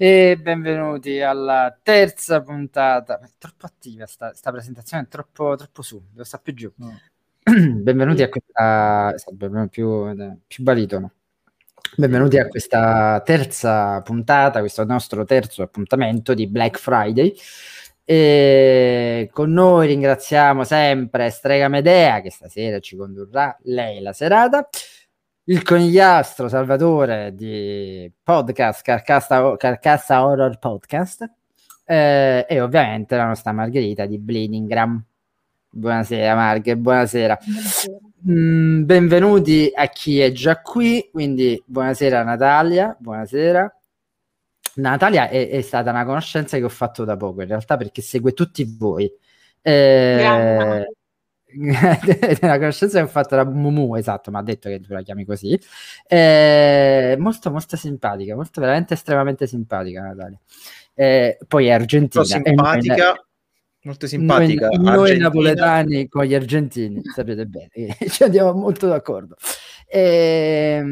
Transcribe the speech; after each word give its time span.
E 0.00 0.38
benvenuti 0.40 1.20
alla 1.20 1.76
terza 1.82 2.40
puntata. 2.40 3.18
È 3.18 3.26
troppo 3.36 3.66
attiva 3.66 4.06
sta, 4.06 4.32
sta 4.32 4.52
presentazione, 4.52 5.02
è 5.02 5.08
troppo, 5.08 5.56
troppo 5.56 5.82
su, 5.82 6.00
devo 6.12 6.22
stare 6.22 6.44
più 6.44 6.54
giù. 6.54 6.72
No. 6.76 7.00
benvenuti 7.82 8.22
a 8.22 8.28
questa... 8.28 9.12
più, 9.68 10.14
più 10.46 10.62
baritono. 10.62 11.14
Benvenuti 11.96 12.38
a 12.38 12.46
questa 12.46 13.20
terza 13.24 14.00
puntata, 14.02 14.60
questo 14.60 14.84
nostro 14.84 15.24
terzo 15.24 15.62
appuntamento 15.64 16.32
di 16.32 16.46
Black 16.46 16.78
Friday. 16.78 17.34
E 18.04 19.28
con 19.32 19.50
noi 19.50 19.88
ringraziamo 19.88 20.62
sempre 20.62 21.28
Strega 21.30 21.66
Medea 21.66 22.20
che 22.20 22.30
stasera 22.30 22.78
ci 22.78 22.94
condurrà 22.94 23.58
lei 23.62 24.00
la 24.00 24.12
serata 24.12 24.68
il 25.48 25.62
conigliastro 25.62 26.46
Salvatore 26.48 27.34
di 27.34 28.10
podcast 28.22 28.82
Carcassa, 28.82 29.56
Carcassa 29.56 30.26
Horror 30.26 30.58
Podcast 30.58 31.26
eh, 31.84 32.44
e 32.46 32.60
ovviamente 32.60 33.16
la 33.16 33.24
nostra 33.24 33.52
Margherita 33.52 34.04
di 34.04 34.18
Bleedingram. 34.18 35.02
Buonasera 35.70 36.34
Marghe, 36.34 36.76
buonasera. 36.76 37.38
buonasera. 37.42 37.96
Mm, 38.28 38.84
benvenuti 38.84 39.70
a 39.74 39.86
chi 39.86 40.20
è 40.20 40.32
già 40.32 40.60
qui, 40.60 41.08
quindi 41.10 41.62
buonasera 41.64 42.22
Natalia, 42.22 42.94
buonasera. 42.98 43.74
Natalia 44.74 45.28
è, 45.30 45.48
è, 45.48 45.60
stata 45.62 45.88
una 45.90 46.04
conoscenza 46.04 46.58
che 46.58 46.64
ho 46.64 46.68
fatto 46.68 47.04
da 47.04 47.16
poco 47.16 47.40
in 47.40 47.48
realtà 47.48 47.78
perché 47.78 48.02
segue 48.02 48.34
tutti 48.34 48.76
voi. 48.76 49.10
Eh, 49.62 50.86
una 52.42 52.58
conoscenza 52.58 52.98
che 52.98 53.04
ho 53.04 53.08
fatto 53.08 53.34
da 53.34 53.44
Mumu, 53.44 53.94
esatto, 53.96 54.30
mi 54.30 54.36
ha 54.36 54.42
detto 54.42 54.68
che 54.68 54.80
tu 54.80 54.92
la 54.92 55.02
chiami 55.02 55.24
così. 55.24 55.58
Eh, 56.06 57.16
molto, 57.18 57.50
molto 57.50 57.76
simpatica, 57.76 58.34
molto 58.34 58.60
veramente 58.60 58.94
estremamente 58.94 59.46
simpatica 59.46 60.02
Natalia. 60.02 60.38
Eh, 60.94 61.38
poi 61.46 61.66
è 61.66 61.70
argentina. 61.70 62.24
Simpatica, 62.24 63.06
noi, 63.06 63.16
molto 63.82 64.06
simpatica. 64.06 64.68
Noi, 64.68 64.96
noi 64.96 65.18
napoletani 65.18 66.08
con 66.08 66.24
gli 66.24 66.34
argentini, 66.34 67.00
sapete 67.04 67.46
bene, 67.46 67.96
ci 68.08 68.22
andiamo 68.22 68.52
molto 68.52 68.86
d'accordo. 68.86 69.36
Eh, 69.86 70.84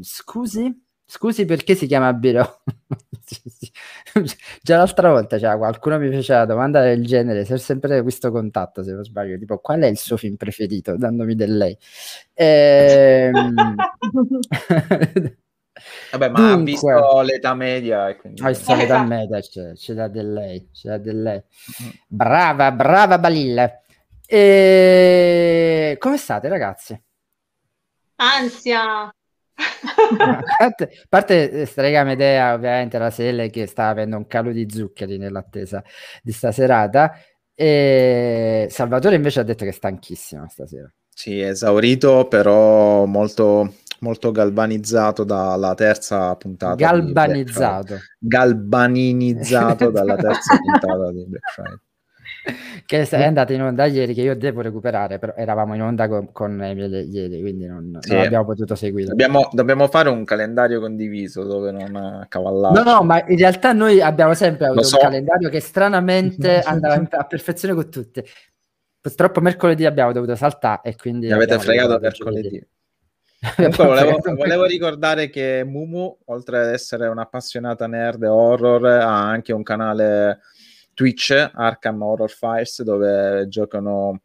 scusi? 0.00 0.82
Scusi 1.04 1.44
perché 1.44 1.74
si 1.74 1.86
chiama 1.86 2.10
Biro? 2.14 2.62
Già 4.62 4.76
l'altra 4.76 5.10
volta 5.10 5.38
cioè, 5.38 5.56
qualcuno 5.56 5.98
mi 5.98 6.10
faceva 6.10 6.38
una 6.42 6.52
domanda 6.52 6.82
del 6.82 7.04
genere, 7.04 7.44
se 7.44 7.54
ho 7.54 7.58
sempre 7.58 8.02
questo 8.02 8.30
contatto 8.30 8.82
se 8.82 8.92
non 8.92 9.04
sbaglio, 9.04 9.38
tipo 9.38 9.58
qual 9.58 9.80
è 9.80 9.86
il 9.86 9.98
suo 9.98 10.16
film 10.16 10.36
preferito, 10.36 10.96
dandomi 10.96 11.34
del 11.34 11.56
lei. 11.56 11.76
Ehm... 12.34 13.74
Vabbè, 16.12 16.28
ma 16.28 16.38
Dunque, 16.38 16.52
ha 16.52 16.56
visto 16.56 17.20
l'età 17.22 17.54
media 17.54 18.08
e 18.08 18.16
quindi... 18.16 18.42
Ha 18.42 18.48
visto 18.48 18.74
l'età 18.74 19.02
media, 19.04 19.40
c'è, 19.40 19.72
c'è 19.72 19.94
da 19.94 20.08
del 20.08 20.32
lei, 20.32 20.68
c'è 20.70 20.90
da 20.90 20.98
del 20.98 21.22
lei. 21.22 21.42
Brava, 22.06 22.70
brava 22.70 23.18
Balilla. 23.18 23.80
E... 24.26 25.96
Come 25.98 26.16
state 26.18 26.48
ragazzi? 26.48 27.02
Ansia 28.16 29.12
a 30.58 30.74
parte 31.08 31.50
eh, 31.50 31.66
Strega 31.66 32.04
Medea, 32.04 32.54
ovviamente 32.54 32.98
la 32.98 33.10
Sele 33.10 33.50
che 33.50 33.66
sta 33.66 33.88
avendo 33.88 34.16
un 34.16 34.26
calo 34.26 34.52
di 34.52 34.66
zuccheri 34.68 35.18
nell'attesa 35.18 35.82
di 36.22 36.32
staserata. 36.32 37.12
E 37.54 38.66
Salvatore 38.70 39.16
invece 39.16 39.40
ha 39.40 39.44
detto 39.44 39.64
che 39.64 39.70
è 39.70 39.74
stanchissimo 39.74 40.48
stasera. 40.48 40.90
Sì, 41.14 41.40
esaurito, 41.40 42.26
però 42.26 43.04
molto, 43.04 43.74
molto 44.00 44.32
galvanizzato 44.32 45.24
dalla 45.24 45.74
terza 45.74 46.34
puntata. 46.36 46.74
Galbanizzato. 46.74 47.98
Galbaninizzato 48.18 49.90
dalla 49.90 50.16
terza 50.16 50.56
puntata 50.64 51.12
di 51.12 51.26
Black 51.26 51.52
Friday 51.52 51.78
che 52.86 53.08
è 53.08 53.24
andata 53.24 53.52
in 53.52 53.62
onda 53.62 53.86
ieri, 53.86 54.14
che 54.14 54.22
io 54.22 54.36
devo 54.36 54.60
recuperare, 54.60 55.18
però 55.18 55.32
eravamo 55.36 55.74
in 55.74 55.82
onda 55.82 56.08
con, 56.08 56.32
con 56.32 56.62
Emile 56.62 57.02
ieri, 57.02 57.40
quindi 57.40 57.66
non, 57.66 57.98
sì. 58.00 58.12
non, 58.12 58.24
abbiamo 58.24 58.44
potuto 58.44 58.74
seguire. 58.74 59.08
Dobbiamo, 59.08 59.48
dobbiamo, 59.52 59.86
fare 59.88 60.08
un 60.08 60.24
calendario 60.24 60.80
condiviso 60.80 61.44
dove 61.44 61.70
non 61.70 62.26
cavallare. 62.28 62.74
No, 62.74 62.82
no, 62.82 63.02
ma 63.02 63.24
in 63.26 63.36
realtà 63.36 63.72
noi 63.72 64.00
abbiamo 64.00 64.34
sempre 64.34 64.66
avuto 64.66 64.82
so. 64.82 64.96
un 64.96 65.02
calendario 65.02 65.48
che 65.48 65.60
stranamente 65.60 66.60
andava 66.66 67.00
a 67.10 67.24
perfezione 67.24 67.74
con 67.74 67.90
tutte. 67.90 68.24
Purtroppo 69.00 69.40
mercoledì 69.40 69.84
abbiamo 69.84 70.12
dovuto 70.12 70.34
saltare 70.34 70.80
e 70.84 70.96
quindi... 70.96 71.26
Mi 71.26 71.32
avete 71.32 71.58
fregato 71.58 71.98
mercoledì. 71.98 72.64
Comunque 73.56 73.84
volevo, 73.84 74.18
volevo, 74.36 74.64
ricordare 74.66 75.28
che 75.28 75.64
Mumu, 75.66 76.16
oltre 76.26 76.60
ad 76.60 76.68
essere 76.68 77.08
un'appassionata 77.08 77.88
nerd 77.88 78.22
horror, 78.22 78.84
ha 78.86 79.28
anche 79.28 79.52
un 79.52 79.64
canale 79.64 80.38
Twitch, 80.94 81.50
Arkham 81.52 82.02
Horror 82.02 82.30
Files, 82.30 82.82
dove 82.82 83.46
giocano 83.48 84.22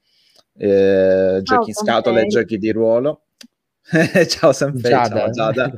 eh, 0.57 1.39
giochi 1.43 1.63
oh, 1.63 1.67
in 1.67 1.73
scatola 1.73 2.21
e 2.21 2.27
giochi 2.27 2.57
di 2.57 2.71
ruolo. 2.71 3.21
ciao 4.27 4.51
sempre, 4.51 4.89
Giada. 4.89 5.31
ciao 5.31 5.51
Giada. 5.51 5.73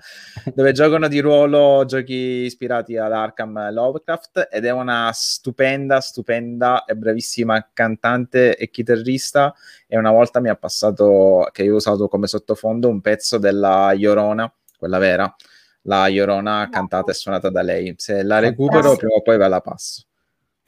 dove 0.55 0.71
giocano 0.71 1.07
di 1.07 1.19
ruolo 1.19 1.85
giochi 1.85 2.13
ispirati 2.45 2.97
ad 2.97 3.11
Arkham 3.11 3.71
Lovecraft 3.71 4.47
ed 4.51 4.65
è 4.65 4.71
una 4.71 5.11
stupenda, 5.13 6.01
stupenda 6.01 6.85
e 6.85 6.95
bravissima 6.95 7.69
cantante 7.71 8.57
e 8.57 8.71
chitarrista 8.71 9.53
e 9.85 9.95
una 9.95 10.09
volta 10.09 10.39
mi 10.39 10.49
ha 10.49 10.55
passato, 10.55 11.47
che 11.51 11.63
io 11.63 11.73
ho 11.73 11.77
usato 11.77 12.07
come 12.07 12.25
sottofondo, 12.25 12.89
un 12.89 12.99
pezzo 13.01 13.37
della 13.37 13.91
Iorona, 13.91 14.51
quella 14.75 14.97
vera, 14.97 15.35
la 15.83 16.07
Iorona 16.07 16.67
cantata 16.71 17.11
e 17.11 17.13
suonata 17.13 17.51
da 17.51 17.61
lei. 17.61 17.93
Se 17.97 18.23
la 18.23 18.39
recupero 18.39 18.95
prima 18.95 19.13
o 19.13 19.21
poi 19.21 19.37
ve 19.37 19.47
la 19.47 19.61
passo. 19.61 20.08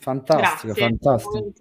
Fantastico, 0.02 0.74
Grazie. 0.74 0.88
fantastico. 0.88 1.54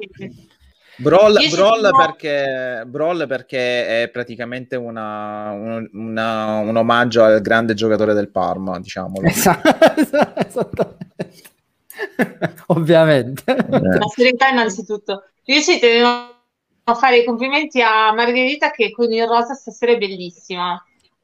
Brawl, 0.97 1.37
Brawl, 1.51 1.91
perché, 1.97 2.83
Brawl, 2.87 3.27
perché, 3.27 4.03
è 4.03 4.09
praticamente 4.11 4.77
una, 4.77 5.51
un, 5.51 5.89
una, 5.93 6.59
un, 6.59 6.77
omaggio 6.77 7.23
al 7.23 7.41
grande 7.41 7.75
giocatore 7.75 8.13
del 8.13 8.31
Parma, 8.31 8.79
diciamo. 8.79 9.21
Esatto, 9.97 10.97
Ovviamente. 12.69 13.43
Eh. 13.55 13.81
La 13.81 14.07
serietà 14.15 14.49
innanzitutto. 14.49 15.25
Io 15.45 15.61
ci 15.61 15.79
tenevo 15.79 16.09
a 16.85 16.95
fare 16.95 17.19
i 17.19 17.25
complimenti 17.25 17.81
a 17.83 18.13
Margherita 18.13 18.71
che 18.71 18.91
con 18.91 19.13
il 19.13 19.27
rosa 19.27 19.55
stasera 19.55 19.93
è 19.93 19.99
bellissima. 19.99 20.83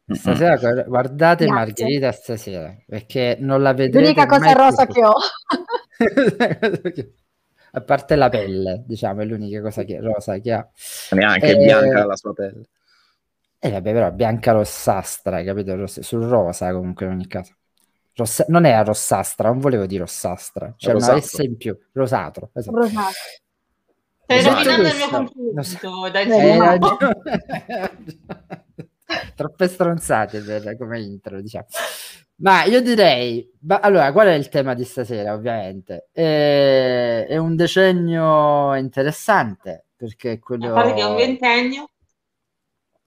Stasera 0.08 0.56
guardate 0.84 1.46
Grazie. 1.46 1.48
Margherita 1.48 2.12
stasera 2.12 2.74
perché 2.86 3.36
non 3.40 3.60
la 3.60 3.72
vedrete 3.72 4.00
L'unica 4.00 4.26
cosa 4.26 4.52
rosa 4.52 4.86
che 4.86 5.04
ho. 5.04 5.14
A 7.72 7.80
parte 7.82 8.16
la 8.16 8.28
pelle, 8.28 8.84
diciamo, 8.86 9.20
è 9.20 9.24
l'unica 9.24 9.60
cosa 9.60 9.82
che 9.82 10.00
rosa 10.00 10.38
che 10.38 10.52
ha. 10.52 10.66
Neanche 11.10 11.50
e... 11.50 11.56
bianca 11.56 12.06
la 12.06 12.16
sua 12.16 12.32
pelle. 12.32 12.68
E 13.58 13.68
eh, 13.68 13.70
vabbè, 13.70 13.92
però 13.92 14.10
bianca 14.12 14.52
rossastra, 14.52 15.42
capito? 15.42 15.74
Ross- 15.74 16.00
sul 16.00 16.24
rosa 16.24 16.72
comunque 16.72 17.06
in 17.06 17.12
ogni 17.12 17.26
caso. 17.26 17.54
Rossa- 18.14 18.46
non 18.48 18.64
era 18.64 18.82
rossastra, 18.82 19.48
non 19.48 19.58
volevo 19.58 19.86
dire 19.86 20.00
rossastra, 20.00 20.74
c'è 20.76 20.92
cioè 20.92 20.94
una 20.94 21.20
S 21.20 21.38
in 21.38 21.56
più, 21.56 21.76
rosatro. 21.92 22.50
Esatto. 22.54 22.76
Rosato. 22.78 23.12
Stai 24.24 24.42
rovinando 24.42 24.88
il 24.88 24.96
mio 24.96 25.08
complimento, 25.08 26.10
dai. 26.10 26.30
Eh, 26.30 26.78
Troppe 29.34 29.68
stronzate 29.68 30.40
per, 30.40 30.76
come 30.76 31.00
intro, 31.00 31.40
diciamo. 31.40 31.66
Ma 32.38 32.64
io 32.64 32.82
direi, 32.82 33.50
ma, 33.60 33.78
allora, 33.78 34.12
qual 34.12 34.26
è 34.28 34.34
il 34.34 34.48
tema 34.48 34.74
di 34.74 34.84
stasera, 34.84 35.32
ovviamente? 35.32 36.08
È, 36.12 37.26
è 37.28 37.36
un 37.36 37.56
decennio 37.56 38.74
interessante, 38.74 39.86
perché 39.96 40.38
quello... 40.38 40.72
Parli 40.72 40.94
di 40.94 41.02
un 41.02 41.16
ventennio. 41.16 41.88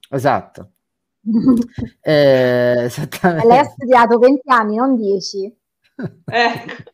Esatto. 0.09 0.71
eh, 2.01 2.83
esattamente. 2.85 3.47
Lei 3.47 3.57
ha 3.59 3.63
studiato 3.65 4.17
20 4.17 4.41
anni, 4.49 4.75
non 4.77 4.95
10. 4.95 5.57
ecco. 6.25 6.91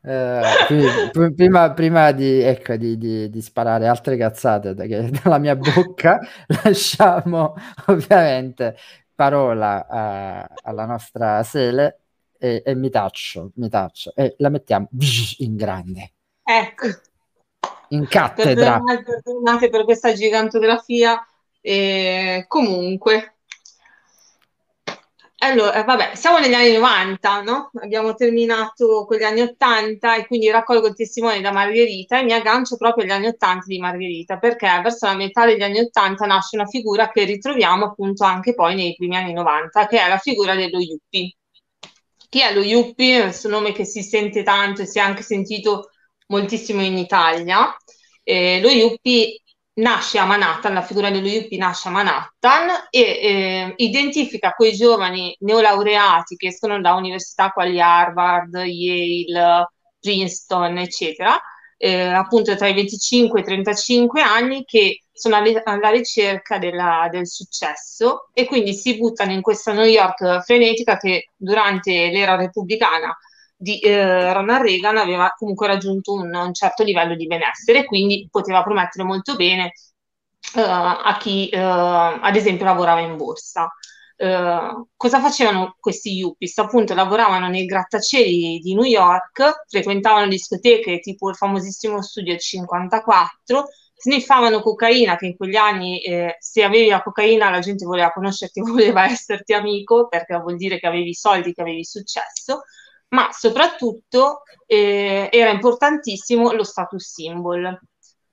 Uh, 0.00 1.32
prima, 1.34 1.72
prima 1.72 2.12
di, 2.12 2.40
ecco, 2.40 2.76
di, 2.76 2.96
di, 2.96 3.28
di, 3.28 3.42
sparare 3.42 3.86
altre 3.86 4.16
cazzate 4.16 4.74
da, 4.74 4.84
dalla 5.22 5.38
mia 5.38 5.56
bocca, 5.56 6.18
lasciamo 6.64 7.54
ovviamente 7.86 8.76
parola 9.14 9.86
a, 9.88 10.48
alla 10.62 10.86
nostra 10.86 11.42
Sele 11.42 12.00
e, 12.38 12.62
e, 12.64 12.74
mi 12.74 12.88
taccio, 12.88 13.50
mi 13.56 13.68
taccio 13.68 14.12
e 14.14 14.34
la 14.38 14.48
mettiamo 14.48 14.88
in 15.38 15.56
grande. 15.56 16.12
Ecco. 16.42 16.86
In 17.88 18.06
cattedra. 18.06 18.80
Perdonate 18.80 19.68
per 19.68 19.84
questa 19.84 20.12
gigantografia. 20.12 21.20
E 21.60 22.44
comunque, 22.46 23.37
allora, 25.40 25.84
vabbè, 25.84 26.16
siamo 26.16 26.38
negli 26.38 26.54
anni 26.54 26.72
90, 26.72 27.42
no? 27.42 27.70
Abbiamo 27.80 28.14
terminato 28.14 29.04
con 29.06 29.16
gli 29.16 29.22
anni 29.22 29.42
80 29.42 30.16
e 30.16 30.26
quindi 30.26 30.50
raccolgo 30.50 30.88
il 30.88 30.94
testimone 30.96 31.40
da 31.40 31.52
Margherita 31.52 32.18
e 32.18 32.24
mi 32.24 32.32
aggancio 32.32 32.76
proprio 32.76 33.04
agli 33.04 33.12
anni 33.12 33.28
80 33.28 33.64
di 33.66 33.78
Margherita 33.78 34.38
perché 34.38 34.66
verso 34.82 35.06
la 35.06 35.14
metà 35.14 35.46
degli 35.46 35.62
anni 35.62 35.78
80 35.78 36.26
nasce 36.26 36.56
una 36.56 36.66
figura 36.66 37.10
che 37.10 37.22
ritroviamo 37.24 37.84
appunto 37.84 38.24
anche 38.24 38.52
poi 38.54 38.74
nei 38.74 38.96
primi 38.96 39.16
anni 39.16 39.32
90, 39.32 39.86
che 39.86 40.00
è 40.00 40.08
la 40.08 40.18
figura 40.18 40.56
dello 40.56 40.80
Yuppie. 40.80 41.36
Chi 42.28 42.40
è 42.40 42.52
lo 42.52 42.60
Yuppie? 42.62 43.22
Questo 43.22 43.48
nome 43.48 43.72
che 43.72 43.84
si 43.84 44.02
sente 44.02 44.42
tanto 44.42 44.82
e 44.82 44.86
si 44.86 44.98
è 44.98 45.02
anche 45.02 45.22
sentito 45.22 45.90
moltissimo 46.26 46.82
in 46.82 46.98
Italia. 46.98 47.74
Eh, 48.24 48.60
lo 48.60 48.70
Yuppie 48.70 49.40
nasce 49.78 50.18
a 50.18 50.24
Manhattan, 50.24 50.74
la 50.74 50.82
figura 50.82 51.10
dello 51.10 51.28
Yuppie 51.28 51.58
nasce 51.58 51.88
a 51.88 51.92
Manhattan 51.92 52.68
e 52.90 53.00
eh, 53.00 53.74
identifica 53.76 54.52
quei 54.52 54.72
giovani 54.72 55.36
neolaureati 55.40 56.36
che 56.36 56.48
escono 56.48 56.80
da 56.80 56.94
università 56.94 57.50
quali 57.50 57.80
Harvard, 57.80 58.54
Yale, 58.54 59.70
Princeton, 60.00 60.78
eccetera, 60.78 61.40
eh, 61.76 62.02
appunto 62.02 62.56
tra 62.56 62.66
i 62.68 62.74
25 62.74 63.38
e 63.38 63.42
i 63.42 63.46
35 63.46 64.20
anni 64.20 64.64
che 64.64 65.02
sono 65.12 65.36
alla 65.36 65.90
ricerca 65.90 66.58
della, 66.58 67.08
del 67.10 67.26
successo 67.26 68.28
e 68.32 68.46
quindi 68.46 68.74
si 68.74 68.96
buttano 68.96 69.32
in 69.32 69.42
questa 69.42 69.72
New 69.72 69.84
York 69.84 70.42
frenetica 70.44 70.96
che 70.96 71.30
durante 71.36 72.10
l'era 72.10 72.36
repubblicana 72.36 73.16
di 73.60 73.80
eh, 73.80 74.32
Ronald 74.32 74.62
Reagan 74.62 74.96
aveva 74.98 75.34
comunque 75.36 75.66
raggiunto 75.66 76.12
un, 76.12 76.32
un, 76.32 76.54
certo 76.54 76.84
livello 76.84 77.16
di 77.16 77.26
benessere 77.26 77.84
quindi 77.84 78.28
poteva 78.30 78.62
promettere 78.62 79.04
molto 79.04 79.34
bene 79.34 79.72
eh, 80.54 80.60
a 80.60 81.16
chi 81.18 81.48
eh, 81.48 81.58
ad 81.58 82.36
esempio 82.36 82.64
lavorava 82.64 83.00
in 83.00 83.16
borsa. 83.16 83.68
Uh, 84.20 84.88
cosa 84.96 85.20
facevano 85.20 85.76
questi 85.78 86.10
yuppies? 86.14 86.58
Appunto 86.58 86.92
lavoravano 86.92 87.46
nei 87.48 87.66
grattacieli 87.66 88.58
di 88.58 88.74
New 88.74 88.82
York, 88.82 89.64
frequentavano 89.68 90.26
discoteche 90.26 90.98
tipo 90.98 91.28
il 91.28 91.36
famosissimo 91.36 92.02
Studio 92.02 92.36
54, 92.36 93.68
sniffavano 93.94 94.60
cocaina, 94.60 95.16
che 95.16 95.26
in 95.26 95.36
quegli 95.36 95.54
anni 95.54 96.00
eh, 96.02 96.36
se 96.40 96.64
avevi 96.64 96.88
la 96.88 97.00
cocaina 97.02 97.50
la 97.50 97.60
gente 97.60 97.84
voleva 97.84 98.10
conoscerti, 98.10 98.58
voleva 98.68 99.04
esserti 99.04 99.52
amico, 99.52 100.08
perché 100.08 100.36
vuol 100.36 100.56
dire 100.56 100.80
che 100.80 100.88
avevi 100.88 101.14
soldi, 101.14 101.52
che 101.52 101.60
avevi 101.60 101.84
successo, 101.84 102.62
ma 103.08 103.30
soprattutto 103.32 104.42
eh, 104.66 105.28
era 105.32 105.50
importantissimo 105.50 106.52
lo 106.52 106.64
status 106.64 107.12
symbol. 107.12 107.78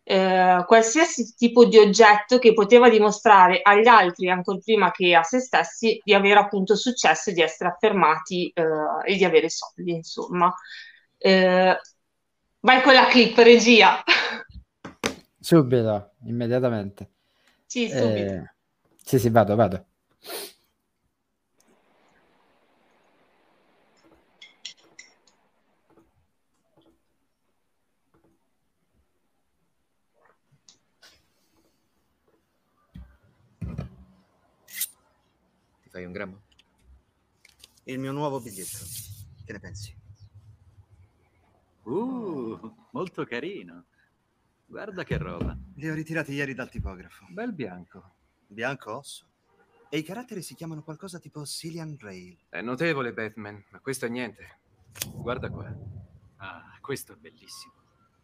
Eh, 0.07 0.63
qualsiasi 0.67 1.33
tipo 1.35 1.65
di 1.65 1.79
oggetto 1.79 2.37
che 2.37 2.53
poteva 2.53 2.89
dimostrare 2.89 3.61
agli 3.63 3.87
altri, 3.87 4.29
ancora 4.29 4.59
prima 4.63 4.91
che 4.91 5.15
a 5.15 5.23
se 5.23 5.39
stessi, 5.39 5.99
di 6.03 6.13
avere 6.13 6.39
appunto 6.39 6.75
successo, 6.75 7.31
di 7.31 7.41
essere 7.41 7.69
affermati 7.69 8.51
eh, 8.53 9.11
e 9.11 9.15
di 9.15 9.23
avere 9.25 9.49
soldi, 9.49 9.91
insomma. 9.91 10.53
Eh, 11.17 11.79
vai 12.59 12.81
con 12.83 12.93
la 12.93 13.07
clip, 13.07 13.37
regia. 13.37 14.03
Subito, 15.39 16.11
immediatamente. 16.25 17.09
Sì, 17.65 17.89
subito. 17.89 18.33
Eh, 18.33 18.53
sì, 19.03 19.17
sì, 19.17 19.29
vado, 19.29 19.55
vado. 19.55 19.85
Fai 35.95 36.03
un 36.03 36.11
grammo? 36.11 36.41
Il 37.83 37.99
mio 37.99 38.11
nuovo 38.11 38.41
biglietto. 38.41 38.79
Che 39.45 39.51
ne 39.53 39.59
pensi? 39.61 39.95
Uh, 41.83 42.87
molto 42.91 43.23
carino. 43.23 43.85
Guarda 44.65 45.05
che 45.05 45.17
roba. 45.17 45.57
Li 45.75 45.89
ho 45.89 45.93
ritirati 45.93 46.33
ieri 46.33 46.53
dal 46.53 46.69
tipografo. 46.69 47.25
Bel 47.29 47.53
bianco. 47.53 48.15
Bianco 48.45 48.97
osso. 48.97 49.25
E 49.87 49.99
i 49.99 50.03
caratteri 50.03 50.41
si 50.41 50.53
chiamano 50.53 50.83
qualcosa 50.83 51.17
tipo 51.19 51.45
Cillian 51.45 51.95
Rail. 51.97 52.37
È 52.49 52.59
notevole, 52.59 53.13
Batman, 53.13 53.63
ma 53.69 53.79
questo 53.79 54.05
è 54.05 54.09
niente. 54.09 54.59
Guarda 55.13 55.49
qua. 55.49 55.73
Ah, 56.37 56.77
questo 56.81 57.13
è 57.13 57.15
bellissimo. 57.15 57.73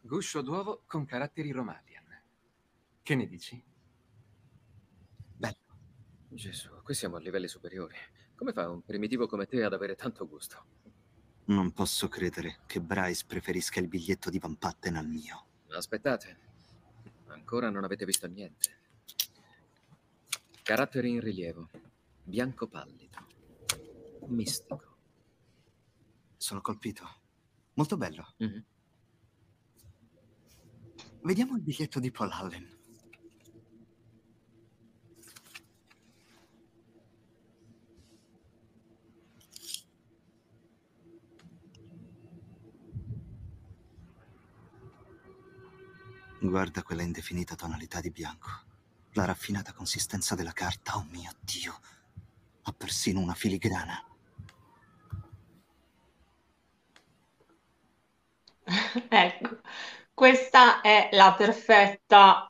Guscio 0.01 0.41
d'uovo 0.41 0.81
con 0.85 1.05
caratteri 1.05 1.51
Romalian. 1.51 2.21
Che 3.01 3.15
ne 3.15 3.27
dici? 3.27 3.63
Gesù, 6.33 6.69
qui 6.81 6.93
siamo 6.93 7.17
a 7.17 7.19
livelli 7.19 7.49
superiori. 7.49 7.93
Come 8.35 8.53
fa 8.53 8.69
un 8.69 8.83
primitivo 8.83 9.27
come 9.27 9.47
te 9.47 9.63
ad 9.63 9.73
avere 9.73 9.95
tanto 9.95 10.25
gusto? 10.25 10.65
Non 11.45 11.73
posso 11.73 12.07
credere 12.07 12.59
che 12.67 12.79
Bryce 12.79 13.25
preferisca 13.27 13.81
il 13.81 13.89
biglietto 13.89 14.29
di 14.29 14.39
Van 14.39 14.55
Patten 14.55 14.95
al 14.95 15.07
mio. 15.07 15.47
Aspettate, 15.71 16.37
ancora 17.27 17.69
non 17.69 17.83
avete 17.83 18.05
visto 18.05 18.27
niente. 18.27 18.79
Caratteri 20.63 21.09
in 21.09 21.19
rilievo, 21.19 21.69
bianco 22.23 22.67
pallido, 22.67 23.27
mistico. 24.27 24.95
Sono 26.37 26.61
colpito. 26.61 27.05
Molto 27.73 27.97
bello. 27.97 28.35
Mm-hmm. 28.41 28.61
Vediamo 31.23 31.55
il 31.57 31.61
biglietto 31.61 31.99
di 31.99 32.09
Paul 32.09 32.31
Allen. 32.31 32.79
Guarda 46.43 46.81
quella 46.81 47.03
indefinita 47.03 47.53
tonalità 47.53 48.01
di 48.01 48.09
bianco, 48.09 48.49
la 49.13 49.25
raffinata 49.25 49.73
consistenza 49.73 50.33
della 50.33 50.53
carta, 50.53 50.95
oh 50.95 51.05
mio 51.11 51.29
Dio, 51.39 51.79
ha 52.63 52.73
persino 52.75 53.19
una 53.19 53.35
filigrana. 53.35 54.03
ecco, 59.07 59.59
questa 60.15 60.81
è 60.81 61.09
la 61.11 61.35
perfetta, 61.37 62.47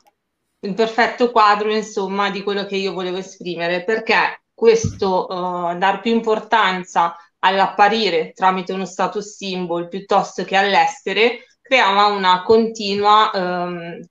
il 0.62 0.74
perfetto 0.74 1.30
quadro, 1.30 1.76
insomma, 1.76 2.30
di 2.30 2.44
quello 2.44 2.66
che 2.66 2.78
io 2.78 2.94
volevo 2.94 3.18
esprimere, 3.18 3.84
perché 3.84 4.44
questo 4.54 5.28
uh, 5.28 5.78
dar 5.78 6.00
più 6.00 6.14
importanza 6.14 7.18
all'apparire 7.40 8.32
tramite 8.32 8.72
uno 8.72 8.86
status 8.86 9.36
symbol 9.36 9.90
piuttosto 9.90 10.46
che 10.46 10.56
all'essere 10.56 11.48
creava 11.72 12.08
una 12.08 12.44
continua 12.44 13.32
ehm, 13.32 14.02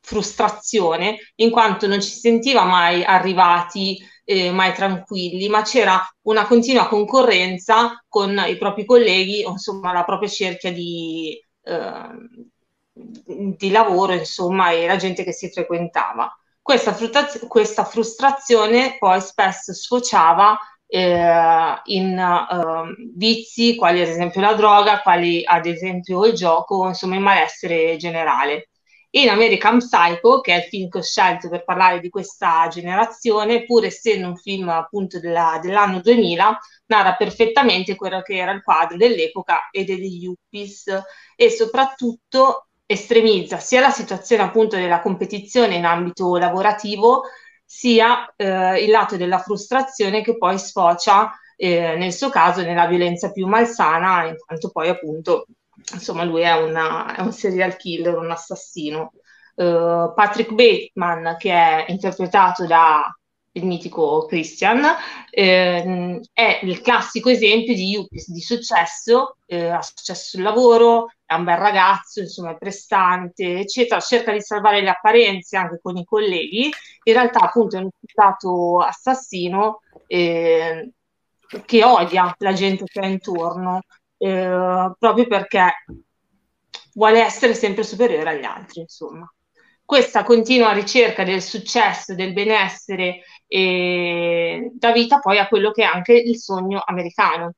frustrazione 0.00 1.18
in 1.36 1.50
quanto 1.52 1.86
non 1.86 2.02
ci 2.02 2.10
sentiva 2.10 2.64
mai 2.64 3.04
arrivati, 3.04 3.96
eh, 4.24 4.50
mai 4.50 4.72
tranquilli, 4.74 5.48
ma 5.48 5.62
c'era 5.62 6.04
una 6.22 6.44
continua 6.48 6.88
concorrenza 6.88 8.04
con 8.08 8.42
i 8.48 8.58
propri 8.58 8.84
colleghi, 8.84 9.42
insomma 9.42 9.92
la 9.92 10.02
propria 10.02 10.28
cerchia 10.28 10.72
di, 10.72 11.40
eh, 11.62 12.08
di 13.22 13.70
lavoro, 13.70 14.14
insomma, 14.14 14.72
e 14.72 14.84
la 14.84 14.96
gente 14.96 15.22
che 15.22 15.32
si 15.32 15.48
frequentava. 15.48 16.28
Questa, 16.60 16.92
frustraz- 16.92 17.46
questa 17.46 17.84
frustrazione 17.84 18.96
poi 18.98 19.20
spesso 19.20 19.72
sfociava 19.72 20.58
eh, 20.86 21.80
in 21.84 22.18
uh, 22.18 22.94
vizi 23.16 23.74
quali 23.76 24.00
ad 24.00 24.08
esempio 24.08 24.40
la 24.40 24.54
droga, 24.54 25.00
quali 25.00 25.42
ad 25.44 25.66
esempio 25.66 26.24
il 26.24 26.34
gioco, 26.34 26.86
insomma 26.86 27.16
il 27.16 27.20
malessere 27.20 27.96
generale. 27.96 28.68
In 29.10 29.30
American 29.30 29.78
Psycho, 29.78 30.40
che 30.40 30.52
è 30.52 30.56
il 30.58 30.64
film 30.64 30.88
che 30.90 30.98
ho 30.98 31.02
scelto 31.02 31.48
per 31.48 31.64
parlare 31.64 32.00
di 32.00 32.10
questa 32.10 32.68
generazione, 32.68 33.64
pur 33.64 33.84
essendo 33.86 34.28
un 34.28 34.36
film 34.36 34.68
appunto 34.68 35.18
della, 35.20 35.58
dell'anno 35.62 36.00
2000, 36.00 36.58
narra 36.86 37.14
perfettamente 37.14 37.94
quello 37.94 38.20
che 38.20 38.36
era 38.36 38.52
il 38.52 38.62
quadro 38.62 38.96
dell'epoca 38.96 39.70
e 39.70 39.84
degli 39.84 40.24
yuppies 40.24 41.02
e 41.34 41.50
soprattutto 41.50 42.68
estremizza 42.84 43.58
sia 43.58 43.80
la 43.80 43.90
situazione 43.90 44.42
appunto 44.42 44.76
della 44.76 45.00
competizione 45.00 45.74
in 45.76 45.84
ambito 45.84 46.36
lavorativo, 46.36 47.22
sia 47.66 48.32
eh, 48.36 48.82
il 48.82 48.90
lato 48.90 49.16
della 49.16 49.38
frustrazione 49.38 50.22
che 50.22 50.38
poi 50.38 50.58
sfocia 50.58 51.30
eh, 51.56 51.96
nel 51.96 52.12
suo 52.12 52.28
caso 52.28 52.62
nella 52.62 52.86
violenza 52.86 53.32
più 53.32 53.46
malsana, 53.46 54.26
in 54.26 54.36
quanto 54.36 54.70
poi 54.70 54.88
appunto 54.88 55.46
insomma 55.92 56.24
lui 56.24 56.42
è, 56.42 56.52
una, 56.52 57.14
è 57.14 57.20
un 57.20 57.32
serial 57.32 57.76
killer, 57.76 58.16
un 58.16 58.30
assassino. 58.30 59.12
Uh, 59.54 60.12
Patrick 60.14 60.52
Bateman, 60.52 61.36
che 61.38 61.50
è 61.50 61.86
interpretato 61.88 62.66
da 62.66 63.10
il 63.52 63.64
mitico 63.64 64.26
Christian, 64.26 64.84
eh, 65.30 66.20
è 66.32 66.60
il 66.62 66.80
classico 66.82 67.30
esempio 67.30 67.74
di 67.74 67.88
Yuppies 67.88 68.30
di 68.30 68.40
successo, 68.40 69.38
eh, 69.46 69.68
ha 69.68 69.80
successo 69.80 70.28
sul 70.36 70.42
lavoro, 70.42 71.06
è 71.26 71.34
un 71.34 71.44
bel 71.44 71.56
ragazzo, 71.56 72.20
insomma 72.20 72.52
è 72.52 72.56
prestante, 72.56 73.58
eccetera, 73.58 74.00
cerca 74.00 74.32
di 74.32 74.40
salvare 74.40 74.80
le 74.80 74.90
apparenze 74.90 75.56
anche 75.56 75.80
con 75.82 75.96
i 75.96 76.04
colleghi, 76.04 76.70
in 77.02 77.12
realtà 77.12 77.40
appunto 77.40 77.76
è 77.76 77.80
un 77.80 77.88
imputato 77.92 78.78
assassino 78.80 79.80
eh, 80.06 80.92
che 81.64 81.84
odia 81.84 82.32
la 82.38 82.52
gente 82.52 82.84
che 82.84 83.00
ha 83.00 83.06
intorno, 83.06 83.80
eh, 84.18 84.92
proprio 84.98 85.26
perché 85.26 85.84
vuole 86.94 87.22
essere 87.22 87.54
sempre 87.54 87.82
superiore 87.82 88.30
agli 88.30 88.44
altri, 88.44 88.82
insomma. 88.82 89.28
Questa 89.84 90.24
continua 90.24 90.72
ricerca 90.72 91.24
del 91.24 91.42
successo, 91.42 92.14
del 92.14 92.32
benessere, 92.32 93.22
eh, 93.46 94.70
dà 94.74 94.92
vita 94.92 95.18
poi 95.20 95.38
a 95.38 95.46
quello 95.48 95.70
che 95.70 95.82
è 95.82 95.86
anche 95.86 96.12
il 96.12 96.36
sogno 96.38 96.82
americano, 96.84 97.52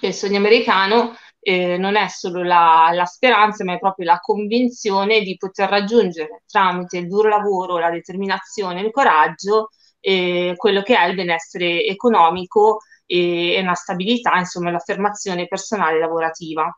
il 0.00 0.14
sogno 0.14 0.38
americano 0.38 1.14
eh, 1.44 1.76
non 1.76 1.96
è 1.96 2.06
solo 2.08 2.44
la, 2.44 2.90
la, 2.92 3.04
speranza, 3.04 3.64
ma 3.64 3.74
è 3.74 3.78
proprio 3.80 4.06
la 4.06 4.20
convinzione 4.20 5.22
di 5.22 5.36
poter 5.36 5.68
raggiungere 5.68 6.42
tramite 6.46 6.98
il 6.98 7.08
duro 7.08 7.28
lavoro, 7.28 7.78
la 7.78 7.90
determinazione, 7.90 8.80
il 8.80 8.92
coraggio, 8.92 9.70
eh, 9.98 10.54
quello 10.56 10.82
che 10.82 10.96
è 10.96 11.04
il 11.06 11.16
benessere 11.16 11.84
economico 11.84 12.78
e, 13.06 13.54
e 13.54 13.60
una 13.60 13.74
stabilità, 13.74 14.38
insomma, 14.38 14.70
l'affermazione 14.70 15.48
personale 15.48 15.98
lavorativa. 15.98 16.72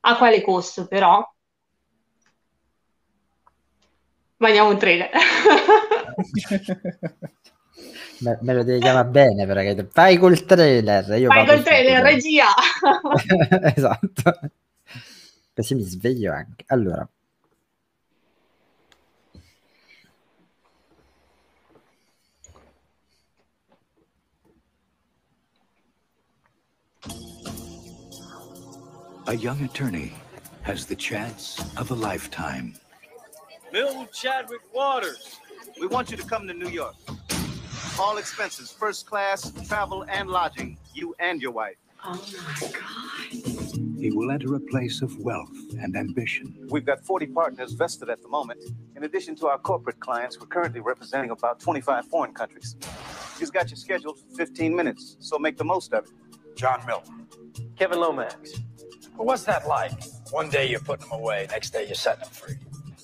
A 0.00 0.16
quale 0.16 0.42
costo 0.42 0.86
però? 0.86 1.22
Mandiamo 4.38 4.70
un 4.70 4.78
trailer. 4.78 5.10
Me, 8.20 8.36
me, 8.40 8.54
lo 8.54 8.64
devi 8.64 8.80
chiamare 8.80 9.08
bene 9.08 9.46
perché 9.46 9.88
vai 9.92 10.16
col 10.16 10.44
trailer. 10.44 11.18
Io 11.18 11.28
vai 11.28 11.46
col 11.46 11.62
trailer, 11.62 12.02
regia. 12.02 12.46
esatto. 13.74 14.40
Così 15.54 15.74
mi 15.74 15.82
sveglio 15.82 16.32
anche. 16.32 16.64
Allora. 16.68 17.08
A 29.26 29.34
young 29.34 29.62
attorney 29.62 30.14
has 30.62 30.86
the 30.86 30.96
chance 30.96 31.62
of 31.76 31.90
a 31.90 31.94
lifetime. 31.94 32.72
Bill 33.70 34.06
Chadwick 34.10 34.62
Waters, 34.72 35.38
we 35.78 35.86
want 35.86 36.10
you 36.10 36.16
to 36.16 36.24
come 36.24 36.46
to 36.46 36.54
New 36.54 36.70
York. 36.70 36.94
All 37.98 38.18
expenses, 38.18 38.70
first 38.70 39.06
class, 39.06 39.52
travel, 39.66 40.04
and 40.08 40.28
lodging. 40.28 40.78
You 40.94 41.14
and 41.18 41.42
your 41.42 41.52
wife. 41.52 41.76
Oh 42.04 42.24
my 42.32 42.68
God. 42.68 43.78
He 43.98 44.12
will 44.12 44.30
enter 44.30 44.54
a 44.54 44.60
place 44.60 45.02
of 45.02 45.18
wealth 45.18 45.50
and 45.80 45.96
ambition. 45.96 46.66
We've 46.70 46.86
got 46.86 47.04
40 47.04 47.26
partners 47.26 47.72
vested 47.72 48.08
at 48.08 48.22
the 48.22 48.28
moment. 48.28 48.62
In 48.94 49.02
addition 49.04 49.34
to 49.36 49.48
our 49.48 49.58
corporate 49.58 49.98
clients, 49.98 50.38
we're 50.38 50.46
currently 50.46 50.80
representing 50.80 51.30
about 51.30 51.58
25 51.58 52.06
foreign 52.06 52.32
countries. 52.32 52.76
He's 53.38 53.50
got 53.50 53.70
you 53.70 53.76
scheduled 53.76 54.20
for 54.20 54.36
15 54.36 54.74
minutes, 54.74 55.16
so 55.18 55.38
make 55.38 55.56
the 55.56 55.64
most 55.64 55.92
of 55.92 56.04
it. 56.04 56.10
John 56.54 56.84
Miller. 56.86 57.02
Kevin 57.76 57.98
Lomax. 57.98 58.60
Well, 59.16 59.26
what's 59.26 59.44
that 59.44 59.66
like? 59.66 59.92
One 60.30 60.48
day 60.48 60.68
you're 60.68 60.80
putting 60.80 61.08
them 61.08 61.18
away, 61.18 61.48
next 61.50 61.70
day 61.70 61.84
you're 61.86 61.94
setting 61.94 62.22
them 62.22 62.30
free. 62.30 62.54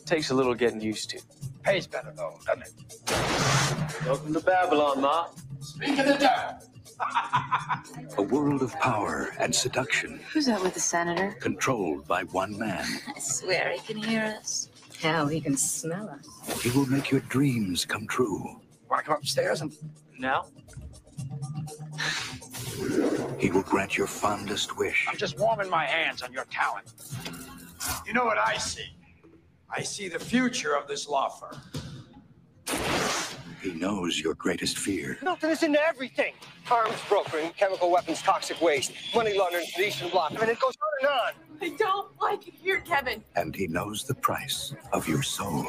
Takes 0.07 0.31
a 0.31 0.35
little 0.35 0.55
getting 0.55 0.81
used 0.81 1.11
to. 1.11 1.21
Pays 1.65 1.87
better, 1.87 2.13
though, 2.15 2.39
doesn't 2.45 2.63
it? 2.63 4.07
Welcome 4.07 4.35
to 4.35 4.41
Babylon, 4.41 5.01
Ma. 5.01 5.29
Speak 5.61 5.99
of 5.99 6.07
the 6.07 6.19
devil. 6.19 6.61
a 8.19 8.23
world 8.23 8.61
of 8.63 8.79
power 8.81 9.31
and 9.39 9.55
seduction. 9.55 10.21
Who's 10.31 10.45
that 10.47 10.63
with 10.63 10.75
the 10.75 10.81
senator? 10.81 11.35
Controlled 11.41 12.07
by 12.07 12.25
one 12.25 12.59
man. 12.59 12.85
I 13.17 13.19
swear 13.19 13.73
he 13.73 13.81
can 13.81 13.97
hear 13.97 14.37
us. 14.39 14.69
Hell, 15.01 15.27
he 15.27 15.41
can 15.41 15.57
smell 15.57 16.09
us. 16.11 16.63
He 16.63 16.71
will 16.71 16.87
make 16.87 17.11
your 17.11 17.21
dreams 17.21 17.87
come 17.87 18.07
true. 18.07 18.61
Want 18.91 19.01
to 19.01 19.07
come 19.07 19.17
upstairs 19.17 19.63
and 19.63 19.75
now? 20.19 20.47
He 23.39 23.51
will 23.51 23.63
grant 23.63 23.97
your 23.97 24.07
fondest 24.07 24.77
wish. 24.77 25.07
I'm 25.11 25.17
just 25.17 25.39
warming 25.39 25.71
my 25.71 25.87
hands 25.87 26.23
on 26.23 26.31
your 26.33 26.45
talent. 26.51 26.93
You 28.07 28.13
know 28.13 28.25
what 28.25 28.39
I 28.39 28.59
see? 28.59 28.95
I 29.77 29.83
see 29.83 30.09
the 30.09 30.21
future 30.21 30.77
of 30.77 30.87
this 30.87 31.09
law 31.09 31.29
firm. 31.29 31.61
He 33.61 33.73
knows 33.73 34.21
your 34.21 34.35
greatest 34.35 34.79
fear. 34.79 35.19
Milton 35.21 35.51
is 35.51 35.65
into 35.65 35.85
everything. 35.85 36.35
Arms 36.71 36.95
brokering, 37.09 37.51
chemical 37.57 37.91
weapons, 37.91 38.23
toxic 38.23 38.61
waste, 38.61 38.93
money 39.15 39.37
laundering, 39.37 39.65
the 39.77 39.89
Eastern 39.89 40.11
Bloc. 40.11 40.33
I 40.37 40.41
mean, 40.41 40.51
it 40.51 40.61
goes 40.61 40.75
on 40.77 40.93
and 41.01 41.09
on. 41.09 41.33
I 41.61 41.77
don't 41.77 42.21
like 42.21 42.47
it 42.47 42.55
here, 42.55 42.81
Kevin. 42.83 43.25
And 43.35 43.57
he 43.57 43.67
knows 43.67 44.05
the 44.05 44.15
price 44.15 44.75
of 44.93 45.09
your 45.09 45.23
soul. 45.23 45.67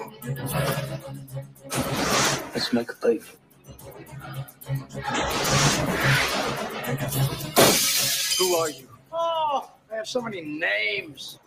Let's 2.53 2.73
make 2.73 2.91
a 2.91 2.95
deal. 3.01 3.23
Who 8.37 8.55
are 8.55 8.69
you? 8.69 8.87
Oh, 9.11 9.71
I 9.91 9.95
have 9.95 10.07
so 10.07 10.21
many 10.21 10.41
names. 10.41 11.39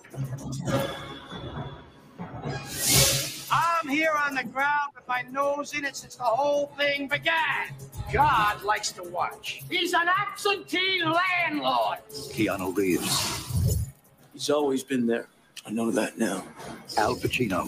I'm 3.50 3.88
here 3.88 4.12
on 4.26 4.34
the 4.34 4.44
ground 4.44 4.92
with 4.94 5.06
my 5.08 5.22
nose 5.30 5.72
in 5.74 5.84
it 5.84 5.96
since 5.96 6.16
the 6.16 6.24
whole 6.24 6.66
thing 6.78 7.08
began. 7.08 7.68
God 8.12 8.62
likes 8.62 8.92
to 8.92 9.02
watch. 9.04 9.62
He's 9.70 9.92
an 9.94 10.08
absentee 10.08 11.02
landlord. 11.04 11.98
Keanu 12.10 12.76
Reeves. 12.76 13.78
He's 14.32 14.50
always 14.50 14.82
been 14.82 15.06
there. 15.06 15.28
I 15.66 15.70
know 15.70 15.90
that 15.90 16.18
now. 16.18 16.44
Al 16.96 17.16
Pacino. 17.16 17.66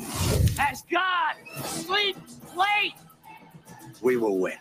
As 0.58 0.82
God 0.90 1.34
sleeps 1.64 2.36
late. 2.56 2.94
We 4.00 4.16
will 4.16 4.38
win. 4.38 4.54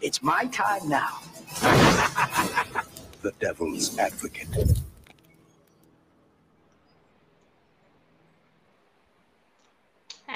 It's 0.00 0.22
my 0.22 0.44
time 0.46 0.88
now. 0.88 1.18
the 3.22 3.32
Devil's 3.40 3.98
Advocate. 3.98 4.48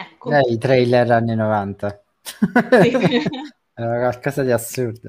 Ecco. 0.00 0.30
Lei, 0.30 0.52
i 0.52 0.58
trailer 0.58 1.10
anni 1.10 1.34
90. 1.34 2.02
Sì. 2.22 2.90
Era 3.74 3.98
qualcosa 3.98 4.42
di 4.42 4.52
assurdo. 4.52 5.08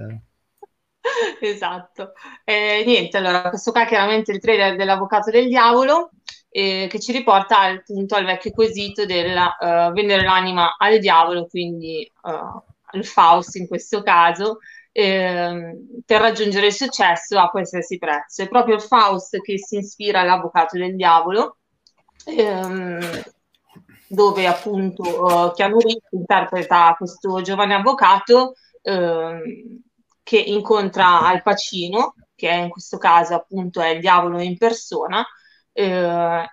Esatto. 1.40 2.14
Eh, 2.44 2.84
niente, 2.86 3.18
allora, 3.18 3.50
questo 3.50 3.72
qua 3.72 3.84
è 3.84 3.88
chiaramente 3.88 4.32
il 4.32 4.40
trailer 4.40 4.76
dell'Avvocato 4.76 5.32
del 5.32 5.48
Diavolo, 5.48 6.12
eh, 6.50 6.88
che 6.90 7.00
ci 7.00 7.12
riporta 7.12 7.62
appunto 7.62 8.16
al 8.16 8.26
vecchio 8.26 8.52
quesito 8.52 9.06
del 9.06 9.36
uh, 9.36 9.92
vendere 9.92 10.24
l'anima 10.24 10.76
al 10.78 11.00
diavolo, 11.00 11.48
quindi 11.48 12.10
uh, 12.24 12.30
al 12.30 13.06
Faust 13.06 13.56
in 13.56 13.68
questo 13.68 14.04
caso, 14.04 14.60
eh, 14.92 15.78
per 16.06 16.22
raggiungere 16.22 16.68
il 16.68 16.74
successo 16.74 17.40
a 17.40 17.50
qualsiasi 17.50 17.98
prezzo. 17.98 18.44
È 18.44 18.50
proprio 18.50 18.80
Faust 18.80 19.42
che 19.42 19.58
si 19.58 19.78
ispira 19.78 20.22
all'Avvocato 20.22 20.78
del 20.78 20.96
Diavolo. 20.96 21.58
Ehm, 22.26 23.00
dove 24.12 24.46
appunto 24.46 25.54
Keanu 25.56 25.80
Reeves 25.80 26.12
interpreta 26.12 26.94
questo 26.98 27.42
giovane 27.42 27.74
avvocato 27.76 28.56
uh, 28.82 29.82
che 30.22 30.38
incontra 30.38 31.22
Al 31.22 31.42
Pacino, 31.42 32.16
che 32.36 32.50
in 32.50 32.70
questo 32.70 32.98
caso 32.98 33.36
appunto 33.36 33.80
è 33.82 33.90
il 33.90 34.02
diavolo 34.02 34.42
in 34.42 34.58
persona, 34.58 35.20
uh, 35.20 36.44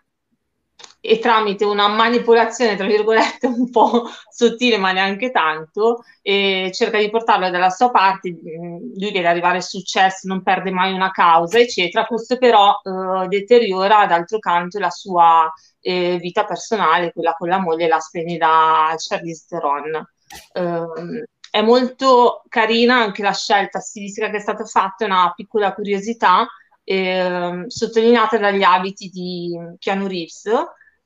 e 1.09 1.19
tramite 1.19 1.65
una 1.65 1.89
manipolazione, 1.89 2.77
tra 2.77 2.87
virgolette, 2.87 3.47
un 3.47 3.71
po' 3.71 4.05
sottile 4.31 4.77
ma 4.77 4.93
neanche 4.93 5.31
tanto, 5.31 6.05
cerca 6.23 6.99
di 6.99 7.09
portarlo 7.09 7.49
dalla 7.51 7.71
sua 7.71 7.91
parte, 7.91 8.29
lui 8.29 9.11
deve 9.11 9.27
arrivare 9.27 9.57
al 9.57 9.63
successo, 9.63 10.29
non 10.29 10.43
perde 10.43 10.71
mai 10.71 10.93
una 10.93 11.11
causa, 11.11 11.59
eccetera. 11.59 12.05
Questo 12.05 12.37
però 12.37 12.75
eh, 12.83 13.27
deteriora 13.29 14.07
d'altro 14.07 14.39
canto 14.39 14.79
la 14.79 14.91
sua 14.91 15.51
eh, 15.81 16.19
vita 16.21 16.45
personale, 16.45 17.13
quella 17.13 17.33
con 17.33 17.49
la 17.49 17.59
moglie, 17.59 17.89
la 17.89 18.01
splendida 18.01 18.95
Charlize 18.97 19.47
Theron. 19.49 20.07
Eh, 20.53 21.27
è 21.51 21.63
molto 21.63 22.43
carina 22.49 22.97
anche 22.97 23.23
la 23.23 23.33
scelta 23.33 23.81
stilistica 23.81 24.29
che 24.29 24.37
è 24.37 24.41
stata 24.41 24.65
fatta, 24.65 25.07
una 25.07 25.33
piccola 25.35 25.73
curiosità 25.73 26.47
eh, 26.85 27.65
sottolineata 27.67 28.39
dagli 28.39 28.63
abiti 28.63 29.09
di 29.09 29.57
Keanu 29.79 30.07
Reeves, 30.07 30.51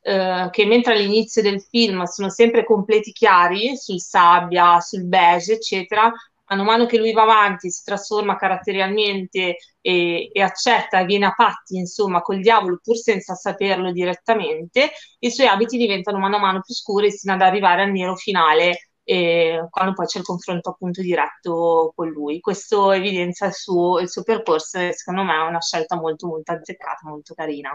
eh, 0.02 0.48
che 0.50 0.66
mentre 0.66 0.94
all'inizio 0.94 1.42
del 1.42 1.62
film 1.62 2.04
sono 2.04 2.28
sempre 2.28 2.64
completi 2.64 3.12
chiari 3.12 3.76
sul 3.76 4.00
sabbia, 4.00 4.80
sul 4.80 5.04
beige, 5.06 5.54
eccetera, 5.54 6.12
man 6.56 6.66
mano 6.66 6.86
che 6.86 6.98
lui 6.98 7.12
va 7.12 7.22
avanti, 7.22 7.70
si 7.70 7.82
trasforma 7.84 8.36
caratterialmente 8.36 9.56
e, 9.80 10.30
e, 10.32 10.42
accetta, 10.42 11.04
viene 11.04 11.26
a 11.26 11.34
patti, 11.34 11.76
insomma, 11.76 12.20
col 12.20 12.40
diavolo 12.40 12.78
pur 12.82 12.96
senza 12.96 13.34
saperlo 13.34 13.90
direttamente, 13.92 14.90
i 15.20 15.30
suoi 15.30 15.46
abiti 15.46 15.76
diventano 15.76 16.18
mano 16.18 16.36
a 16.36 16.40
mano 16.40 16.60
più 16.60 16.74
scuri 16.74 17.10
sino 17.10 17.32
ad 17.34 17.40
arrivare 17.42 17.82
al 17.82 17.90
nero 17.90 18.16
finale, 18.16 18.90
eh, 19.04 19.66
quando 19.70 19.94
poi 19.94 20.06
c'è 20.06 20.18
il 20.18 20.24
confronto 20.24 20.70
appunto 20.70 21.00
diretto 21.00 21.92
con 21.94 22.08
lui. 22.08 22.40
Questo 22.40 22.92
evidenzia 22.92 23.46
il 23.46 23.54
suo, 23.54 23.98
il 24.00 24.10
suo 24.10 24.22
percorso 24.22 24.78
e 24.78 24.92
secondo 24.92 25.22
me 25.22 25.34
è 25.34 25.40
una 25.48 25.60
scelta 25.60 25.96
molto 25.96 26.26
molto 26.26 26.52
azzeccata, 26.52 27.08
molto 27.08 27.34
carina. 27.34 27.72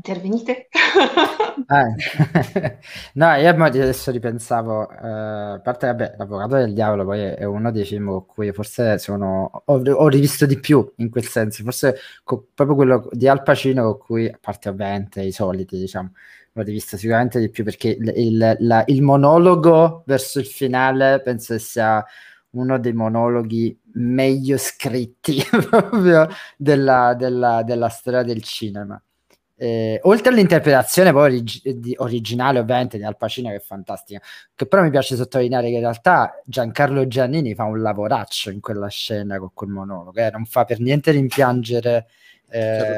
Intervenite? 0.00 0.68
Eh. 1.70 2.78
no, 3.14 3.34
io 3.34 3.50
adesso 3.50 4.10
ripensavo, 4.10 4.90
eh, 4.90 4.96
a 5.54 5.60
parte 5.62 5.86
vabbè, 5.86 6.14
L'Avvocato 6.16 6.56
del 6.56 6.72
Diavolo 6.72 7.04
poi 7.04 7.20
è, 7.20 7.44
uno 7.44 7.70
dei 7.70 7.84
film 7.84 8.06
con 8.08 8.26
cui 8.26 8.52
forse 8.52 8.98
sono, 8.98 9.62
ho, 9.66 9.80
ho, 9.80 10.08
rivisto 10.08 10.46
di 10.46 10.58
più 10.58 10.90
in 10.96 11.10
quel 11.10 11.24
senso, 11.26 11.62
forse 11.62 11.96
co- 12.24 12.48
proprio 12.54 12.74
quello 12.76 13.08
di 13.12 13.28
Al 13.28 13.42
Pacino 13.42 13.84
con 13.84 13.98
cui, 13.98 14.26
a 14.26 14.38
parte 14.40 14.68
ovviamente 14.68 15.22
i 15.22 15.32
soliti, 15.32 15.78
diciamo, 15.78 16.12
l'ho 16.52 16.62
rivisto 16.62 16.96
sicuramente 16.96 17.38
di 17.38 17.50
più 17.50 17.62
perché 17.62 17.88
il, 17.90 18.12
il, 18.16 18.56
la, 18.60 18.82
il 18.86 19.02
monologo 19.02 20.02
verso 20.06 20.40
il 20.40 20.46
finale 20.46 21.20
penso 21.22 21.56
sia 21.58 22.04
uno 22.50 22.78
dei 22.78 22.92
monologhi 22.94 23.78
meglio 23.94 24.56
scritti 24.56 25.40
proprio 25.68 26.26
della, 26.56 27.14
della, 27.14 27.62
della 27.62 27.88
storia 27.88 28.22
del 28.22 28.42
cinema 28.42 29.00
eh, 29.62 30.00
oltre 30.04 30.30
all'interpretazione 30.30 31.12
poi 31.12 31.24
orig- 31.24 32.00
originale 32.00 32.60
ovviamente 32.60 32.96
di 32.96 33.04
Al 33.04 33.18
Pacino 33.18 33.50
che 33.50 33.56
è 33.56 33.60
fantastica. 33.60 34.18
Che 34.54 34.64
però 34.64 34.82
mi 34.82 34.88
piace 34.88 35.16
sottolineare 35.16 35.68
che 35.68 35.74
in 35.74 35.80
realtà 35.80 36.40
Giancarlo 36.46 37.06
Giannini 37.06 37.54
fa 37.54 37.64
un 37.64 37.82
lavoraccio 37.82 38.48
in 38.48 38.60
quella 38.60 38.88
scena 38.88 39.38
con 39.38 39.50
quel 39.52 39.68
monologo 39.68 40.18
eh? 40.18 40.30
non 40.30 40.46
fa 40.46 40.64
per 40.64 40.80
niente 40.80 41.10
rimpiangere 41.10 42.06
eh, 42.48 42.96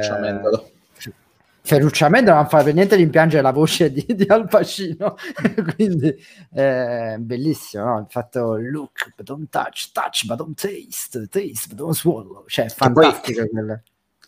Ferrucciamento 1.64 2.33
non 2.33 2.47
fa 2.49 2.62
per 2.62 2.75
niente 2.75 2.95
rimpiangere 2.95 3.42
la 3.42 3.50
voce 3.50 3.90
di, 3.90 4.07
di 4.09 4.25
Al 4.28 4.47
Pacino. 4.47 5.16
Quindi 5.75 6.14
eh, 6.52 7.16
bellissimo 7.19 7.85
no? 7.87 7.99
il 7.99 8.07
fatto 8.09 8.54
look 8.57 9.14
but 9.16 9.26
don't 9.26 9.49
touch 9.49 9.90
touch 9.90 10.26
but 10.26 10.37
don't 10.37 10.61
taste 10.61 11.26
taste 11.28 11.66
but 11.69 11.76
don't 11.76 11.95
swallow. 11.95 12.45
Cioè 12.47 12.69
fantastico 12.69 13.49
quello 13.49 13.83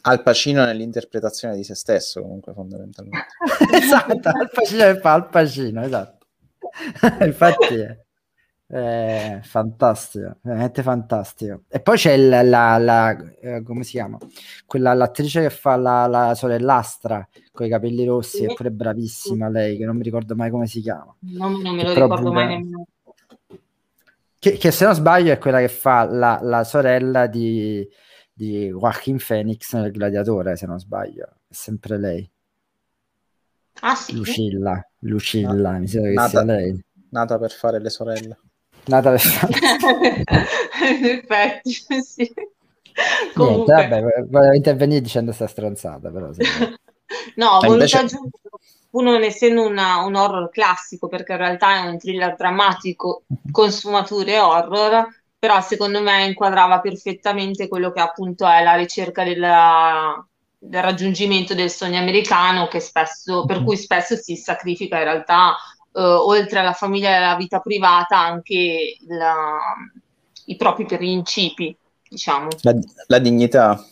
al 0.06 0.22
Pacino 0.22 0.64
nell'interpretazione 0.64 1.56
di 1.56 1.64
se 1.64 1.74
stesso, 1.74 2.20
comunque, 2.20 2.52
fondamentalmente. 2.52 3.26
esatto, 3.72 4.28
Al 4.28 4.50
Pacino 4.52 4.94
fa 4.96 5.12
Al 5.12 5.28
Pacino, 5.28 5.82
esatto. 5.82 6.26
Infatti 7.24 7.74
è, 7.74 7.98
è, 8.66 9.38
fantastico, 9.42 10.36
veramente 10.42 10.82
fantastico. 10.82 11.62
E 11.68 11.80
poi 11.80 11.96
c'è 11.96 12.16
la, 12.18 12.42
la, 12.42 12.76
la 12.76 13.16
eh, 13.40 13.62
come 13.62 13.82
si 13.82 13.92
chiama? 13.92 14.18
Quella, 14.66 14.92
l'attrice 14.92 15.40
che 15.40 15.50
fa 15.50 15.76
la, 15.76 16.06
la 16.06 16.34
sorellastra 16.34 17.26
con 17.50 17.64
i 17.64 17.70
capelli 17.70 18.04
rossi, 18.04 18.44
è 18.44 18.52
pure 18.52 18.70
bravissima 18.70 19.48
lei, 19.48 19.78
che 19.78 19.86
non 19.86 19.96
mi 19.96 20.02
ricordo 20.02 20.34
mai 20.34 20.50
come 20.50 20.66
si 20.66 20.82
chiama. 20.82 21.14
Non, 21.20 21.62
non 21.62 21.74
me 21.74 21.82
lo 21.82 21.94
ricordo 21.94 22.30
mai 22.30 22.46
nemmeno. 22.46 22.86
Che, 24.38 24.58
che, 24.58 24.70
se 24.70 24.84
non 24.84 24.94
sbaglio 24.94 25.32
è 25.32 25.38
quella 25.38 25.60
che 25.60 25.68
fa 25.68 26.04
la, 26.04 26.38
la 26.42 26.64
sorella 26.64 27.26
di 27.26 27.88
di 28.34 28.66
Joaquin 28.66 29.18
Phoenix 29.24 29.72
nel 29.74 29.92
Gladiatore, 29.92 30.56
se 30.56 30.66
non 30.66 30.78
sbaglio. 30.78 31.24
È 31.48 31.54
sempre 31.54 31.98
lei. 31.98 32.28
Ah 33.80 33.94
sì? 33.94 34.14
Lucilla, 34.14 34.86
Lucilla, 35.00 35.72
no. 35.72 35.78
mi 35.78 35.88
sembra 35.88 36.10
che 36.10 36.16
nata, 36.16 36.28
sia 36.28 36.42
lei. 36.42 36.84
Nata 37.10 37.38
per 37.38 37.50
fare 37.52 37.80
le 37.80 37.90
sorelle. 37.90 38.38
Nata 38.86 39.10
per 39.10 39.20
fare... 39.20 39.52
In 40.98 41.04
effetti, 41.04 41.72
sì. 41.72 42.32
Niente, 43.36 43.72
vabbè, 43.72 44.02
volevo 44.28 44.54
intervenire 44.54 45.00
dicendo 45.00 45.32
sta 45.32 45.46
stronzata, 45.46 46.10
però... 46.10 46.32
Sì. 46.32 46.42
no, 47.36 47.46
ho 47.46 47.60
voluto 47.60 47.72
invece... 47.72 47.96
aggiungere 47.98 48.42
uno 48.90 49.16
essendo 49.18 49.66
una, 49.66 50.04
un 50.04 50.14
horror 50.14 50.50
classico, 50.50 51.08
perché 51.08 51.32
in 51.32 51.38
realtà 51.38 51.84
è 51.84 51.88
un 51.88 51.98
thriller 51.98 52.36
drammatico 52.36 53.24
con 53.50 53.70
sfumature 53.70 54.38
horror, 54.38 55.06
però 55.44 55.60
secondo 55.60 56.00
me 56.00 56.24
inquadrava 56.24 56.80
perfettamente 56.80 57.68
quello 57.68 57.92
che 57.92 58.00
appunto 58.00 58.48
è 58.48 58.62
la 58.62 58.76
ricerca 58.76 59.24
della, 59.24 60.26
del 60.58 60.80
raggiungimento 60.82 61.52
del 61.52 61.68
sogno 61.68 61.98
americano 61.98 62.66
spesso, 62.80 63.44
per 63.44 63.58
mhm. 63.58 63.66
cui 63.66 63.76
spesso 63.76 64.16
si 64.16 64.36
sacrifica 64.36 64.96
in 64.96 65.04
realtà 65.04 65.54
eh, 65.92 66.00
oltre 66.00 66.60
alla 66.60 66.72
famiglia 66.72 67.10
e 67.10 67.14
alla 67.16 67.36
vita 67.36 67.60
privata 67.60 68.18
anche 68.18 68.96
la, 69.06 69.58
i 70.46 70.56
propri 70.56 70.86
principi, 70.86 71.76
diciamo. 72.08 72.48
La, 72.62 72.74
la 73.08 73.18
dignità. 73.18 73.84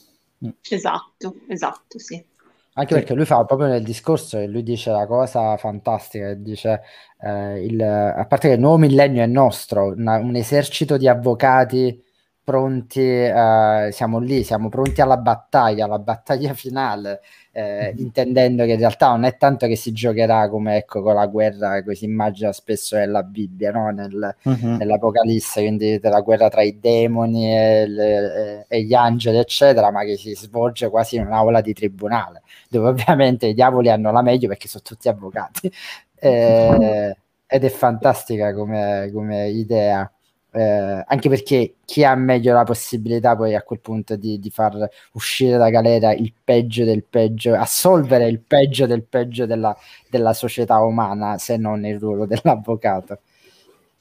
Esatto, 0.67 1.35
esatto, 1.49 1.99
sì. 1.99 2.25
Anche 2.75 2.95
perché 2.95 3.13
lui 3.13 3.27
fa 3.27 3.45
proprio 3.45 3.69
nel 3.69 3.83
discorso 3.83 4.39
e 4.39 4.47
lui 4.47 4.63
dice 4.63 4.91
la 4.91 5.07
cosa 5.07 5.59
fantastica, 5.59 6.33
dice 6.33 6.81
eh, 7.21 7.65
il, 7.67 7.83
a 7.83 8.25
parte 8.27 8.49
che 8.49 8.55
il 8.55 8.61
nuovo 8.61 8.79
millennio 8.79 9.23
è 9.23 9.27
nostro, 9.27 9.89
una, 9.89 10.17
un 10.17 10.35
esercito 10.37 10.97
di 10.97 11.07
avvocati 11.07 12.03
pronti, 12.45 13.01
eh, 13.01 13.89
siamo 13.93 14.19
lì, 14.19 14.43
siamo 14.43 14.69
pronti 14.69 15.01
alla 15.01 15.17
battaglia, 15.17 15.85
alla 15.85 15.99
battaglia 15.99 16.53
finale, 16.55 17.21
eh, 17.53 17.93
mm-hmm. 17.93 17.99
intendendo 17.99 18.65
che 18.65 18.73
in 18.73 18.79
realtà 18.79 19.09
non 19.09 19.25
è 19.25 19.37
tanto 19.37 19.67
che 19.67 19.77
si 19.77 19.93
giocherà 19.93 20.49
come 20.49 20.77
ecco 20.79 21.03
con 21.03 21.15
la 21.15 21.27
guerra 21.27 21.83
che 21.83 21.95
si 21.95 22.05
immagina 22.05 22.53
spesso 22.53 22.97
nella 22.97 23.23
Bibbia, 23.23 23.71
no? 23.71 23.91
Nel, 23.91 24.37
mm-hmm. 24.49 24.77
nell'Apocalisse, 24.77 25.61
quindi 25.61 25.99
la 26.03 26.21
guerra 26.21 26.49
tra 26.49 26.63
i 26.63 26.79
demoni 26.81 27.55
e, 27.55 27.87
le, 27.87 28.67
e, 28.69 28.83
gli 28.83 28.95
angeli, 28.95 29.39
eccetera, 29.39 29.91
ma 29.91 30.03
che 30.05 30.17
si 30.17 30.35
svolge 30.35 30.91
quasi 30.91 31.17
in 31.17 31.27
un'aula 31.27 31.61
di 31.61 31.73
tribunale, 31.73 32.43
dove 32.69 32.89
ovviamente 32.89 33.47
i 33.47 33.55
diavoli 33.55 33.91
hanno 33.91 34.11
la 34.11 34.23
meglio 34.23 34.49
perché 34.49 34.69
sono 34.69 34.83
tutti 34.85 35.09
avvocati. 35.09 35.71
Eh, 36.19 37.17
ed 37.47 37.65
è 37.65 37.69
fantastica 37.69 38.55
come, 38.55 39.11
come 39.13 39.49
idea. 39.49 40.11
Eh, 40.55 41.05
anche 41.07 41.31
perché 41.31 41.77
chi 41.87 42.05
ha 42.05 42.15
meglio 42.15 42.53
la 42.53 42.65
possibilità 42.65 43.35
poi 43.35 43.55
a 43.55 43.63
quel 43.63 43.81
punto 43.81 44.17
di, 44.17 44.39
di, 44.39 44.51
far 44.51 44.87
uscire 45.13 45.57
da 45.57 45.71
galera 45.71 46.13
il 46.13 46.35
peggio 46.45 46.85
del 46.85 47.05
peggio, 47.05 47.55
assolvere 47.55 48.29
il 48.29 48.39
peggio 48.41 48.85
del 48.85 49.03
peggio 49.03 49.47
della, 49.47 49.75
della 50.11 50.35
società 50.35 50.79
umana 50.81 51.39
se 51.39 51.57
non 51.57 51.87
il 51.87 51.99
ruolo 51.99 52.27
dell'avvocato. 52.27 53.21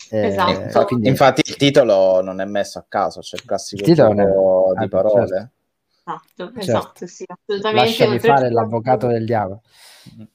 Eh, 0.09 0.25
esatto. 0.25 0.85
Quindi... 0.87 1.07
Infatti 1.07 1.41
il 1.45 1.55
titolo 1.55 2.21
non 2.21 2.41
è 2.41 2.45
messo 2.45 2.79
a 2.79 2.85
caso, 2.85 3.21
c'è 3.21 3.37
il 3.37 3.45
classico 3.45 3.81
il 3.83 3.87
titolo 3.87 4.11
è... 4.11 4.77
di 4.77 4.83
ah, 4.83 4.87
parole. 4.89 5.27
Certo. 5.27 5.49
Esatto, 6.03 6.59
esatto, 6.59 6.81
certo. 6.81 7.07
sì, 7.07 7.25
assolutamente. 7.27 7.85
Lasciami 7.85 8.19
fare 8.19 8.51
l'avvocato 8.51 9.07
del 9.07 9.23
diavolo. 9.23 9.61
Mm-hmm. 10.15 10.27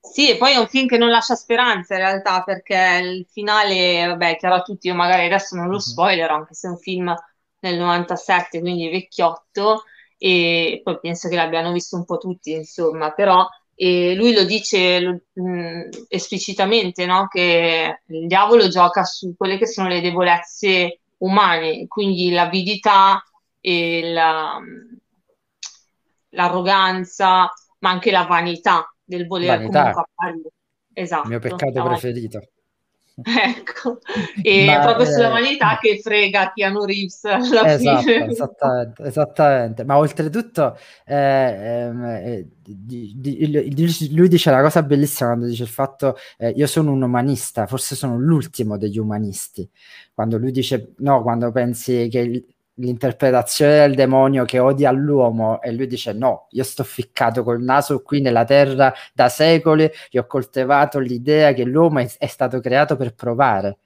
Sì, 0.00 0.30
e 0.30 0.36
poi 0.38 0.52
è 0.52 0.56
un 0.56 0.66
film 0.66 0.86
che 0.86 0.98
non 0.98 1.10
lascia 1.10 1.34
speranza 1.34 1.94
in 1.94 2.00
realtà, 2.00 2.42
perché 2.42 3.00
il 3.02 3.26
finale, 3.30 4.06
vabbè, 4.06 4.36
chiaro 4.38 4.56
a 4.56 4.62
tutti, 4.62 4.88
io 4.88 4.94
magari 4.94 5.26
adesso 5.26 5.56
non 5.56 5.66
lo 5.66 5.74
mhm. 5.74 5.78
spoiler, 5.78 6.30
anche 6.30 6.54
se 6.54 6.68
è 6.68 6.70
un 6.70 6.78
film 6.78 7.14
del 7.58 7.78
97, 7.78 8.60
quindi 8.60 8.88
vecchiotto, 8.88 9.84
e 10.16 10.80
poi 10.82 10.98
penso 11.00 11.28
che 11.28 11.36
l'abbiano 11.36 11.72
visto 11.72 11.96
un 11.96 12.04
po' 12.04 12.18
tutti, 12.18 12.52
insomma, 12.52 13.12
però 13.12 13.46
e 13.82 14.14
lui 14.14 14.34
lo 14.34 14.44
dice 14.44 15.00
lo, 15.00 15.20
mh, 15.32 15.42
mm, 15.42 15.80
esplicitamente, 16.08 17.06
no? 17.06 17.28
che 17.28 18.02
il 18.08 18.26
diavolo 18.26 18.68
gioca 18.68 19.04
su 19.04 19.34
quelle 19.34 19.56
che 19.56 19.66
sono 19.66 19.88
le 19.88 20.02
debolezze 20.02 21.00
umane, 21.18 21.86
quindi 21.88 22.30
l'avidità 22.30 23.24
e 23.58 24.12
la, 24.12 24.60
l'arroganza, 26.30 27.50
ma 27.78 27.90
anche 27.90 28.10
la 28.10 28.24
vanità 28.24 28.94
del 29.10 29.26
voler 29.26 29.58
Vanità. 29.58 29.78
comunque 29.78 30.02
apparire. 30.02 30.50
Esatto. 30.92 31.22
Il 31.24 31.28
mio 31.28 31.38
peccato 31.40 31.78
no. 31.78 31.84
preferito. 31.86 32.40
Ecco, 33.22 33.98
e 34.42 34.64
Ma, 34.64 34.78
proprio 34.78 35.04
sulla 35.04 35.28
eh, 35.28 35.42
vanità 35.42 35.78
che 35.78 36.00
frega 36.02 36.52
Keanu 36.54 36.84
Reeves 36.86 37.24
alla 37.24 37.74
esatto, 37.74 38.00
fine. 38.00 38.26
Esattamente, 38.30 39.02
esattamente. 39.02 39.84
Ma 39.84 39.98
oltretutto 39.98 40.78
eh, 41.04 41.16
ehm, 41.16 42.04
eh, 42.04 42.48
di, 42.62 43.12
di, 43.18 44.14
lui 44.14 44.28
dice 44.28 44.48
una 44.48 44.62
cosa 44.62 44.82
bellissima 44.82 45.30
quando 45.30 45.46
dice 45.48 45.64
il 45.64 45.68
fatto 45.68 46.16
eh, 46.38 46.48
io 46.50 46.66
sono 46.66 46.92
un 46.92 47.02
umanista, 47.02 47.66
forse 47.66 47.94
sono 47.94 48.18
l'ultimo 48.18 48.78
degli 48.78 48.98
umanisti. 48.98 49.68
Quando 50.14 50.38
lui 50.38 50.52
dice 50.52 50.94
no, 50.98 51.20
quando 51.20 51.50
pensi 51.50 52.08
che 52.10 52.20
il, 52.20 52.46
l'interpretazione 52.80 53.78
del 53.78 53.94
demonio 53.94 54.44
che 54.44 54.58
odia 54.58 54.90
l'uomo 54.90 55.60
e 55.60 55.72
lui 55.72 55.86
dice 55.86 56.12
no, 56.12 56.46
io 56.50 56.64
sto 56.64 56.82
ficcato 56.84 57.42
col 57.42 57.62
naso 57.62 58.02
qui 58.02 58.20
nella 58.20 58.44
terra 58.44 58.92
da 59.12 59.28
secoli 59.28 59.88
e 60.10 60.18
ho 60.18 60.26
coltivato 60.26 60.98
l'idea 60.98 61.52
che 61.52 61.64
l'uomo 61.64 62.00
è, 62.00 62.10
è, 62.18 62.26
stato 62.26 62.60
creato 62.60 62.96
per 62.96 63.14
provare, 63.14 63.78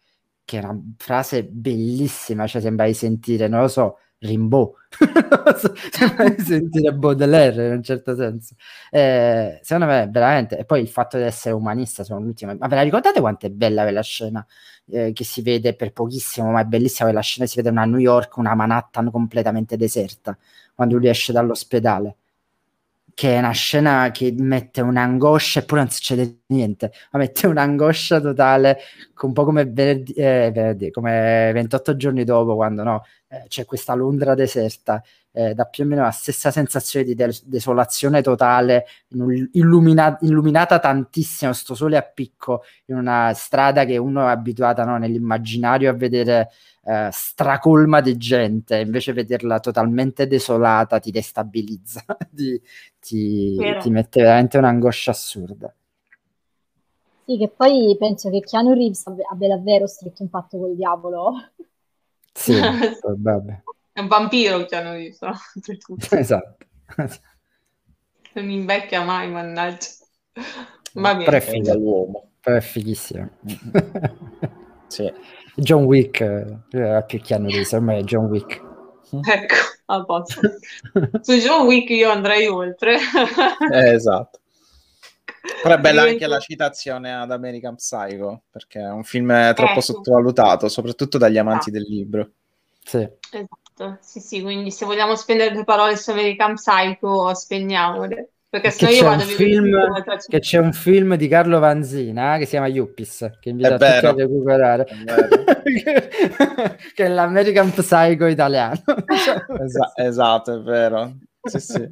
che 0.44 0.58
è 0.58 0.64
una 0.64 0.80
frase 0.96 1.44
bellissima, 1.44 2.46
cioè 2.46 2.60
sembra 2.62 2.86
di 2.86 2.94
sentire, 2.94 3.48
non 3.48 3.60
lo 3.60 3.68
so, 3.68 3.98
Rimbaud, 4.18 4.72
sembra 5.90 6.28
di 6.30 6.42
sentire 6.42 6.92
Baudelaire 6.94 7.66
in 7.66 7.72
un 7.74 7.82
certo 7.82 8.14
senso. 8.16 8.54
Eh, 8.90 9.58
secondo 9.62 9.92
me 9.92 10.08
veramente, 10.10 10.56
e 10.58 10.64
poi 10.64 10.80
il 10.80 10.88
fatto 10.88 11.16
di 11.18 11.24
essere 11.24 11.54
umanista 11.54 12.04
sono 12.04 12.20
l'ultimo, 12.20 12.54
ma 12.58 12.66
ve 12.66 12.74
la 12.76 12.82
ricordate 12.82 13.20
quanto 13.20 13.46
è 13.46 13.50
bella 13.50 13.82
quella 13.82 14.02
scena? 14.02 14.44
Eh, 14.90 15.12
che 15.12 15.24
si 15.24 15.42
vede 15.42 15.74
per 15.74 15.92
pochissimo, 15.92 16.50
ma 16.50 16.60
è 16.60 16.64
bellissima 16.64 17.08
quella 17.08 17.22
scena, 17.22 17.46
si 17.46 17.56
vede 17.56 17.70
una 17.70 17.84
New 17.84 17.98
York, 17.98 18.36
una 18.36 18.54
Manhattan 18.54 19.10
completamente 19.10 19.76
deserta, 19.76 20.36
quando 20.74 20.96
lui 20.96 21.08
esce 21.08 21.32
dall'ospedale, 21.32 22.16
che 23.14 23.34
è 23.36 23.38
una 23.38 23.52
scena 23.52 24.10
che 24.10 24.34
mette 24.36 24.80
un'angoscia 24.80 25.60
e 25.60 25.64
poi 25.64 25.78
non 25.78 25.90
succede 25.90 26.40
niente, 26.46 26.92
ma 27.12 27.20
mette 27.20 27.46
un'angoscia 27.46 28.20
totale, 28.20 28.78
un 29.22 29.32
po' 29.32 29.44
come 29.44 29.64
venerdì, 29.66 30.12
eh, 30.14 30.50
venerdì 30.52 30.90
come 30.90 31.50
28 31.54 31.96
giorni 31.96 32.24
dopo, 32.24 32.56
quando 32.56 32.82
no, 32.82 33.04
eh, 33.28 33.44
c'è 33.48 33.64
questa 33.64 33.94
Londra 33.94 34.34
deserta, 34.34 35.02
eh, 35.36 35.52
dà 35.52 35.64
più 35.64 35.82
o 35.84 35.86
meno 35.88 36.02
la 36.02 36.12
stessa 36.12 36.52
sensazione 36.52 37.04
di 37.04 37.14
des- 37.14 37.44
desolazione 37.44 38.22
totale, 38.22 38.86
illumina- 39.52 40.16
illuminata 40.20 40.78
tantissimo, 40.78 41.52
sto 41.52 41.74
sole 41.74 41.96
a 41.96 42.02
picco, 42.02 42.62
in 42.86 42.96
una 42.96 43.32
strada 43.34 43.84
che 43.84 43.96
uno 43.96 44.28
è 44.28 44.30
abituata 44.30 44.84
no, 44.84 44.96
nell'immaginario 44.96 45.90
a 45.90 45.94
vedere 45.94 46.50
eh, 46.84 47.08
stracolma 47.10 48.00
di 48.00 48.16
gente, 48.16 48.78
invece 48.78 49.12
vederla 49.12 49.58
totalmente 49.58 50.28
desolata 50.28 51.00
ti 51.00 51.10
destabilizza, 51.10 52.04
ti, 52.30 52.60
ti, 53.00 53.76
ti 53.76 53.90
mette 53.90 54.22
veramente 54.22 54.56
un'angoscia 54.58 55.10
assurda. 55.10 55.74
Sì, 57.26 57.38
che 57.38 57.48
poi 57.48 57.96
penso 57.98 58.30
che 58.30 58.40
Keanu 58.40 58.72
Reeves 58.74 59.06
abbia 59.06 59.48
davvero 59.48 59.86
stretto 59.86 60.22
un 60.22 60.28
patto 60.28 60.58
col 60.58 60.76
diavolo. 60.76 61.32
Sì, 62.34 62.52
probabile. 63.00 63.64
È 63.94 64.00
un 64.00 64.08
vampiro 64.08 64.66
Keanu 64.66 64.90
Reeves, 64.90 65.20
no? 65.20 65.34
Esatto. 66.10 66.66
Non 68.32 68.50
invecchia 68.50 69.04
mai, 69.04 69.30
mannaggia. 69.30 69.86
Va 70.94 71.14
bene. 71.14 71.40
Figo. 71.40 71.74
l'uomo. 71.74 72.30
Però 72.40 72.56
è 72.56 72.60
fighissimo. 72.60 73.30
Sì. 74.88 75.12
John 75.54 75.84
Wick 75.84 76.20
era 76.72 77.02
più 77.02 77.20
Keanu 77.20 77.48
Reeves, 77.48 77.70
ormai 77.70 78.00
è 78.00 78.02
John 78.02 78.24
Wick. 78.24 78.60
Ecco, 79.10 79.54
a 79.86 80.04
posto. 80.04 80.40
Su 81.20 81.34
John 81.34 81.64
Wick 81.66 81.90
io 81.90 82.10
andrei 82.10 82.48
oltre. 82.48 82.98
Eh, 83.72 83.92
esatto. 83.92 84.40
Però 85.62 85.74
è 85.74 85.78
bella 85.78 86.02
anche 86.02 86.26
la 86.26 86.40
citazione 86.40 87.14
ad 87.14 87.30
American 87.30 87.76
Psycho, 87.76 88.42
perché 88.50 88.80
è 88.80 88.90
un 88.90 89.04
film 89.04 89.54
troppo 89.54 89.72
Ecco. 89.72 89.80
sottovalutato, 89.80 90.68
soprattutto 90.68 91.16
dagli 91.16 91.38
amanti 91.38 91.70
del 91.70 91.84
libro. 91.84 92.30
Sì. 92.82 93.08
Esatto, 93.30 93.58
sì, 94.00 94.20
sì, 94.20 94.42
quindi 94.42 94.70
se 94.70 94.84
vogliamo 94.84 95.16
spendere 95.16 95.52
due 95.52 95.64
parole 95.64 95.96
su 95.96 96.10
American 96.10 96.54
Psycho, 96.54 97.34
spendiamole. 97.34 98.34
Perché 98.54 98.68
Perché 98.68 98.86
sennò 98.86 98.90
io 98.90 98.98
c'è 98.98 99.04
un, 99.04 99.08
vado 99.08 99.22
a 99.22 99.26
film, 99.26 100.02
che 100.28 100.38
c'è 100.38 100.58
un 100.58 100.72
film 100.72 101.16
di 101.16 101.26
Carlo 101.26 101.58
Vanzina 101.58 102.36
eh, 102.36 102.38
che 102.38 102.44
si 102.44 102.50
chiama 102.50 102.68
Yuppies, 102.68 103.32
che 103.40 103.48
invito 103.48 103.70
È 103.70 103.72
a 103.72 103.78
tutti 103.78 104.06
a 104.06 104.12
recuperare, 104.12 104.86
che 106.94 107.04
è 107.04 107.08
l'American 107.08 107.72
Psycho 107.72 108.26
italiano. 108.26 108.78
Esa- 109.60 109.92
esatto, 109.96 110.54
è 110.54 110.60
vero. 110.60 111.16
Sì, 111.42 111.58
sì. 111.58 111.84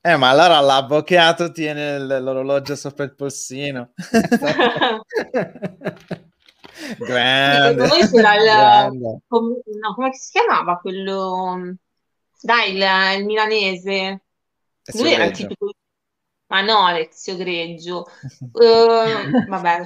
Eh, 0.00 0.16
ma 0.16 0.30
allora 0.30 0.58
l'avvocato 0.60 1.52
tiene 1.52 1.98
l- 1.98 2.22
l'orologio 2.22 2.74
sopra 2.74 3.04
il 3.04 3.14
polsino. 3.14 3.92
Grande. 6.98 7.86
Secondo 7.88 8.06
c'era 8.10 8.86
il, 8.86 9.20
com- 9.26 9.60
no, 9.80 9.94
come 9.94 10.12
si 10.14 10.30
chiamava 10.32 10.78
quello? 10.78 11.76
Dai, 12.40 12.74
il, 12.74 13.18
il 13.20 13.24
milanese. 13.24 14.22
Ezio 14.84 15.02
Lui 15.02 15.12
era 15.12 15.24
il 15.24 15.32
tipico. 15.32 15.72
Ma 16.46 16.62
no, 16.62 16.86
Alessio 16.86 17.36
Greggio. 17.36 18.06
Eh, 18.60 19.44
vabbè, 19.46 19.82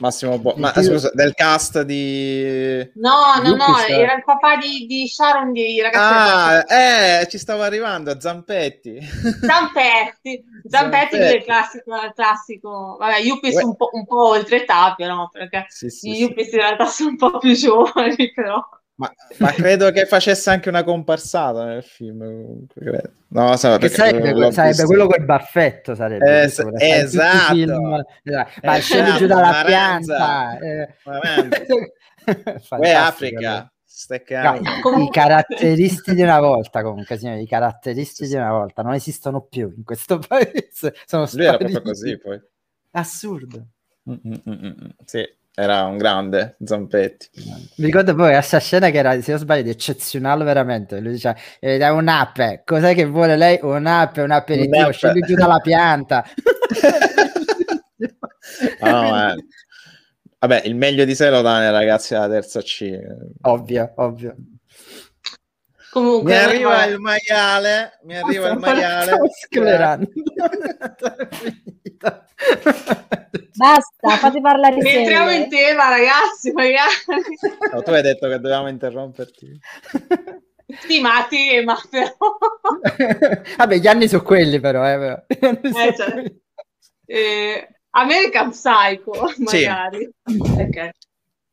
Massimo 0.00 0.38
Bo- 0.38 0.54
ma 0.56 0.72
Io- 0.76 0.82
scusa, 0.82 1.10
del 1.12 1.34
cast 1.34 1.82
di 1.82 2.88
no, 2.94 3.34
no, 3.42 3.56
no, 3.56 3.66
Yuppies, 3.66 3.88
era 3.88 4.14
il 4.14 4.24
papà 4.24 4.56
di, 4.56 4.86
di 4.86 5.08
Sharon 5.08 5.52
di 5.52 5.80
Ragazzi 5.80 6.68
Ah, 6.70 7.20
eh, 7.20 7.26
ci 7.28 7.38
stavo 7.38 7.62
arrivando, 7.62 8.18
Zampetti. 8.20 8.98
Zampetti, 9.40 10.44
Zampetti 10.68 11.16
che 11.16 11.28
è 11.28 11.36
il 11.36 11.44
classico, 11.44 11.94
il 11.96 12.12
classico. 12.14 12.96
Vabbè, 12.98 13.18
Yuppies 13.20 13.62
un 13.62 13.76
po', 13.76 13.90
un 13.92 14.06
po' 14.06 14.28
oltre 14.28 14.62
età, 14.62 14.94
però, 14.96 15.28
perché 15.28 15.66
Sì, 15.68 15.88
sì, 15.90 16.10
gli 16.10 16.14
sì. 16.14 16.20
Yuppies 16.22 16.52
in 16.52 16.58
realtà 16.58 16.86
sono 16.86 17.10
un 17.10 17.16
po' 17.16 17.38
più 17.38 17.54
giovani, 17.54 18.30
però. 18.34 18.62
Ma, 18.98 19.12
ma 19.38 19.52
credo 19.52 19.90
che 19.92 20.06
facesse 20.06 20.50
anche 20.50 20.68
una 20.68 20.82
comparsata 20.82 21.64
nel 21.64 21.82
film. 21.84 22.18
comunque. 22.18 23.12
No, 23.28 23.56
sa- 23.56 23.72
Che 23.74 23.88
perché 23.88 23.94
sarebbe, 23.94 24.32
l'ho 24.32 24.50
sarebbe 24.50 24.84
quello 24.84 25.06
col 25.06 25.24
baffetto, 25.24 25.94
sarebbe. 25.94 26.24
Eh, 26.24 26.40
questo, 26.42 26.72
esatto. 26.76 27.54
film, 27.54 28.04
esatto. 28.24 28.50
Ma 28.64 28.76
Eh, 28.76 28.80
scendi 28.80 29.04
esatto, 29.10 29.18
giù 29.20 29.26
dalla 29.26 29.50
Maranza. 29.50 30.16
pianta. 30.16 30.58
eh. 30.58 30.88
Uè, 32.78 32.90
Africa, 32.90 33.70
No, 34.10 34.18
cavolo. 34.24 34.62
i- 34.70 34.80
Comunque- 34.80 35.20
caratteristi 35.20 36.14
di 36.14 36.22
una 36.22 36.40
volta, 36.40 36.82
comunque, 36.82 37.16
signori, 37.18 37.42
i 37.42 37.46
caratteristi 37.48 38.26
di 38.26 38.34
una 38.34 38.50
volta 38.50 38.82
non 38.82 38.94
esistono 38.94 39.42
più 39.42 39.72
in 39.76 39.84
questo 39.84 40.18
paese. 40.26 40.94
Sono 41.06 41.26
Lui 41.32 41.44
era 41.44 41.56
proprio 41.56 41.82
così 41.82 42.18
poi. 42.18 42.40
Assurdo. 42.92 43.66
Mm, 44.10 44.14
mm, 44.26 44.32
mm, 44.48 44.66
mm. 44.66 44.88
Sì, 45.04 45.26
era 45.60 45.84
un 45.86 45.96
grande 45.96 46.54
Zampetti. 46.64 47.30
Mi 47.78 47.86
ricordo 47.86 48.14
poi 48.14 48.30
questa 48.30 48.60
scena 48.60 48.90
che 48.90 48.98
era, 48.98 49.20
se 49.20 49.32
non 49.32 49.40
sbaglio, 49.40 49.62
di 49.62 49.70
eccezionale 49.70 50.44
veramente. 50.44 51.00
Lui 51.00 51.12
diceva, 51.12 51.36
eh, 51.58 51.78
dai, 51.78 51.90
un'ape, 51.90 52.62
cos'è 52.64 52.94
che 52.94 53.04
vuole 53.06 53.36
lei? 53.36 53.58
Un'ape, 53.60 54.20
un 54.22 54.30
aperitivo, 54.30 54.76
Un'ape. 54.76 54.92
scendi 54.92 55.20
giù 55.22 55.34
dalla 55.34 55.58
pianta. 55.58 56.24
Ma- 58.80 59.34
Vabbè, 60.40 60.62
il 60.66 60.76
meglio 60.76 61.04
di 61.04 61.16
sé 61.16 61.28
lo 61.30 61.42
dà 61.42 61.58
nei 61.58 61.72
ragazzi 61.72 62.14
della 62.14 62.28
terza 62.28 62.60
C. 62.62 62.96
ovvio, 63.42 63.92
ovvio. 63.96 64.36
Comunque, 65.98 66.30
Mi 66.32 66.38
arriva 66.38 66.70
vabbè. 66.70 66.86
il 66.90 66.98
maiale, 67.00 67.98
mi 68.04 68.16
arriva 68.16 68.48
il 68.50 68.58
maiale. 68.58 69.18
Basta, 73.56 74.16
fate 74.16 74.40
parlare 74.40 74.76
i 74.76 74.78
Entriamo 74.96 75.30
in 75.30 75.48
serie. 75.50 75.66
tema, 75.66 75.88
ragazzi, 75.88 76.52
magari. 76.52 76.92
No, 77.72 77.82
tu 77.82 77.90
hai 77.90 78.02
detto 78.02 78.28
che 78.28 78.38
dovevamo 78.38 78.68
interromperti. 78.68 79.58
Sì, 80.86 81.00
ma 81.00 81.26
tema, 81.28 81.76
però. 81.90 82.14
Vabbè, 83.56 83.76
gli 83.76 83.86
anni 83.88 84.06
sono 84.08 84.22
quelli 84.22 84.60
però. 84.60 84.86
Eh, 84.88 84.98
però. 84.98 85.24
Eh, 85.82 85.94
cioè, 85.96 86.24
eh, 87.06 87.68
American 87.90 88.50
Psycho, 88.50 89.28
Sì. 89.46 89.64
magari. 89.64 90.10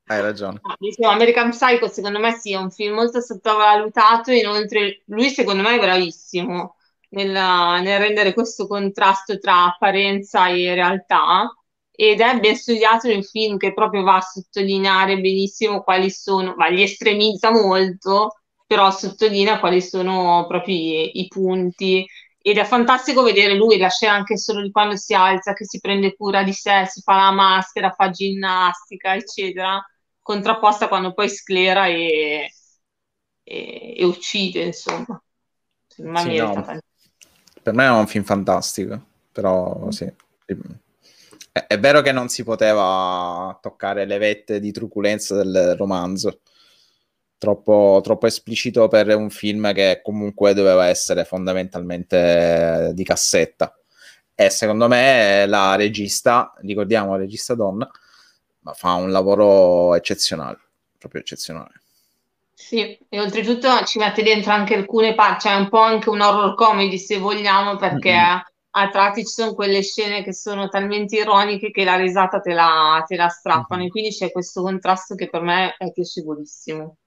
Hai 0.07 0.21
ragione. 0.21 0.61
Ah, 0.67 0.75
dicevo, 0.79 1.09
American 1.11 1.51
Psycho 1.51 1.87
secondo 1.87 2.19
me 2.19 2.31
sì, 2.33 2.51
è 2.53 2.55
un 2.57 2.71
film 2.71 2.95
molto 2.95 3.21
sottovalutato, 3.21 4.31
inoltre 4.31 5.03
lui 5.05 5.29
secondo 5.29 5.61
me 5.61 5.75
è 5.75 5.79
bravissimo 5.79 6.75
nella- 7.09 7.79
nel 7.81 7.99
rendere 7.99 8.33
questo 8.33 8.65
contrasto 8.67 9.37
tra 9.37 9.65
apparenza 9.65 10.47
e 10.49 10.73
realtà 10.73 11.53
ed 11.91 12.19
è 12.19 12.39
ben 12.39 12.55
studiato 12.55 13.07
nel 13.07 13.23
film 13.25 13.57
che 13.57 13.73
proprio 13.73 14.01
va 14.03 14.15
a 14.17 14.21
sottolineare 14.21 15.19
benissimo 15.21 15.83
quali 15.83 16.09
sono, 16.09 16.55
ma 16.57 16.67
li 16.67 16.81
estremizza 16.81 17.51
molto, 17.51 18.41
però 18.65 18.89
sottolinea 18.91 19.59
quali 19.59 19.81
sono 19.81 20.45
proprio 20.47 20.73
i, 20.75 21.19
i 21.21 21.27
punti 21.27 22.05
ed 22.41 22.57
è 22.57 22.63
fantastico 22.65 23.21
vedere 23.23 23.53
lui, 23.55 23.77
la 23.77 23.89
scena 23.89 24.13
anche 24.13 24.37
solo 24.37 24.61
di 24.61 24.71
quando 24.71 24.95
si 24.97 25.13
alza, 25.13 25.53
che 25.53 25.65
si 25.65 25.79
prende 25.79 26.15
cura 26.15 26.43
di 26.43 26.53
sé, 26.53 26.85
si 26.87 27.01
fa 27.01 27.15
la 27.15 27.31
maschera, 27.31 27.91
fa 27.91 28.09
ginnastica, 28.09 29.15
eccetera 29.15 29.79
contrapposta 30.25 30.87
quando 30.87 31.13
poi 31.13 31.29
sclera 31.29 31.85
e, 31.85 32.49
e- 33.43 33.93
e 33.95 34.03
uccide, 34.03 34.63
insomma. 34.63 35.21
Ma 35.97 36.21
Sì, 36.21 36.35
no. 36.35 36.65
Per 37.61 37.73
me 37.73 37.85
è 37.85 37.89
un 37.89 38.07
film 38.07 38.23
fantastico, 38.23 38.99
però 39.31 39.91
sì. 39.91 40.11
È, 41.51 41.65
è 41.67 41.79
vero 41.79 42.01
che 42.01 42.11
non 42.11 42.27
si 42.27 42.43
poteva 42.43 43.57
toccare 43.61 44.05
le 44.05 44.17
vette 44.17 44.59
di 44.59 44.71
truculenza 44.71 45.35
del 45.35 45.75
romanzo. 45.77 46.41
Troppo, 47.37 47.99
troppo 48.03 48.25
esplicito 48.27 48.87
per 48.87 49.15
un 49.15 49.29
film 49.29 49.71
che 49.73 49.99
comunque 50.03 50.53
doveva 50.53 50.87
essere 50.87 51.25
fondamentalmente 51.25 52.91
di 52.93 53.03
cassetta. 53.03 53.77
E 54.33 54.49
secondo 54.49 54.87
me 54.87 55.45
la 55.45 55.75
regista, 55.75 56.53
ricordiamo, 56.61 57.15
regista 57.15 57.53
donna, 57.53 57.89
ma 58.65 58.73
fa 58.73 58.93
un 58.95 59.11
lavoro 59.11 59.95
eccezionale, 59.95 60.59
proprio 60.97 61.21
eccezionale. 61.21 61.81
Sì, 62.57 62.97
e 63.09 63.19
oltretutto 63.19 63.83
ci 63.85 63.99
mette 63.99 64.23
dentro 64.23 64.51
anche 64.51 64.75
alcune 64.75 65.13
parti, 65.13 65.47
cioè 65.47 65.55
un 65.57 65.69
po' 65.69 65.79
anche 65.79 66.09
un 66.09 66.21
horror 66.21 66.55
comedy 66.55 66.97
se 66.97 67.17
vogliamo, 67.19 67.75
perché 67.77 68.11
Mm-mm. 68.13 68.41
a 68.71 68.89
tratti 68.89 69.21
ci 69.25 69.31
sono 69.33 69.53
quelle 69.53 69.81
scene 69.83 70.23
che 70.23 70.33
sono 70.33 70.67
talmente 70.69 71.15
ironiche 71.17 71.71
che 71.71 71.83
la 71.83 71.95
risata 71.97 72.39
te 72.39 72.53
la, 72.53 73.03
te 73.05 73.15
la 73.17 73.27
strappano, 73.29 73.81
Mhm. 73.81 73.87
e 73.87 73.89
quindi 73.89 74.09
c'è 74.11 74.31
questo 74.31 74.61
contrasto 74.63 75.15
che 75.15 75.29
per 75.29 75.41
me 75.41 75.75
è 75.77 75.91
piacevolissimo. 75.91 76.97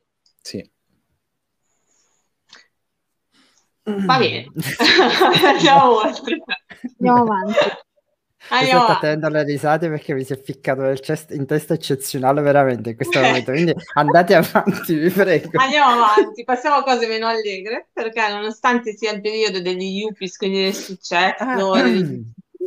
Sì. 0.42 0.70
Va 4.06 4.18
bene, 4.18 4.46
andiamo 5.46 5.96
oltre. 6.04 6.42
Andiamo 6.98 7.22
avanti. 7.22 7.58
Io 8.50 8.66
sto 8.66 8.92
attento 8.92 9.26
alle 9.26 9.44
risate 9.44 9.88
perché 9.88 10.14
mi 10.14 10.24
si 10.24 10.32
è 10.32 10.40
ficcato 10.40 10.82
chest- 11.00 11.32
in 11.32 11.46
testa 11.46 11.74
eccezionale 11.74 12.40
veramente 12.40 12.90
in 12.90 12.96
questo 12.96 13.20
momento. 13.20 13.50
Quindi 13.52 13.74
andate 13.94 14.34
avanti, 14.34 14.94
vi 14.94 15.10
prego. 15.10 15.50
Andiamo 15.52 16.02
avanti, 16.02 16.44
passiamo 16.44 16.76
a 16.76 16.82
cose 16.82 17.06
meno 17.06 17.26
allegre, 17.26 17.88
perché 17.92 18.26
nonostante 18.28 18.96
sia 18.96 19.12
il 19.12 19.20
periodo 19.20 19.60
degli 19.60 19.98
yuppies, 19.98 20.36
quindi 20.36 20.62
del 20.62 20.74
successo, 20.74 21.72
Ah, 21.72 21.82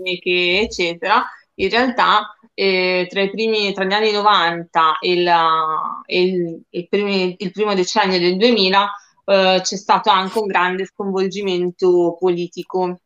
tecniche, 0.02 0.62
eccetera, 0.62 1.24
in 1.56 1.70
realtà 1.70 2.36
eh, 2.54 3.08
tra, 3.10 3.22
i 3.22 3.30
primi, 3.30 3.74
tra 3.74 3.86
gli 3.86 3.94
anni 3.94 4.12
90 4.12 5.00
e, 5.00 5.22
la, 5.22 6.02
e 6.06 6.22
il, 6.22 6.62
il, 6.70 6.88
primi, 6.88 7.36
il, 7.38 7.52
primo 7.52 7.74
decennio 7.74 8.20
del 8.20 8.38
2000 8.38 8.91
eh, 9.26 9.60
c'è 9.62 9.76
stato 9.76 10.10
anche 10.10 10.39
un 10.39 10.48
grande 10.48 10.86
sconvolgimento 10.86 12.17
politico. 12.20 13.00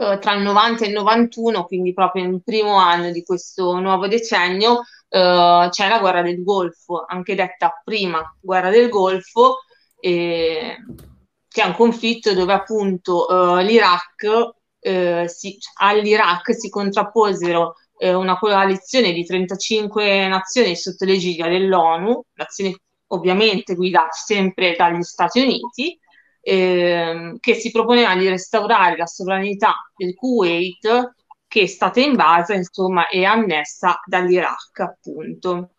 Eh, 0.00 0.18
tra 0.18 0.34
il 0.34 0.42
90 0.42 0.84
e 0.84 0.88
il 0.88 0.94
91, 0.94 1.64
quindi 1.66 1.92
proprio 1.92 2.24
nel 2.24 2.42
primo 2.42 2.76
anno 2.76 3.10
di 3.10 3.22
questo 3.22 3.78
nuovo 3.78 4.08
decennio, 4.08 4.82
eh, 5.08 5.68
c'è 5.70 5.88
la 5.88 6.00
guerra 6.00 6.22
del 6.22 6.42
Golfo, 6.42 7.04
anche 7.06 7.34
detta 7.34 7.80
prima 7.84 8.22
guerra 8.40 8.70
del 8.70 8.88
Golfo, 8.88 9.60
che 10.00 11.62
è 11.62 11.64
un 11.64 11.72
conflitto 11.74 12.34
dove 12.34 12.52
appunto 12.52 13.58
eh, 13.58 13.64
l'Iraq, 13.64 14.54
eh, 14.80 15.24
si, 15.28 15.56
all'Iraq 15.80 16.54
si 16.54 16.68
contrapposero 16.68 17.74
eh, 17.98 18.12
una 18.12 18.38
coalizione 18.38 19.12
di 19.12 19.24
35 19.24 20.28
nazioni 20.28 20.76
sotto 20.76 21.04
l'egidia 21.04 21.48
dell'ONU, 21.48 22.22
nazioni 22.34 22.76
ovviamente 23.08 23.74
guidate 23.74 24.16
sempre 24.24 24.74
dagli 24.76 25.02
Stati 25.02 25.40
Uniti, 25.40 25.98
eh, 26.48 27.36
che 27.40 27.54
si 27.54 27.72
proponeva 27.72 28.14
di 28.14 28.28
restaurare 28.28 28.96
la 28.96 29.06
sovranità 29.06 29.74
del 29.96 30.14
Kuwait 30.14 31.14
che 31.48 31.62
è 31.62 31.66
stata 31.66 31.98
invasa 31.98 32.54
insomma 32.54 33.08
e 33.08 33.24
annessa 33.24 34.00
dall'Iraq 34.04 34.78
appunto. 34.78 35.70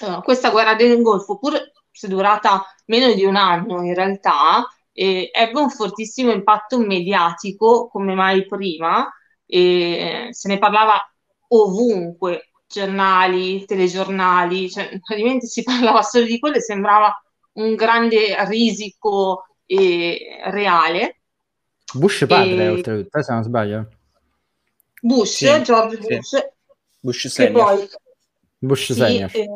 Uh, 0.00 0.20
questa 0.22 0.50
guerra 0.50 0.74
del 0.74 1.00
Golfo, 1.00 1.38
pur 1.38 1.60
se 1.92 2.08
durata 2.08 2.64
meno 2.86 3.12
di 3.12 3.24
un 3.24 3.36
anno 3.36 3.84
in 3.84 3.94
realtà, 3.94 4.66
eh, 4.92 5.30
ebbe 5.32 5.60
un 5.60 5.70
fortissimo 5.70 6.32
impatto 6.32 6.80
mediatico 6.80 7.88
come 7.88 8.14
mai 8.14 8.46
prima, 8.46 9.08
e 9.46 10.28
se 10.30 10.48
ne 10.48 10.58
parlava 10.58 10.98
ovunque, 11.48 12.50
giornali, 12.66 13.64
telegiornali, 13.64 14.70
cioè 14.70 14.88
praticamente 15.00 15.46
si 15.46 15.62
parlava 15.64 16.02
solo 16.02 16.24
di 16.24 16.38
quello 16.40 16.56
e 16.56 16.62
sembrava 16.62 17.14
un 17.54 17.74
grande 17.76 18.36
risico 18.46 19.44
eh, 19.70 20.40
reale. 20.50 21.20
Bush 21.94 22.26
padre, 22.26 22.64
e... 22.64 22.68
oltretutto, 22.68 23.22
se 23.22 23.32
non 23.32 23.42
sbaglio. 23.42 23.88
Bush, 25.02 25.36
sì, 25.36 25.62
George 25.62 25.96
Bush, 25.96 26.18
sì. 26.20 26.38
Bush 27.00 27.26
senior. 27.28 27.64
Poi, 27.64 27.88
Bush 28.58 28.92
senior. 28.92 29.30
eh, 29.32 29.48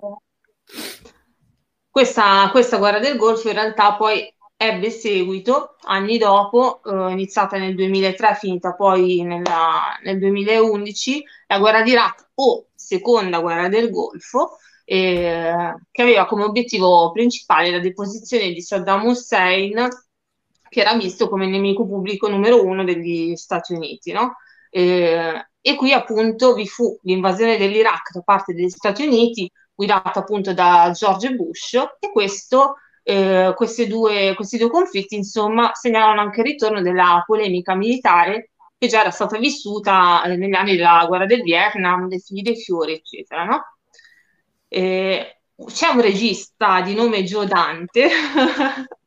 questa, 1.91 2.49
questa 2.51 2.79
guerra 2.79 2.99
del 2.99 3.17
Golfo 3.17 3.49
in 3.49 3.55
realtà 3.55 3.95
poi 3.95 4.33
ebbe 4.57 4.91
seguito 4.91 5.77
anni 5.83 6.17
dopo, 6.19 6.81
eh, 6.85 7.13
iniziata 7.13 7.59
nel 7.59 7.75
2003, 7.75 8.37
finita 8.41 8.75
poi 8.75 9.23
nella, 9.23 9.99
nel 10.03 10.19
2011, 10.19 11.25
la 11.49 11.59
guerra 11.59 11.83
d'Iraq 11.83 12.31
o 12.35 12.67
seconda 12.75 13.41
guerra 13.41 13.69
del 13.69 13.91
Golfo, 13.91 14.59
eh, 14.85 15.75
che 15.91 16.03
aveva 16.03 16.27
come 16.27 16.45
obiettivo 16.45 17.11
principale 17.13 17.71
la 17.71 17.81
deposizione 17.81 18.53
di 18.53 18.63
Saddam 18.63 19.07
Hussein, 19.07 19.89
che 20.75 20.81
era 20.81 20.95
visto 20.95 21.29
come 21.29 21.47
nemico 21.47 21.87
pubblico 21.87 22.29
numero 22.29 22.65
uno 22.65 22.83
degli 22.83 23.37
Stati 23.37 23.75
Uniti. 23.75 24.11
No? 24.11 24.39
Eh, 24.71 25.47
e 25.61 25.77
qui 25.77 25.93
appunto 25.93 26.53
vi 26.55 26.67
fu 26.67 26.99
l'invasione 27.03 27.57
dell'Iraq 27.57 28.11
da 28.13 28.23
parte 28.23 28.55
degli 28.55 28.69
Stati 28.69 29.07
Uniti, 29.07 29.49
guidata 29.73 30.19
appunto 30.19 30.53
da 30.53 30.91
George 30.93 31.33
Bush, 31.37 31.75
e 32.01 32.11
questo 32.11 32.79
eh, 33.05 33.55
due, 33.87 34.35
questi 34.35 34.59
due 34.59 34.69
conflitti, 34.69 35.15
insomma, 35.15 35.71
segnalano 35.75 36.21
anche 36.21 36.41
il 36.41 36.47
ritorno 36.47 36.83
della 36.83 37.23
polemica 37.25 37.77
militare 37.77 38.51
che 38.77 38.89
già 38.89 39.01
era 39.03 39.11
stata 39.11 39.39
vissuta 39.39 40.25
eh, 40.25 40.37
negli 40.37 40.55
anni 40.55 40.75
della 40.75 41.05
guerra 41.07 41.27
del 41.27 41.43
Vietnam, 41.43 42.09
dei 42.09 42.21
figli 42.21 42.43
dei 42.43 42.57
fiori, 42.57 42.95
eccetera, 42.95 43.45
no? 43.45 43.63
C'è 44.69 45.89
un 45.89 46.01
regista 46.01 46.81
di 46.81 46.95
nome 46.95 47.23
Joe 47.23 47.47
Dante, 47.47 48.09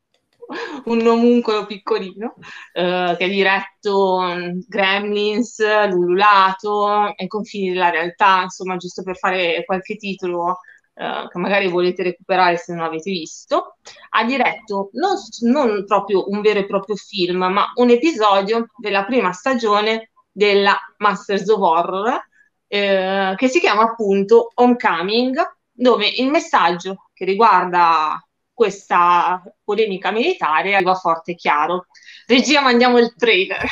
un 0.85 1.05
omuncolo 1.05 1.65
piccolino, 1.65 2.35
eh, 2.73 3.15
che 3.17 3.23
ha 3.23 3.27
diretto 3.27 4.19
mm, 4.21 4.59
Gremlins, 4.67 5.59
L'Ululato, 5.89 6.85
ai 6.87 7.27
confini 7.27 7.69
della 7.69 7.89
realtà, 7.89 8.43
insomma, 8.43 8.77
giusto 8.77 9.03
per 9.03 9.17
fare 9.17 9.63
qualche 9.65 9.95
titolo 9.97 10.59
eh, 10.93 11.27
che 11.29 11.37
magari 11.37 11.67
volete 11.67 12.03
recuperare 12.03 12.57
se 12.57 12.73
non 12.73 12.83
avete 12.83 13.11
visto, 13.11 13.77
ha 14.09 14.23
diretto 14.23 14.89
non, 14.93 15.15
non 15.41 15.85
proprio 15.85 16.27
un 16.29 16.41
vero 16.41 16.59
e 16.59 16.65
proprio 16.65 16.95
film, 16.95 17.37
ma 17.45 17.71
un 17.75 17.89
episodio 17.89 18.67
della 18.77 19.05
prima 19.05 19.31
stagione 19.31 20.11
della 20.31 20.75
Masters 20.97 21.47
of 21.49 21.61
Horror, 21.61 22.19
eh, 22.67 23.33
che 23.35 23.47
si 23.47 23.59
chiama 23.59 23.83
appunto 23.83 24.51
Homecoming, 24.55 25.37
dove 25.71 26.07
il 26.07 26.29
messaggio 26.29 27.09
che 27.13 27.25
riguarda 27.25 28.19
questa 28.57 29.43
polemica 29.63 30.09
militare 30.09 30.73
arriva 30.73 30.95
forte 30.95 31.33
e 31.33 31.35
chiaro. 31.35 31.85
Regia, 32.25 32.59
mandiamo 32.59 32.97
il 32.97 33.13
trailer. 33.15 33.69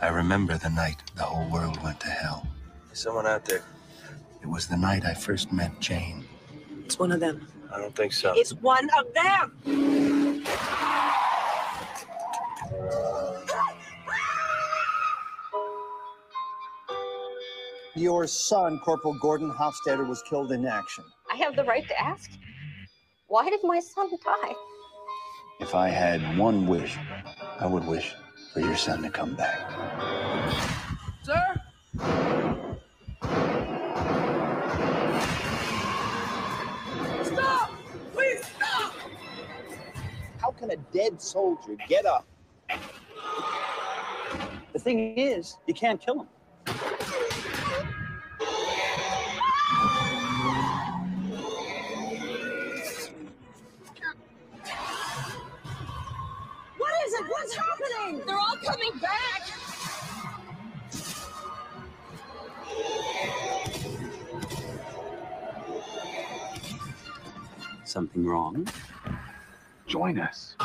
I 0.00 0.08
remember 0.08 0.56
the 0.56 0.68
night 0.68 1.02
the 1.16 1.24
whole 1.24 1.48
world 1.50 1.82
went 1.82 1.98
to 2.00 2.06
hell. 2.08 2.46
Someone 2.92 3.26
out 3.26 3.44
there. 3.46 3.64
It 4.42 4.48
was 4.48 4.68
the 4.68 4.76
night 4.76 5.04
I 5.04 5.14
first 5.14 5.50
met 5.50 5.80
Jane. 5.80 6.24
It's 6.92 6.98
one 6.98 7.10
of 7.10 7.20
them. 7.20 7.48
I 7.72 7.78
don't 7.78 7.96
think 7.96 8.12
so. 8.12 8.34
It's 8.36 8.52
one 8.52 8.86
of 8.98 9.14
them! 9.14 10.44
Your 17.96 18.26
son, 18.26 18.78
Corporal 18.80 19.14
Gordon 19.22 19.50
Hofstadter, 19.50 20.06
was 20.06 20.22
killed 20.28 20.52
in 20.52 20.66
action. 20.66 21.04
I 21.32 21.36
have 21.36 21.56
the 21.56 21.64
right 21.64 21.88
to 21.88 21.98
ask. 21.98 22.30
Why 23.28 23.48
did 23.48 23.60
my 23.64 23.80
son 23.80 24.10
die? 24.22 24.52
If 25.60 25.74
I 25.74 25.88
had 25.88 26.36
one 26.36 26.66
wish, 26.66 26.98
I 27.58 27.66
would 27.66 27.86
wish 27.86 28.14
for 28.52 28.60
your 28.60 28.76
son 28.76 29.00
to 29.02 29.08
come 29.08 29.34
back. 29.34 29.70
Sir? 31.22 31.61
Can 40.62 40.70
a 40.70 40.76
dead 40.92 41.20
soldier 41.20 41.76
get 41.88 42.06
up? 42.06 42.24
The 44.72 44.78
thing 44.78 45.18
is, 45.18 45.56
you 45.66 45.74
can't 45.74 46.00
kill 46.00 46.20
him. 46.20 46.28
is 57.04 57.14
it? 57.14 57.24
What's 57.28 57.54
happening? 57.56 58.22
They're 58.24 58.38
all 58.38 58.56
coming 58.64 58.92
back. 59.00 59.42
Something 67.84 68.24
wrong? 68.24 68.68
Join 69.92 70.18
us. 70.18 70.56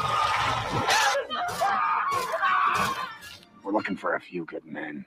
We're 3.61 3.73
looking 3.73 3.97
for 3.97 4.15
a 4.15 4.21
few 4.21 4.45
good 4.45 4.63
men. 4.63 5.05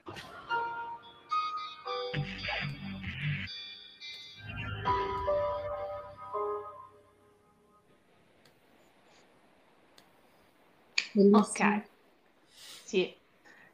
Bellissimo. 11.15 11.39
Ok, 11.39 11.81
sì. 12.83 13.11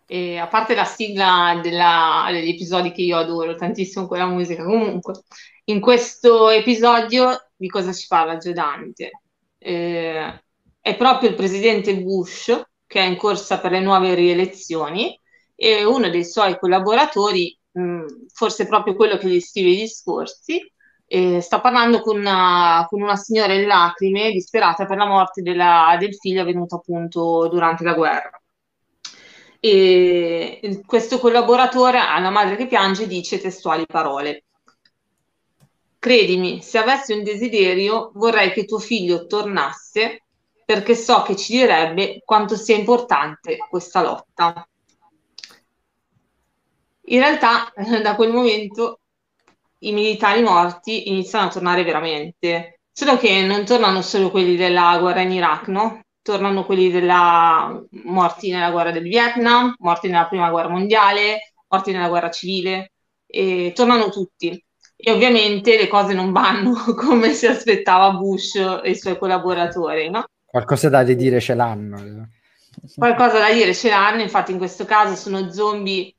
E 0.05 0.37
a 0.37 0.47
parte 0.47 0.75
la 0.75 0.85
sigla 0.85 1.59
della, 1.61 2.29
degli 2.31 2.51
episodi 2.51 2.93
che 2.93 3.01
io 3.01 3.17
adoro 3.17 3.53
tantissimo 3.55 4.07
quella 4.07 4.27
musica, 4.27 4.63
comunque 4.63 5.23
in 5.65 5.81
questo 5.81 6.47
episodio 6.47 7.49
di 7.53 7.67
cosa 7.67 7.91
ci 7.91 8.07
parla 8.07 8.37
Giodante? 8.37 9.11
Eh, 9.57 10.43
è 10.79 10.95
proprio 10.95 11.29
il 11.29 11.35
presidente 11.35 11.97
Bush 11.97 12.61
che 12.85 13.01
è 13.01 13.03
in 13.03 13.17
corsa 13.17 13.59
per 13.59 13.71
le 13.71 13.81
nuove 13.81 14.13
rielezioni 14.15 15.19
e 15.55 15.83
uno 15.83 16.09
dei 16.09 16.23
suoi 16.23 16.57
collaboratori, 16.57 17.57
mh, 17.71 18.05
forse 18.33 18.67
proprio 18.67 18.95
quello 18.95 19.17
che 19.17 19.27
gli 19.27 19.41
scrive 19.41 19.71
i 19.71 19.81
discorsi, 19.81 20.61
eh, 21.05 21.41
sta 21.41 21.59
parlando 21.61 22.01
con 22.01 22.17
una, 22.17 22.85
con 22.89 23.01
una, 23.01 23.15
signora 23.15 23.53
in 23.53 23.65
lacrime, 23.67 24.31
disperata 24.31 24.85
per 24.85 24.97
la 24.97 25.05
morte 25.05 25.41
della, 25.41 25.95
del 25.99 26.15
figlio 26.15 26.41
avvenuto 26.41 26.75
appunto 26.75 27.47
durante 27.49 27.83
la 27.83 27.93
guerra. 27.93 28.41
e 29.59 30.81
questo 30.85 31.19
collaboratore 31.19 31.97
alla 31.99 32.29
madre 32.29 32.55
che 32.55 32.67
piange 32.67 33.07
dice 33.07 33.39
testuali 33.39 33.85
parole. 33.85 34.46
Credimi, 35.99 36.61
se 36.61 36.77
avessi 36.77 37.13
un 37.13 37.23
desiderio 37.23 38.11
vorrei 38.13 38.51
che 38.51 38.65
tuo 38.65 38.79
figlio 38.79 39.25
tornasse 39.25 40.23
perché 40.65 40.95
so 40.95 41.21
che 41.21 41.35
ci 41.35 41.53
direbbe 41.53 42.21
quanto 42.25 42.55
sia 42.55 42.75
importante 42.75 43.57
questa 43.69 44.01
lotta. 44.01 44.67
In 47.05 47.19
realtà 47.19 47.71
da 48.03 48.15
quel 48.15 48.31
momento 48.31 48.99
i 49.79 49.93
militari 49.93 50.41
morti 50.41 51.09
iniziano 51.09 51.47
a 51.47 51.49
tornare 51.49 51.83
veramente, 51.83 52.81
solo 52.91 53.17
che 53.17 53.43
non 53.43 53.65
tornano 53.65 54.01
solo 54.01 54.29
quelli 54.29 54.55
della 54.55 54.97
guerra 54.99 55.21
in 55.21 55.31
Iraq, 55.31 55.67
no? 55.67 56.01
tornano 56.27 56.65
quelli 56.65 56.91
della 56.91 57.81
morti 58.03 58.51
nella 58.51 58.71
guerra 58.71 58.91
del 58.91 59.03
Vietnam, 59.03 59.73
morti 59.79 60.09
nella 60.09 60.27
prima 60.27 60.49
guerra 60.49 60.67
mondiale, 60.67 61.53
morti 61.69 61.93
nella 61.93 62.09
guerra 62.09 62.29
civile, 62.29 62.91
tornano 63.73 64.09
tutti. 64.09 64.61
E 64.99 65.11
ovviamente 65.11 65.77
le 65.77 65.87
cose 65.87 66.13
non 66.13 66.31
vanno 66.31 66.73
come 66.97 67.33
si 67.33 67.45
aspettava 67.45 68.11
Bush 68.11 68.55
e 68.55 68.89
i 68.89 68.95
suoi 68.95 69.17
collaboratori, 69.17 70.09
no? 70.09 70.25
Qualcosa 70.43 70.89
da 70.89 71.01
ridire 71.01 71.39
ce 71.39 71.53
l'hanno. 71.53 72.29
Qualcosa 72.95 73.39
da 73.39 73.51
dire 73.51 73.73
ce 73.75 73.89
l'hanno, 73.89 74.21
infatti 74.21 74.51
in 74.51 74.57
questo 74.57 74.85
caso 74.85 75.15
sono 75.15 75.51
zombie 75.51 76.13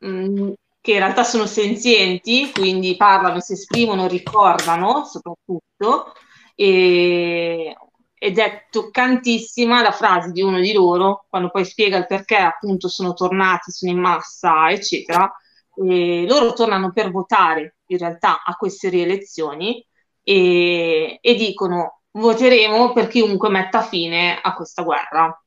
mh, 0.00 0.08
mm, 0.08 0.50
che 0.80 0.92
in 0.92 0.98
realtà 0.98 1.24
sono 1.24 1.46
senzienti, 1.46 2.50
quindi 2.52 2.96
parlano, 2.96 3.40
si 3.40 3.54
esprimono, 3.54 4.06
ricordano 4.06 5.04
soprattutto, 5.04 6.12
e 6.54 7.74
ed 8.18 8.38
è 8.38 8.66
toccantissima 8.68 9.80
la 9.80 9.92
frase 9.92 10.32
di 10.32 10.42
uno 10.42 10.58
di 10.58 10.72
loro, 10.72 11.24
quando 11.28 11.50
poi 11.50 11.64
spiega 11.64 11.98
il 11.98 12.06
perché 12.06 12.36
appunto 12.36 12.88
sono 12.88 13.14
tornati, 13.14 13.70
sono 13.70 13.92
in 13.92 14.00
massa, 14.00 14.70
eccetera. 14.70 15.32
E 15.76 16.26
loro 16.26 16.52
tornano 16.52 16.92
per 16.92 17.12
votare 17.12 17.76
in 17.88 17.98
realtà 17.98 18.42
a 18.44 18.54
queste 18.54 18.88
rielezioni 18.88 19.84
e, 20.22 21.18
e 21.20 21.34
dicono 21.34 22.02
voteremo 22.12 22.92
per 22.92 23.08
chiunque 23.08 23.48
metta 23.48 23.82
fine 23.82 24.38
a 24.40 24.54
questa 24.54 24.82
guerra. 24.82 25.42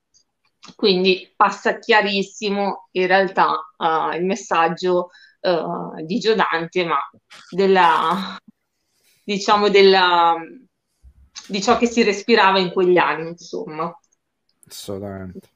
Quindi 0.75 1.34
passa 1.36 1.80
chiarissimo 1.80 2.88
in 2.91 3.08
realtà 3.08 3.49
uh, 3.77 4.15
il 4.15 4.25
messaggio 4.25 5.10
uh, 5.39 6.04
di 6.06 6.19
Giodante, 6.19 6.86
ma 6.86 6.99
della, 7.49 8.38
diciamo, 9.23 9.69
della, 9.69 10.36
di 11.47 11.62
ciò 11.62 11.77
che 11.77 11.88
si 11.88 12.04
respirava 12.04 12.60
in 12.60 12.71
quegli 12.71 12.97
anni, 12.97 13.30
insomma. 13.30 13.91
Assolutamente. 14.67 15.49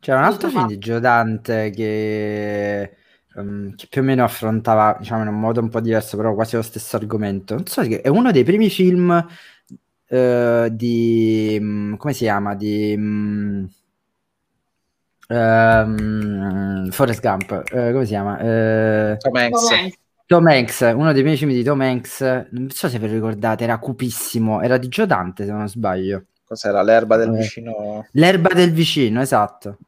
C'era 0.00 0.18
un 0.18 0.24
altro 0.24 0.48
film 0.48 0.66
di 0.66 0.78
Giodante 0.78 1.70
che, 1.70 2.96
um, 3.34 3.74
che, 3.74 3.86
più 3.88 4.00
o 4.00 4.04
meno 4.04 4.24
affrontava, 4.24 4.96
diciamo, 4.98 5.22
in 5.22 5.28
un 5.28 5.38
modo 5.38 5.60
un 5.60 5.68
po' 5.68 5.80
diverso, 5.80 6.16
però 6.16 6.34
quasi 6.34 6.56
lo 6.56 6.62
stesso 6.62 6.96
argomento. 6.96 7.54
Non 7.54 7.66
so, 7.66 7.82
è 7.82 8.08
uno 8.08 8.30
dei 8.30 8.44
primi 8.44 8.70
film 8.70 9.26
uh, 10.08 10.68
di... 10.68 11.58
Um, 11.60 11.96
come 11.96 12.12
si 12.12 12.24
chiama? 12.24 12.54
Di... 12.54 12.94
Um, 12.96 13.68
um, 15.28 16.90
Forrest 16.90 17.20
Gump, 17.20 17.62
uh, 17.72 17.92
come 17.92 18.04
si 18.04 18.10
chiama? 18.10 18.34
Uh, 18.34 19.16
Tom 19.16 19.34
Hanks. 19.36 19.98
Tom 20.30 20.46
Hanks, 20.46 20.92
uno 20.94 21.12
dei 21.12 21.24
miei 21.24 21.36
film 21.36 21.50
di 21.50 21.64
Tom 21.64 21.80
Hanks, 21.80 22.20
non 22.50 22.70
so 22.70 22.88
se 22.88 23.00
vi 23.00 23.08
ricordate, 23.08 23.64
era 23.64 23.78
cupissimo, 23.78 24.60
era 24.60 24.78
di 24.78 24.86
Giodante 24.86 25.44
se 25.44 25.50
non 25.50 25.68
sbaglio. 25.68 26.26
Cos'era? 26.44 26.82
L'erba 26.82 27.16
del 27.16 27.34
eh. 27.34 27.38
vicino? 27.38 28.06
L'erba 28.12 28.54
del 28.54 28.70
vicino, 28.70 29.20
esatto. 29.20 29.78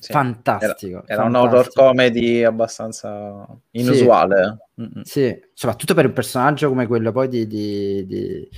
Sì, 0.00 0.12
fantastico. 0.12 1.04
Era, 1.06 1.22
era 1.22 1.22
fantastico. 1.22 1.24
un 1.24 1.36
horror 1.36 1.72
comedy 1.72 2.42
abbastanza 2.42 3.46
inusuale. 3.70 4.70
Sì, 4.74 5.00
sì, 5.04 5.40
soprattutto 5.54 5.94
per 5.94 6.06
un 6.06 6.12
personaggio 6.12 6.68
come 6.68 6.88
quello 6.88 7.12
poi 7.12 7.28
di, 7.28 7.46
di, 7.46 8.04
di, 8.04 8.48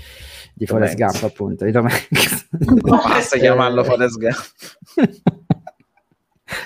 di 0.54 0.66
Forrest 0.66 0.96
Gump, 0.96 1.22
appunto, 1.22 1.66
di 1.66 1.76
Hanks. 1.76 2.48
Basta 2.80 3.36
chiamarlo 3.36 3.84
Forrest 3.84 4.16
Gump. 4.16 4.38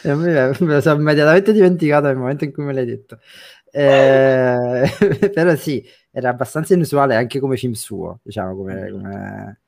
me 0.14 0.56
lo 0.56 0.80
sono 0.80 1.00
immediatamente 1.00 1.52
dimenticato 1.52 2.06
nel 2.06 2.16
momento 2.16 2.44
in 2.44 2.52
cui 2.52 2.62
me 2.62 2.72
l'hai 2.72 2.86
detto. 2.86 3.18
Eh, 3.72 4.88
però 5.34 5.56
sì, 5.56 5.84
era 6.12 6.28
abbastanza 6.28 6.74
inusuale 6.74 7.16
anche 7.16 7.40
come 7.40 7.56
film 7.56 7.72
suo, 7.72 8.20
diciamo, 8.22 8.54
come, 8.54 8.88
come 8.88 9.58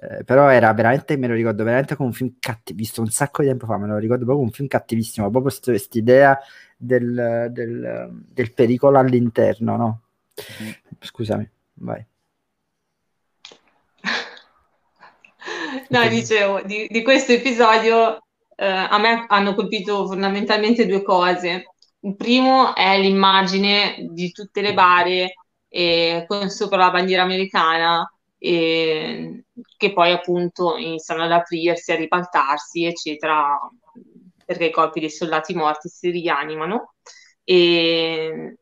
eh, 0.00 0.22
però 0.22 0.48
era 0.48 0.72
veramente, 0.72 1.16
me 1.16 1.26
lo 1.26 1.34
ricordo 1.34 1.64
veramente 1.64 1.96
come 1.96 2.08
un 2.08 2.14
film 2.14 2.34
cattivo, 2.38 2.78
visto 2.78 3.00
un 3.00 3.10
sacco 3.10 3.42
di 3.42 3.48
tempo 3.48 3.66
fa, 3.66 3.76
me 3.78 3.88
lo 3.88 3.96
ricordo 3.98 4.24
proprio 4.24 4.44
un 4.44 4.52
film 4.52 4.68
cattivissimo, 4.68 5.28
proprio 5.28 5.52
questa 5.60 5.98
idea 5.98 6.38
del, 6.76 7.48
del, 7.50 8.08
del, 8.28 8.52
pericolo 8.52 8.98
all'interno, 8.98 9.76
no? 9.76 10.02
Mm. 10.62 10.70
Scusami, 11.00 11.50
vai. 11.74 12.04
No, 15.90 16.06
dicevo, 16.08 16.60
di, 16.62 16.86
di 16.88 17.02
questo 17.02 17.32
episodio 17.32 18.22
eh, 18.56 18.66
a 18.66 18.98
me 18.98 19.24
hanno 19.28 19.54
colpito 19.54 20.06
fondamentalmente 20.06 20.86
due 20.86 21.02
cose. 21.02 21.72
Il 22.00 22.16
primo 22.16 22.74
è 22.74 22.98
l'immagine 23.00 24.06
di 24.10 24.30
tutte 24.30 24.60
le 24.60 24.74
bare 24.74 25.34
eh, 25.68 26.24
con 26.26 26.50
sopra 26.50 26.78
la 26.78 26.90
bandiera 26.90 27.22
americana 27.22 28.08
eh, 28.38 29.44
che 29.76 29.92
poi 29.92 30.12
appunto 30.12 30.76
iniziano 30.76 31.24
ad 31.24 31.32
aprirsi, 31.32 31.92
a 31.92 31.96
ribaltarsi, 31.96 32.84
eccetera, 32.84 33.58
perché 34.44 34.66
i 34.66 34.70
corpi 34.70 35.00
dei 35.00 35.10
soldati 35.10 35.54
morti 35.54 35.88
si 35.88 36.10
rianimano. 36.10 36.94
E, 37.44 38.56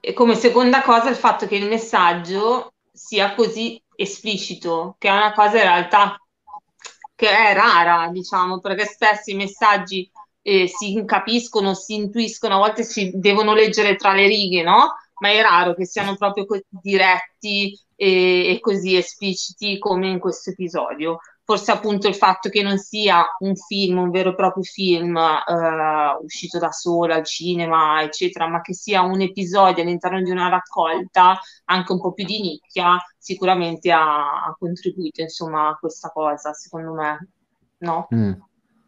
e 0.00 0.12
come 0.12 0.34
seconda 0.34 0.82
cosa 0.82 1.08
il 1.08 1.16
fatto 1.16 1.46
che 1.46 1.56
il 1.56 1.68
messaggio 1.68 2.74
sia 2.92 3.34
così 3.34 3.82
esplicito, 3.96 4.96
che 4.98 5.08
è 5.08 5.12
una 5.12 5.32
cosa 5.32 5.56
in 5.56 5.62
realtà 5.62 6.18
che 7.14 7.28
è 7.28 7.54
rara, 7.54 8.08
diciamo, 8.10 8.60
perché 8.60 8.86
spesso 8.86 9.30
i 9.30 9.34
messaggi 9.34 10.10
eh, 10.42 10.68
si 10.68 11.02
capiscono, 11.04 11.74
si 11.74 11.94
intuiscono, 11.94 12.54
a 12.54 12.58
volte 12.58 12.82
si 12.82 13.12
devono 13.14 13.52
leggere 13.52 13.96
tra 13.96 14.14
le 14.14 14.26
righe, 14.26 14.62
no? 14.62 14.94
Ma 15.20 15.30
è 15.30 15.40
raro 15.40 15.74
che 15.74 15.86
siano 15.86 16.16
proprio 16.16 16.44
così 16.44 16.64
diretti 16.68 17.78
e, 17.94 18.54
e 18.54 18.60
così 18.60 18.96
espliciti 18.96 19.78
come 19.78 20.08
in 20.08 20.18
questo 20.18 20.50
episodio. 20.50 21.18
Forse 21.44 21.72
appunto 21.72 22.06
il 22.06 22.14
fatto 22.14 22.48
che 22.48 22.62
non 22.62 22.78
sia 22.78 23.24
un 23.40 23.56
film, 23.56 23.98
un 23.98 24.10
vero 24.10 24.30
e 24.30 24.34
proprio 24.36 24.62
film 24.62 25.16
eh, 25.16 26.18
uscito 26.22 26.58
da 26.58 26.70
solo 26.70 27.12
al 27.12 27.24
cinema, 27.24 28.02
eccetera, 28.02 28.46
ma 28.46 28.60
che 28.60 28.72
sia 28.72 29.02
un 29.02 29.20
episodio 29.20 29.82
all'interno 29.82 30.22
di 30.22 30.30
una 30.30 30.48
raccolta 30.48 31.38
anche 31.64 31.92
un 31.92 32.00
po' 32.00 32.12
più 32.12 32.24
di 32.24 32.40
nicchia, 32.40 32.96
sicuramente 33.18 33.90
ha, 33.90 34.44
ha 34.44 34.56
contribuito 34.58 35.22
insomma 35.22 35.70
a 35.70 35.76
questa 35.76 36.10
cosa, 36.10 36.52
secondo 36.52 36.92
me. 36.92 37.28
No? 37.78 38.06
Mm. 38.14 38.32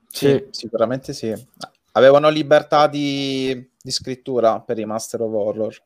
Sì, 0.08 0.28
sì, 0.28 0.46
sicuramente 0.50 1.12
sì. 1.12 1.34
Avevano 1.92 2.28
libertà 2.28 2.86
di, 2.86 3.70
di, 3.82 3.90
scrittura 3.90 4.60
per 4.60 4.78
i 4.78 4.84
Master 4.84 5.22
of 5.22 5.32
Horror. 5.32 5.82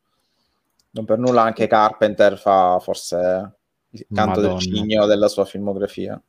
Non 0.97 1.05
per 1.05 1.19
nulla 1.19 1.43
anche 1.43 1.67
Carpenter 1.67 2.39
fa 2.39 2.79
forse 2.81 3.53
il 3.91 4.07
canto 4.13 4.41
Madonna. 4.41 4.49
del 4.49 4.59
cigno 4.61 5.05
della 5.05 5.29
sua 5.29 5.45
filmografia. 5.45 6.21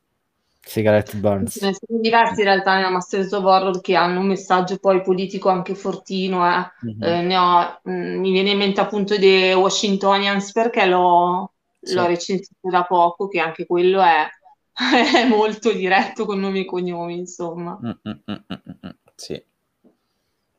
Cigarette 0.59 1.15
Burns. 1.15 1.57
Ce 1.57 1.65
ne 1.65 1.73
sono 1.73 2.01
diversi 2.01 2.41
in 2.41 2.47
realtà 2.47 2.75
nella 2.75 2.89
Masters 2.89 3.31
of 3.31 3.45
Horror 3.45 3.79
che 3.79 3.95
hanno 3.95 4.19
un 4.19 4.27
messaggio 4.27 4.77
poi 4.77 5.01
politico 5.01 5.47
anche 5.47 5.73
fortino. 5.73 6.45
Eh. 6.45 6.69
Mm-hmm. 6.85 7.31
Eh, 7.31 7.37
ho, 7.37 7.79
mh, 7.83 7.91
mm, 7.91 8.19
mi 8.19 8.31
viene 8.31 8.51
in 8.51 8.57
mente 8.57 8.81
appunto 8.81 9.17
The 9.17 9.53
Washingtonians 9.53 10.51
perché 10.51 10.85
l'ho, 10.85 11.53
sì. 11.79 11.93
l'ho 11.93 12.05
recensito 12.05 12.69
da 12.69 12.83
poco, 12.83 13.29
che 13.29 13.39
anche 13.39 13.65
quello 13.65 14.01
è 14.01 14.27
è 15.15 15.25
molto 15.25 15.71
diretto 15.71 16.25
con 16.25 16.39
nomi 16.39 16.59
e 16.59 16.65
cognomi, 16.65 17.17
insomma. 17.17 17.79
Mm, 17.81 18.09
mm, 18.09 18.33
mm, 18.33 18.89
sì. 19.15 19.41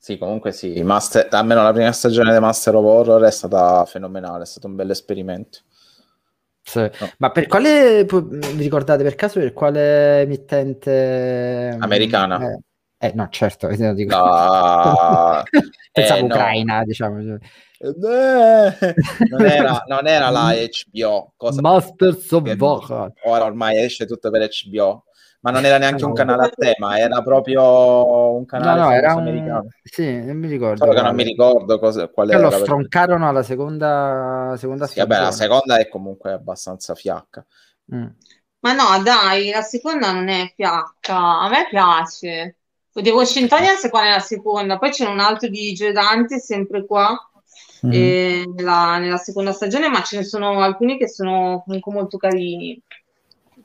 Sì, 0.01 0.17
comunque 0.17 0.53
sì, 0.53 0.81
Master, 0.83 1.27
almeno 1.33 1.63
la 1.63 1.73
prima 1.73 1.91
stagione 1.93 2.33
di 2.33 2.39
Master 2.39 2.77
of 2.77 2.85
Horror 2.85 3.23
è 3.25 3.31
stata 3.33 3.85
fenomenale, 3.85 4.45
è 4.45 4.47
stato 4.47 4.69
un 4.69 4.77
bel 4.77 4.91
esperimento. 4.91 5.59
Sì. 6.63 6.81
No. 6.81 7.11
Ma 7.19 7.31
per 7.31 7.47
quale, 7.47 8.05
vi 8.05 8.63
ricordate 8.63 9.03
per 9.03 9.17
caso 9.17 9.41
per 9.41 9.53
quale 9.53 10.21
emittente? 10.21 11.77
Americana. 11.81 12.41
Eh, 12.41 12.61
eh 12.99 13.13
no, 13.15 13.29
certo, 13.31 13.69
dico. 13.95 14.17
No. 14.17 15.43
Pensavo 15.93 16.21
eh, 16.21 16.25
ucraina, 16.25 16.79
no. 16.79 16.85
diciamo. 16.85 17.19
Eh, 17.21 17.41
non, 19.31 19.47
era, 19.47 19.85
non 19.87 20.07
era 20.07 20.31
la 20.31 20.53
HBO 20.91 21.33
cosa 21.37 21.61
Masters 21.61 22.33
of 22.33 22.57
Horror 22.59 23.13
ora 23.23 23.45
ormai 23.45 23.79
esce 23.79 24.05
tutto 24.05 24.31
per 24.31 24.49
HBO 24.49 25.05
ma 25.41 25.51
non 25.51 25.65
era 25.65 25.79
neanche 25.79 26.05
un 26.05 26.13
canale 26.13 26.45
a 26.47 26.51
tema 26.55 26.99
era 26.99 27.23
proprio 27.23 28.35
un 28.35 28.45
canale 28.45 28.81
no, 28.81 28.87
no, 28.87 28.93
era 28.93 29.13
americano 29.13 29.61
un... 29.61 29.69
sì, 29.83 30.25
non 30.25 30.37
mi 30.37 30.49
ricordo 30.49 30.85
Solo 30.85 30.93
che 30.93 31.03
non 31.03 31.15
mi 31.15 31.23
ricordo 31.23 31.79
cosa, 31.79 32.09
quale 32.09 32.33
era 32.33 32.43
lo 32.43 32.51
stroncarono 32.51 33.29
alla 33.29 33.43
seconda 33.43 34.55
seconda 34.59 34.87
sì, 34.87 34.99
vabbè, 34.99 35.21
la 35.21 35.31
seconda 35.31 35.79
è 35.79 35.89
comunque 35.89 36.33
abbastanza 36.33 36.95
fiacca 36.95 37.47
mm. 37.95 38.07
ma 38.61 38.73
no 38.73 39.03
dai 39.03 39.51
la 39.51 39.63
seconda 39.63 40.13
non 40.13 40.29
è 40.29 40.53
fiacca 40.55 41.17
a 41.41 41.49
me 41.49 41.67
piace 41.69 42.57
The 42.99 43.11
Washingtonians 43.11 43.89
qua 43.91 44.03
nella 44.03 44.19
seconda, 44.19 44.77
poi 44.77 44.91
c'è 44.91 45.07
un 45.07 45.21
altro 45.21 45.49
di 45.49 45.73
Joe 45.73 45.93
Dante 45.93 46.41
sempre 46.41 46.85
qua 46.85 47.17
Mhm. 47.81 47.93
eh, 47.93 48.45
nella, 48.55 48.99
nella 48.99 49.17
seconda 49.17 49.53
stagione, 49.53 49.89
ma 49.89 50.03
ce 50.03 50.17
ne 50.17 50.25
sono 50.25 50.61
alcuni 50.61 50.99
che 50.99 51.09
sono 51.09 51.63
comunque 51.65 51.93
molto 51.93 52.17
carini. 52.17 52.81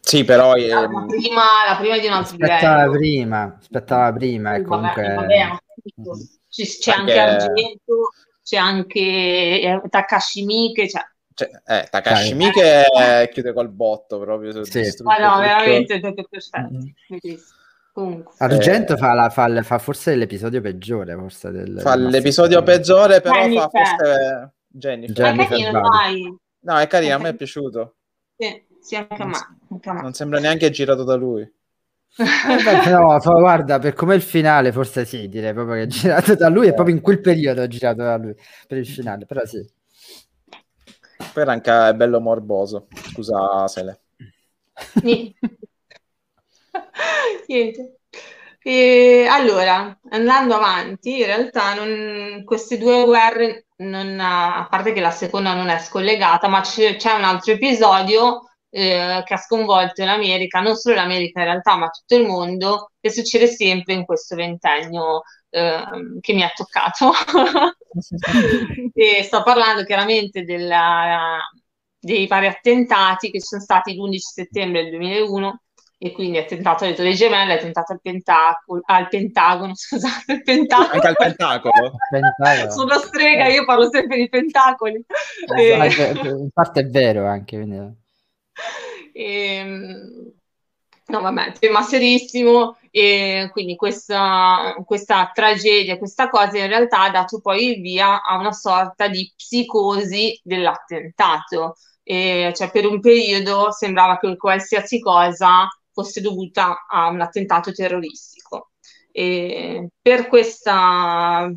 Sì, 0.05 0.23
però 0.25 0.55
La 0.55 0.83
ehm, 0.83 1.07
prima, 1.07 1.41
la 1.67 1.77
prima 1.79 1.97
di 1.97 2.07
un 2.07 2.13
altro 2.13 2.35
Aspettava 2.35 2.75
livello. 2.83 2.91
prima, 2.97 3.57
aspettava 3.57 4.13
prima 4.13 4.53
e 4.55 4.57
Sì, 4.57 4.63
vabbè, 4.63 4.67
comunque... 4.67 5.13
vabbè, 5.13 5.37
anche 5.37 5.63
tutto. 5.95 6.17
Ci- 6.49 6.65
c'è 6.79 6.91
anche 6.91 7.19
Anche- 7.19 7.43
Argento, 7.45 8.09
c'è 8.43 8.57
anche 8.57 8.99
eh, 8.99 9.81
Takashi 9.89 10.43
Miike, 10.45 10.89
cioè, 10.89 11.01
cioè, 11.33 11.49
eh, 11.65 11.87
Takashi 11.89 12.33
Miike 12.35 12.83
eh, 12.85 13.29
chiude 13.29 13.53
col 13.53 13.69
botto 13.69 14.19
proprio. 14.19 14.63
Sì. 14.65 14.81
ma 15.03 15.17
no, 15.17 15.27
tutto. 15.29 15.39
veramente 15.39 15.93
è 15.95 15.99
tutto 16.01 16.27
perfetto. 16.29 16.73
Mm-hmm. 16.73 17.35
Comunque. 17.93 18.33
Argento 18.39 18.97
fa, 18.97 19.13
la- 19.13 19.29
fa 19.29 19.61
fa 19.63 19.77
forse 19.79 20.15
l'episodio 20.15 20.61
peggiore, 20.61 21.15
forse 21.15 21.51
del, 21.51 21.79
Fa 21.79 21.95
del 21.95 22.07
l'episodio 22.09 22.57
Master 22.57 22.75
peggiore, 22.75 23.21
però 23.21 23.33
fa 23.35 23.39
Jennifer. 23.47 23.69
forse 23.69 24.53
Jennifer. 24.67 25.21
Ma 25.21 25.29
è 25.29 25.47
Jennifer 25.47 25.81
carino. 25.81 26.39
No, 26.59 26.77
è 26.77 26.87
carino, 26.87 27.15
a 27.15 27.17
me 27.19 27.29
è 27.29 27.35
piaciuto. 27.35 27.95
Sì, 28.35 28.65
sì, 28.83 28.95
anche 28.95 29.21
a 29.21 29.25
me. 29.25 29.37
Anche 29.71 29.89
a 29.89 29.93
me. 29.93 30.01
Non 30.01 30.13
sembra 30.13 30.39
neanche 30.39 30.69
girato 30.69 31.03
da 31.03 31.15
lui. 31.15 31.49
Beh, 32.15 32.89
no, 32.91 33.17
guarda, 33.19 33.79
per 33.79 33.93
come 33.93 34.13
il 34.15 34.21
finale, 34.21 34.71
forse 34.71 35.03
sì, 35.05 35.27
direi 35.29 35.53
proprio 35.53 35.75
che 35.77 35.81
è 35.83 35.87
girato 35.87 36.35
da 36.35 36.49
lui, 36.49 36.67
e 36.67 36.73
proprio 36.73 36.93
in 36.95 37.01
quel 37.01 37.21
periodo 37.21 37.63
è 37.63 37.67
girato 37.67 38.03
da 38.03 38.17
lui 38.17 38.35
per 38.67 38.77
il 38.77 38.87
finale, 38.87 39.25
però 39.25 39.43
sì. 39.45 39.65
Poi 41.33 41.41
era 41.43 41.53
anche 41.53 41.95
bello 41.95 42.19
morboso. 42.19 42.87
Scusa, 43.11 43.67
Sele. 43.67 44.01
Niente. 45.01 45.39
Niente. 47.47 47.99
E 48.61 49.27
allora, 49.29 49.97
andando 50.09 50.55
avanti, 50.55 51.19
in 51.19 51.25
realtà 51.25 51.73
non- 51.73 52.43
queste 52.45 52.77
due 52.77 53.03
guerre, 53.05 53.65
non, 53.77 54.17
a 54.19 54.67
parte 54.69 54.93
che 54.93 55.01
la 55.01 55.11
seconda 55.11 55.53
non 55.53 55.67
è 55.69 55.79
scollegata, 55.79 56.47
ma 56.47 56.61
c'è, 56.61 56.95
c'è 56.95 57.13
un 57.13 57.23
altro 57.25 57.53
episodio 57.53 58.52
eh, 58.75 59.21
che 59.23 59.33
ha 59.33 59.37
sconvolto 59.37 60.03
l'America, 60.03 60.59
non 60.59 60.75
solo 60.75 60.95
l'America 60.95 61.39
in 61.41 61.45
realtà, 61.45 61.75
ma 61.77 61.89
tutto 61.89 62.15
il 62.19 62.25
mondo, 62.27 62.91
che 62.99 63.11
succede 63.11 63.45
sempre 63.47 63.93
in 63.93 64.03
questo 64.05 64.35
ventennio 64.35 65.21
ehm, 65.49 66.19
che 66.19 66.33
mi 66.33 66.43
ha 66.43 66.51
toccato. 66.53 67.11
E 68.95 69.21
sto 69.21 69.43
parlando 69.43 69.83
chiaramente 69.83 70.43
della- 70.43 71.37
dei 71.99 72.25
vari 72.25 72.47
attentati 72.47 73.29
che 73.29 73.39
ci 73.39 73.45
sono 73.45 73.61
stati 73.61 73.93
l'11 73.93 74.17
settembre 74.17 74.81
del 74.81 74.91
2001 74.91 75.61
e 75.99 76.11
quindi 76.11 76.39
attentato 76.39 76.83
alle 76.83 76.95
Torri 76.95 77.13
Gemelle, 77.13 77.53
attentato 77.53 77.93
al, 77.93 78.01
Pentaco- 78.01 78.81
al 78.85 79.07
Pentagono, 79.07 79.73
scusate, 79.77 80.33
il 80.33 80.41
Pentagono. 80.41 80.89
Anche 80.91 81.07
al 81.07 81.15
tentacolo. 81.15 81.91
Pentagono. 82.09 82.71
Sono 82.71 82.97
strega, 82.97 83.47
io 83.47 83.63
parlo 83.65 83.89
sempre 83.91 84.17
di 84.17 84.27
pentacoli. 84.27 85.05
Esatto, 85.55 86.27
E- 86.27 86.29
In 86.29 86.49
parte 86.51 86.79
è 86.79 86.85
vero 86.85 87.27
anche, 87.27 87.57
quindi... 87.57 88.01
Ehm, 89.13 90.33
no, 91.07 91.21
vabbè, 91.21 91.53
tema 91.59 91.81
serissimo. 91.81 92.77
E 92.91 93.49
quindi 93.51 93.75
questa, 93.75 94.75
questa 94.85 95.31
tragedia, 95.33 95.97
questa 95.97 96.29
cosa 96.29 96.57
in 96.59 96.67
realtà 96.67 97.01
ha 97.03 97.09
dato 97.11 97.39
poi 97.41 97.71
il 97.75 97.81
via 97.81 98.21
a 98.23 98.37
una 98.37 98.51
sorta 98.51 99.07
di 99.07 99.31
psicosi 99.35 100.39
dell'attentato. 100.43 101.75
E, 102.03 102.51
cioè, 102.55 102.69
per 102.71 102.85
un 102.85 102.99
periodo 102.99 103.71
sembrava 103.71 104.17
che 104.19 104.35
qualsiasi 104.37 104.99
cosa 104.99 105.67
fosse 105.91 106.21
dovuta 106.21 106.85
a 106.87 107.07
un 107.07 107.21
attentato 107.21 107.71
terroristico. 107.71 108.71
E 109.11 109.89
per 110.01 110.27
questa, 110.27 111.51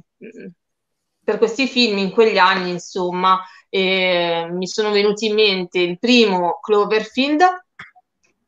per 1.24 1.38
questi 1.38 1.66
film 1.66 1.98
in 1.98 2.10
quegli 2.12 2.38
anni, 2.38 2.70
insomma, 2.70 3.40
eh, 3.76 4.48
mi 4.50 4.66
sono 4.66 4.90
venuti 4.90 5.26
in 5.26 5.34
mente 5.34 5.78
il 5.80 5.98
primo 5.98 6.58
Cloverfield, 6.60 7.42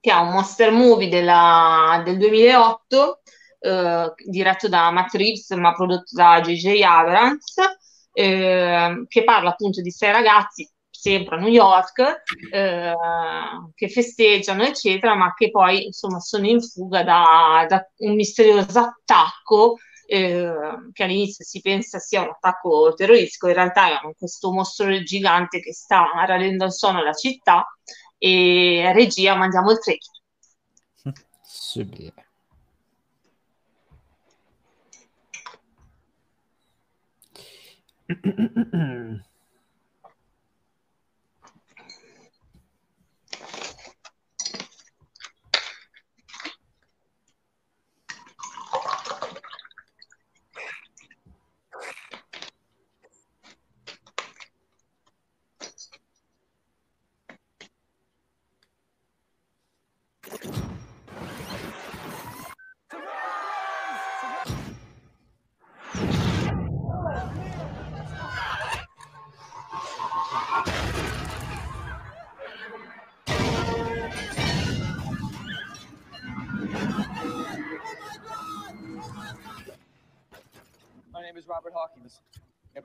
che 0.00 0.10
è 0.10 0.14
un 0.14 0.30
monster 0.30 0.70
movie 0.70 1.08
della- 1.08 2.00
del 2.04 2.18
2008, 2.18 3.20
eh, 3.60 4.12
diretto 4.26 4.68
da 4.68 4.90
Matt 4.90 5.14
Reeves, 5.14 5.50
ma 5.50 5.72
prodotto 5.74 6.10
da 6.14 6.40
J.J. 6.40 6.82
Abrams, 6.82 7.54
eh, 8.12 9.04
che 9.08 9.24
parla 9.24 9.50
appunto 9.50 9.80
di 9.82 9.90
sei 9.90 10.12
ragazzi, 10.12 10.68
sempre 10.90 11.36
a 11.36 11.38
New 11.40 11.48
York, 11.50 12.22
eh, 12.52 12.94
che 13.74 13.88
festeggiano, 13.88 14.64
eccetera, 14.64 15.14
ma 15.14 15.34
che 15.34 15.50
poi 15.50 15.86
insomma 15.86 16.20
sono 16.20 16.46
in 16.46 16.60
fuga 16.60 17.02
da, 17.04 17.66
da 17.68 17.86
un 17.98 18.14
misterioso 18.14 18.78
attacco 18.80 19.76
eh, 20.10 20.50
che 20.92 21.02
all'inizio 21.02 21.44
si 21.44 21.60
pensa 21.60 21.98
sia 21.98 22.22
un 22.22 22.30
attacco 22.30 22.94
terroristico, 22.94 23.48
in 23.48 23.54
realtà 23.54 24.00
è 24.00 24.14
questo 24.16 24.50
mostro 24.50 25.02
gigante 25.02 25.60
che 25.60 25.74
sta 25.74 26.06
radendo 26.26 26.64
al 26.64 26.72
sonno 26.72 27.02
la 27.02 27.12
città 27.12 27.66
e 28.16 28.90
regia 28.94 29.36
mandiamo 29.36 29.70
il 29.70 29.78
trailer. 29.78 30.00
Subito. 31.42 32.22
My 38.08 39.27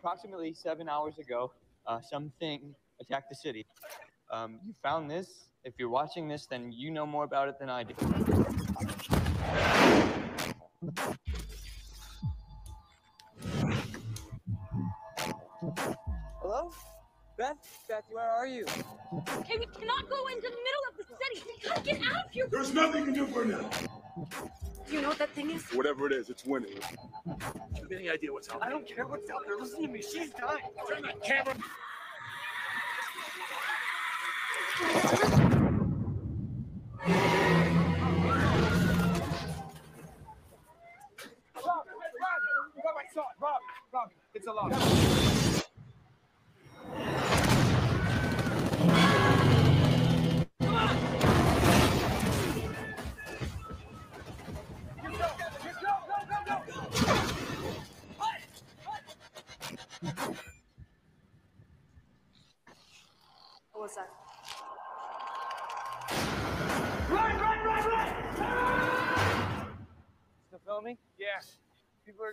Approximately 0.04 0.54
seven 0.54 0.90
hours 0.90 1.18
ago, 1.18 1.54
uh, 1.88 2.02
something 2.02 2.76
attacked 3.00 3.30
the 3.30 3.36
city. 3.36 3.66
Um, 4.30 4.60
you 4.68 4.74
found 4.84 5.10
this. 5.10 5.46
If 5.64 5.76
you're 5.78 5.88
watching 5.88 6.28
this, 6.28 6.46
then 6.46 6.74
you 6.74 6.92
know 6.92 7.06
more 7.06 7.24
about 7.24 7.48
it 7.48 7.58
than 7.58 7.70
I 7.70 7.84
do. 7.84 7.94
Hello? 16.42 16.70
Beth? 17.38 17.56
Beth, 17.88 18.04
where 18.12 18.30
are 18.30 18.46
you? 18.46 18.66
Okay, 19.38 19.58
we 19.58 19.68
cannot 19.68 20.10
go 20.10 20.28
into 20.28 20.50
the 20.50 20.58
middle 20.68 20.84
of 20.90 20.98
the 20.98 21.06
city. 21.06 21.46
We 21.48 21.70
gotta 21.70 21.82
get 21.82 22.02
out 22.14 22.26
of 22.26 22.32
here. 22.32 22.48
There's 22.52 22.74
nothing 22.74 23.06
you 23.06 23.14
can 23.14 23.14
do 23.14 23.28
for 23.28 23.46
now. 23.46 23.70
Do 24.86 24.94
you 24.94 25.02
know 25.02 25.08
what 25.08 25.20
that 25.20 25.30
thing 25.30 25.50
is? 25.52 25.64
Whatever 25.72 26.08
it 26.08 26.12
is, 26.12 26.30
it's 26.30 26.44
winning. 26.46 26.78
Do 27.94 28.00
you 28.00 28.06
have 28.06 28.10
any 28.10 28.18
idea 28.18 28.34
what's 28.34 28.50
out 28.50 28.60
there? 28.60 28.70
I 28.70 28.72
don't 28.72 28.88
care 28.88 29.06
what's 29.06 29.30
out 29.30 29.42
there. 29.46 29.56
Listen 29.56 29.84
to 29.84 29.88
me. 29.88 30.02
She's 30.02 30.32
dying. 30.32 30.64
Turn 30.90 31.04
that 31.04 31.24
camera. 31.24 31.54
Rob, 41.56 41.86
Rob, 41.86 41.86
Rob, 42.84 42.96
I 42.98 43.14
saw 43.14 43.22
it. 43.22 43.26
Rob, 43.40 43.62
Rob, 43.94 44.10
it's 44.34 44.48
alive. 44.48 44.72
What 44.72 45.33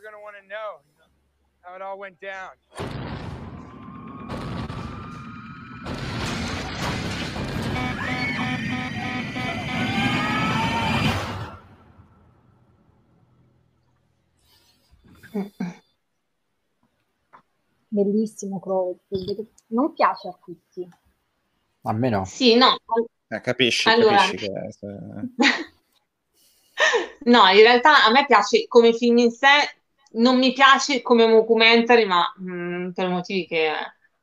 we're 0.00 0.10
going 0.10 0.14
to 0.14 0.22
want 0.22 0.36
to 0.40 0.48
know, 0.48 0.80
how 1.60 1.74
it 1.74 1.82
all 1.82 1.98
went 1.98 2.18
down. 2.20 2.50
Bellissimo 17.92 18.60
Crawford, 18.60 19.46
non 19.68 19.92
piace 19.92 20.28
a 20.28 20.38
tutti. 20.42 20.88
A 21.82 21.92
me 21.92 22.08
no. 22.08 22.24
Sì, 22.24 22.54
no. 22.54 22.78
Eh, 23.28 23.40
capisci, 23.40 23.88
allora... 23.88 24.16
capisci 24.16 24.36
che... 24.36 24.68
Eh, 24.80 25.28
no, 27.30 27.48
in 27.48 27.60
realtà 27.60 28.04
a 28.04 28.10
me 28.10 28.24
piace 28.26 28.66
come 28.66 28.92
film 28.94 29.18
in 29.18 29.30
sé, 29.30 29.79
non 30.12 30.38
mi 30.38 30.52
piace 30.52 31.02
come 31.02 31.26
mockumentary, 31.26 32.04
ma 32.04 32.24
mh, 32.36 32.90
per 32.92 33.08
motivi 33.08 33.46
che, 33.46 33.70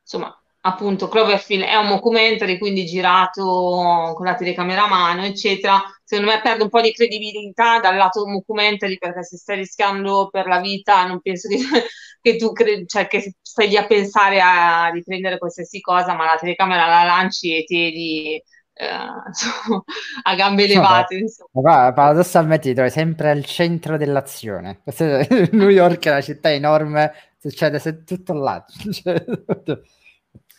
insomma, 0.02 0.34
appunto, 0.60 1.08
Cloverfield 1.08 1.64
è 1.64 1.74
un 1.76 1.86
mockumentary, 1.88 2.58
quindi 2.58 2.84
girato 2.84 4.12
con 4.14 4.24
la 4.26 4.34
telecamera 4.34 4.84
a 4.84 4.88
mano, 4.88 5.24
eccetera. 5.24 5.82
Secondo 6.04 6.30
me 6.30 6.40
perde 6.40 6.62
un 6.64 6.68
po' 6.70 6.80
di 6.80 6.92
credibilità 6.92 7.78
dal 7.80 7.96
lato 7.96 8.26
mockumentary, 8.26 8.98
perché 8.98 9.22
se 9.24 9.36
stai 9.36 9.56
rischiando 9.56 10.28
per 10.30 10.46
la 10.46 10.60
vita, 10.60 11.06
non 11.06 11.20
penso 11.20 11.48
che, 11.48 11.56
che 12.20 12.36
tu 12.36 12.52
cre- 12.52 12.84
cioè, 12.86 13.06
che 13.06 13.34
stai 13.40 13.68
lì 13.68 13.76
a 13.76 13.86
pensare 13.86 14.40
a 14.40 14.88
riprendere 14.90 15.38
qualsiasi 15.38 15.80
cosa, 15.80 16.14
ma 16.14 16.24
la 16.24 16.36
telecamera 16.38 16.86
la 16.86 17.04
lanci 17.04 17.56
e 17.56 17.64
ti 17.64 18.42
insomma, 19.26 19.82
a 20.22 20.34
gambe 20.34 20.64
elevate. 20.64 21.24
qua, 21.50 21.92
paradossalmente 21.92 22.68
ti 22.68 22.74
trovi 22.74 22.90
sempre 22.90 23.30
al 23.30 23.44
centro 23.44 23.96
dell'azione. 23.96 24.82
New 25.52 25.68
York 25.68 26.04
è 26.06 26.10
una 26.10 26.20
città 26.20 26.52
enorme, 26.52 27.12
succede 27.38 27.78
se- 27.78 28.04
tutto 28.04 28.32
là. 28.34 28.64
Cioè, 28.90 29.24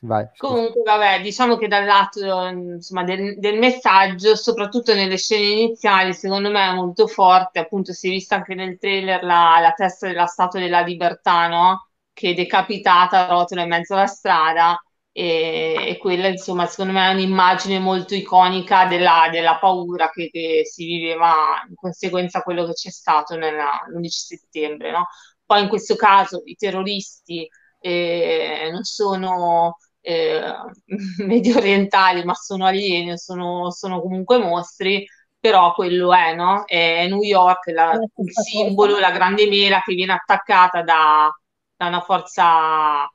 Vai. 0.02 0.30
Comunque, 0.38 0.82
vabbè, 0.84 1.22
diciamo 1.22 1.58
che 1.58 1.68
dal 1.68 1.84
lato, 1.84 2.46
insomma, 2.48 3.04
del, 3.04 3.38
del 3.38 3.58
messaggio, 3.60 4.36
soprattutto 4.36 4.94
nelle 4.94 5.18
scene 5.18 5.62
iniziali, 5.62 6.14
secondo 6.14 6.50
me 6.50 6.70
è 6.70 6.74
molto 6.74 7.06
forte. 7.08 7.60
Appunto, 7.60 7.92
si 7.92 8.08
è 8.08 8.12
vista 8.12 8.36
anche 8.36 8.56
nel 8.56 8.78
trailer 8.78 9.24
la, 9.24 9.60
la 9.62 9.74
testa 9.74 10.08
della 10.08 10.26
Statua 10.26 10.60
della 10.60 10.80
Libertà, 10.82 11.48
no? 11.48 11.90
Che 12.14 12.30
è 12.30 12.34
decapitata, 12.34 13.28
rotola 13.28 13.64
in 13.64 13.68
mezzo 13.70 13.94
alla 13.94 14.06
strada. 14.08 14.82
E, 15.20 15.76
e 15.90 15.98
quella, 15.98 16.28
insomma, 16.28 16.66
secondo 16.66 16.94
me 16.94 17.10
è 17.10 17.14
un'immagine 17.14 17.80
molto 17.80 18.16
iconica 18.16 18.86
della, 18.86 19.28
della 19.32 19.58
paura 19.58 20.10
che, 20.12 20.30
che 20.32 20.62
si 20.66 20.86
viveva 20.86 21.62
in 21.68 21.76
conseguenza 21.76 22.40
a 22.40 22.44
quello 22.44 22.66
che 22.66 22.74
c'è 22.74 22.90
stato 22.90 23.36
nella- 23.36 23.84
l'11 23.90 24.20
settembre, 24.38 24.92
no? 24.92 25.08
Poi 25.46 25.62
in 25.64 25.68
questo 25.70 25.96
caso 25.96 26.42
i 26.46 26.56
terroristi 26.56 27.48
eh, 27.82 28.70
non 28.72 28.84
sono 28.84 29.78
eh, 30.02 30.42
medio 31.26 31.58
orientali, 31.58 32.24
ma 32.24 32.34
sono 32.34 32.66
alieni, 32.66 33.18
sono, 33.18 33.72
sono 33.72 34.00
comunque 34.02 34.38
mostri, 34.38 35.06
però 35.40 35.74
quello 35.74 36.14
è, 36.14 36.34
no? 36.36 36.64
È 36.66 37.08
New 37.08 37.22
York, 37.24 37.68
la- 37.68 37.94
il 37.94 38.32
simbolo, 38.32 39.00
la 39.00 39.12
grande 39.12 39.48
mela 39.48 39.82
che 39.82 39.94
viene 39.96 40.14
attaccata 40.14 40.82
da, 40.84 41.30
da 41.76 41.88
una 41.88 42.02
forza 42.02 43.10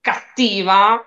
cattiva 0.00 1.00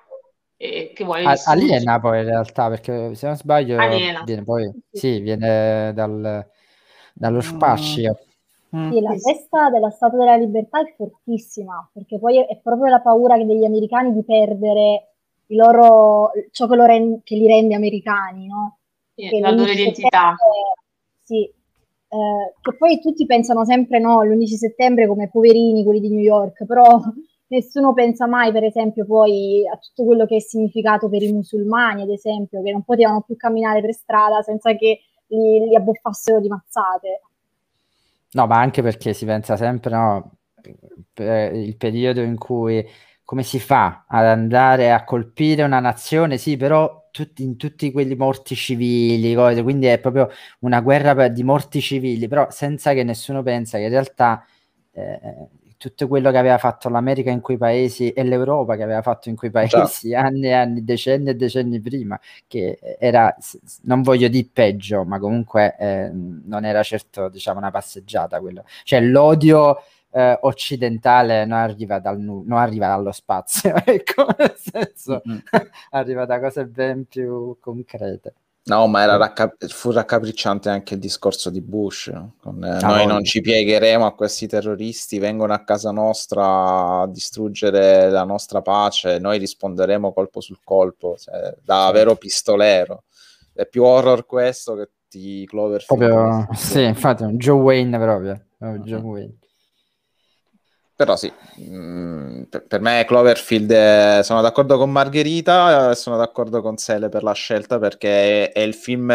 eh, 0.62 0.92
che 0.94 1.04
vuole 1.04 1.24
A- 1.24 1.42
aliena 1.46 2.00
poi 2.00 2.20
in 2.20 2.26
realtà, 2.26 2.68
perché 2.70 3.14
se 3.16 3.28
non 3.28 3.36
sbaglio 3.36 3.78
Aliena. 3.84 4.26
viene 4.26 4.44
poi, 4.44 4.72
sì, 4.92 5.20
viene 5.20 5.92
dal- 5.94 6.48
dallo 7.14 7.42
spazio. 7.42 8.18
Sì, 8.88 9.00
la 9.02 9.16
testa 9.22 9.70
della 9.70 9.90
Statua 9.90 10.20
della 10.20 10.36
Libertà 10.36 10.82
è 10.82 10.94
fortissima, 10.96 11.90
perché 11.94 12.20
poi 12.20 12.40
è 12.46 12.60
proprio 12.62 12.90
la 12.90 13.00
paura 13.00 13.38
che 13.38 13.46
degli 13.46 13.64
americani 13.64 14.12
di 14.14 14.24
perdere 14.24 15.14
i 15.48 15.56
loro, 15.56 16.32
ciò 16.52 16.68
che, 16.68 16.76
lo 16.76 16.86
ren- 16.86 17.22
che 17.24 17.36
li 17.36 17.48
rende 17.48 17.76
americani, 17.76 18.48
no? 18.48 18.80
Sì, 19.16 19.40
la 19.40 19.52
loro 19.52 19.72
l'11 19.72 19.72
identità. 19.72 20.36
Sì, 21.24 21.44
eh, 21.46 22.54
che 22.62 22.76
poi 22.78 23.00
tutti 23.00 23.26
pensano 23.26 23.64
sempre 23.66 24.00
no, 24.00 24.24
l'11 24.24 24.58
settembre 24.58 25.08
come 25.08 25.30
poverini, 25.30 25.84
quelli 25.84 26.00
di 26.02 26.10
New 26.10 26.20
York, 26.20 26.66
però 26.66 27.00
nessuno 27.52 27.94
pensa 27.94 28.28
mai, 28.28 28.52
per 28.52 28.64
esempio, 28.64 29.06
poi 29.06 29.68
a 29.68 29.78
tutto 29.78 30.06
quello 30.06 30.26
che 30.26 30.38
è 30.38 30.40
significato 30.40 31.10
per 31.10 31.22
i 31.22 31.32
musulmani, 31.32 32.02
ad 32.02 32.10
esempio, 32.10 32.62
che 32.64 32.72
non 32.72 32.84
potevano 32.84 33.22
più 33.22 33.36
camminare 33.36 33.82
per 33.82 33.94
strada 33.94 34.42
senza 34.42 34.74
che 34.76 35.02
li, 35.28 35.68
li 35.68 35.76
abboffassero 35.76 36.40
di 36.40 36.48
mazzate. 36.48 37.22
No, 38.34 38.48
ma 38.48 38.60
anche 38.60 38.82
perché 38.82 39.14
si 39.14 39.26
pensa 39.26 39.58
sempre, 39.58 39.94
no, 39.94 40.32
per 41.14 41.54
il 41.54 41.76
periodo 41.76 42.22
in 42.22 42.38
cui 42.38 42.86
come 43.24 43.44
si 43.44 43.60
fa 43.60 44.06
ad 44.08 44.26
andare 44.26 44.92
a 44.92 45.04
colpire 45.04 45.64
una 45.64 45.80
nazione, 45.80 46.38
sì, 46.38 46.58
però 46.58 47.08
tutti, 47.12 47.44
in 47.44 47.58
tutti 47.58 47.92
quelli 47.92 48.16
morti 48.16 48.56
civili, 48.56 49.34
cose, 49.34 49.64
quindi 49.64 49.88
è 49.88 50.00
proprio 50.00 50.30
una 50.60 50.82
guerra 50.82 51.14
per- 51.16 51.32
di 51.32 51.44
morti 51.44 51.82
civili, 51.82 52.28
però 52.28 52.50
senza 52.50 52.94
che 52.94 53.04
nessuno 53.04 53.42
pensa 53.44 53.78
che 53.78 53.86
in 53.86 53.90
realtà 53.90 54.46
eh, 54.94 55.20
tutto 55.82 56.08
quello 56.08 56.30
che 56.30 56.38
aveva 56.38 56.60
fatto 56.60 56.90
l'America 56.90 57.32
in 57.32 57.42
quei 57.42 57.58
paesi 57.58 58.12
e 58.12 58.24
l'Europa 58.24 58.76
che 58.76 58.84
aveva 58.84 59.02
fatto 59.02 59.30
in 59.30 59.36
quei 59.36 59.50
paesi 59.50 60.14
anni 60.14 60.46
e 60.46 60.52
anni, 60.52 60.84
decenni 60.84 61.30
e 61.32 61.36
decenni 61.36 61.82
prima, 61.82 62.20
che 62.46 62.78
era, 63.00 63.36
non 63.86 64.04
voglio 64.04 64.28
dire 64.28 64.48
peggio, 64.54 65.04
ma 65.06 65.18
comunque 65.18 65.76
eh, 65.80 66.12
non 66.14 66.66
era 66.66 66.84
certo, 66.84 67.30
diciamo, 67.30 67.58
una 67.58 67.72
passeggiata 67.72 68.40
quello. 68.40 68.64
Cioè 68.84 69.02
l'odio 69.02 69.80
eh, 70.12 70.38
occidentale 70.42 71.46
non 71.46 71.58
arriva, 71.58 71.98
dal 71.98 72.20
nu- 72.20 72.44
non 72.46 72.60
arriva 72.60 72.86
dallo 72.86 73.12
spazio, 73.12 73.74
ecco, 73.84 74.28
nel 74.38 74.56
senso, 74.58 75.24
arriva 75.90 76.26
da 76.26 76.40
cose 76.40 76.68
ben 76.68 77.06
più 77.06 77.58
concrete. 77.60 78.34
No, 78.64 78.86
ma 78.86 79.02
era 79.02 79.18
racca- 79.18 79.56
fu 79.70 79.90
raccapricciante 79.92 80.70
anche 80.70 80.94
il 80.94 81.00
discorso 81.00 81.50
di 81.50 81.62
Bush. 81.62 82.12
Con, 82.40 82.64
eh, 82.64 82.78
Ah, 82.82 82.88
noi 82.88 83.08
non 83.08 83.24
ci 83.24 83.42
piegheremo 83.42 84.06
a 84.06 84.14
questi 84.14 84.46
terroristi, 84.48 85.18
vengono 85.18 85.54
a 85.54 85.64
casa 85.64 85.90
nostra 85.92 87.02
a 87.02 87.08
distruggere 87.08 88.10
la 88.12 88.24
nostra 88.24 88.62
pace, 88.62 89.18
noi 89.18 89.40
risponderemo 89.40 90.14
colpo 90.14 90.42
sul 90.42 90.60
colpo, 90.64 91.18
cioè, 91.18 91.56
da 91.64 91.88
Sì. 91.88 91.94
vero 91.94 92.16
pistolero. 92.16 93.04
È 93.54 93.66
più 93.66 93.84
horror 93.84 94.26
questo 94.28 94.76
che 94.76 94.90
di 95.10 95.44
Cloverfield. 95.50 96.08
Proprio, 96.08 96.48
sì, 96.56 96.84
infatti, 96.84 97.24
un 97.24 97.38
Joe 97.38 97.60
Wayne 97.60 97.98
proprio, 97.98 98.46
proprio 98.58 98.84
Joe 98.84 99.00
Wayne. 99.02 99.34
Però 101.02 101.16
sì, 101.16 101.34
mm, 101.60 102.44
per, 102.44 102.68
per 102.68 102.80
me 102.80 103.04
Cloverfield 103.08 103.72
è- 103.72 104.20
sono 104.22 104.40
d'accordo 104.42 104.78
con 104.78 104.92
Margherita 104.92 105.90
e 105.90 105.96
sono 105.96 106.16
d'accordo 106.16 106.62
con 106.62 106.78
Sele 106.78 107.10
per 107.10 107.24
la 107.24 107.32
scelta 107.32 107.80
perché 107.80 108.52
è, 108.52 108.52
è 108.52 108.60
il 108.60 108.76
film 108.76 109.12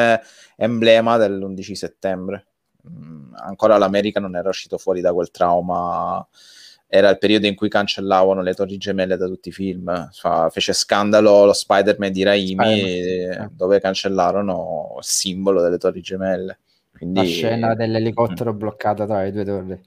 emblema 0.57 1.16
dell'11 1.16 1.76
settembre. 1.76 2.47
Mm, 2.91 3.34
ancora 3.37 3.78
l'America 3.78 4.18
non 4.18 4.34
era 4.34 4.49
uscito 4.49 4.78
fuori 4.78 5.01
da 5.01 5.12
quel 5.12 5.30
trauma, 5.30 6.26
era 6.89 7.09
il 7.09 7.18
periodo 7.18 7.47
in 7.47 7.55
cui 7.55 7.68
cancellavano 7.68 8.43
le 8.43 8.55
torri 8.55 8.78
gemelle 8.78 9.16
da 9.16 9.28
tutti 9.28 9.51
i 9.51 9.53
film. 9.53 10.11
Fa- 10.12 10.51
fece 10.51 10.72
scandalo 10.72 11.45
lo 11.45 11.53
Spider-Man 11.53 12.11
di 12.11 12.24
Raimi 12.24 12.91
eh, 13.28 13.49
dove 13.53 13.78
cancellarono 13.78 14.97
il 14.99 15.05
simbolo 15.05 15.62
delle 15.62 15.78
torri 15.78 16.01
gemelle. 16.01 16.59
Quindi, 16.91 17.20
La 17.20 17.24
scena 17.26 17.74
dell'elicottero 17.76 18.53
bloccato 18.53 19.07
tra 19.07 19.22
le 19.22 19.30
due 19.30 19.45
torri. 19.45 19.80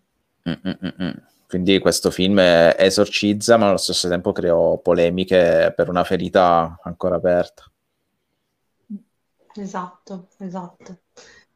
Mm, 0.49 0.53
mm, 0.65 0.71
mm, 0.85 1.03
mm. 1.03 1.11
Quindi 1.49 1.79
questo 1.79 2.11
film 2.11 2.39
esorcizza, 2.39 3.57
ma 3.57 3.67
allo 3.67 3.75
stesso 3.77 4.07
tempo 4.07 4.31
creò 4.31 4.77
polemiche 4.77 5.73
per 5.75 5.89
una 5.89 6.05
ferita 6.05 6.79
ancora 6.83 7.15
aperta. 7.17 7.69
Esatto, 9.55 10.29
esatto. 10.39 10.99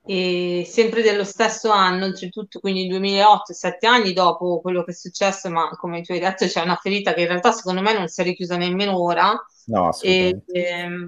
E 0.06 0.66
sempre 0.68 1.02
dello 1.02 1.24
stesso 1.24 1.70
anno, 1.72 2.06
oltretutto, 2.06 2.60
quindi 2.60 2.88
2008, 2.88 3.54
sette 3.54 3.88
anni 3.88 4.12
dopo 4.14 4.60
quello 4.62 4.84
che 4.84 4.92
è 4.92 4.94
successo, 4.94 5.50
ma 5.50 5.70
come 5.70 6.02
tu 6.02 6.12
hai 6.12 6.20
detto 6.20 6.46
c'è 6.46 6.62
una 6.62 6.76
ferita 6.76 7.14
che 7.14 7.22
in 7.22 7.28
realtà 7.28 7.52
secondo 7.54 7.82
me 7.82 7.94
non 7.98 8.08
si 8.10 8.20
è 8.22 8.24
richiusa 8.24 8.58
nemmeno 8.58 9.02
ora. 9.02 9.34
No, 9.68 9.88
E, 10.00 10.42
assolutamente. 10.44 10.46
ehm, 10.46 11.08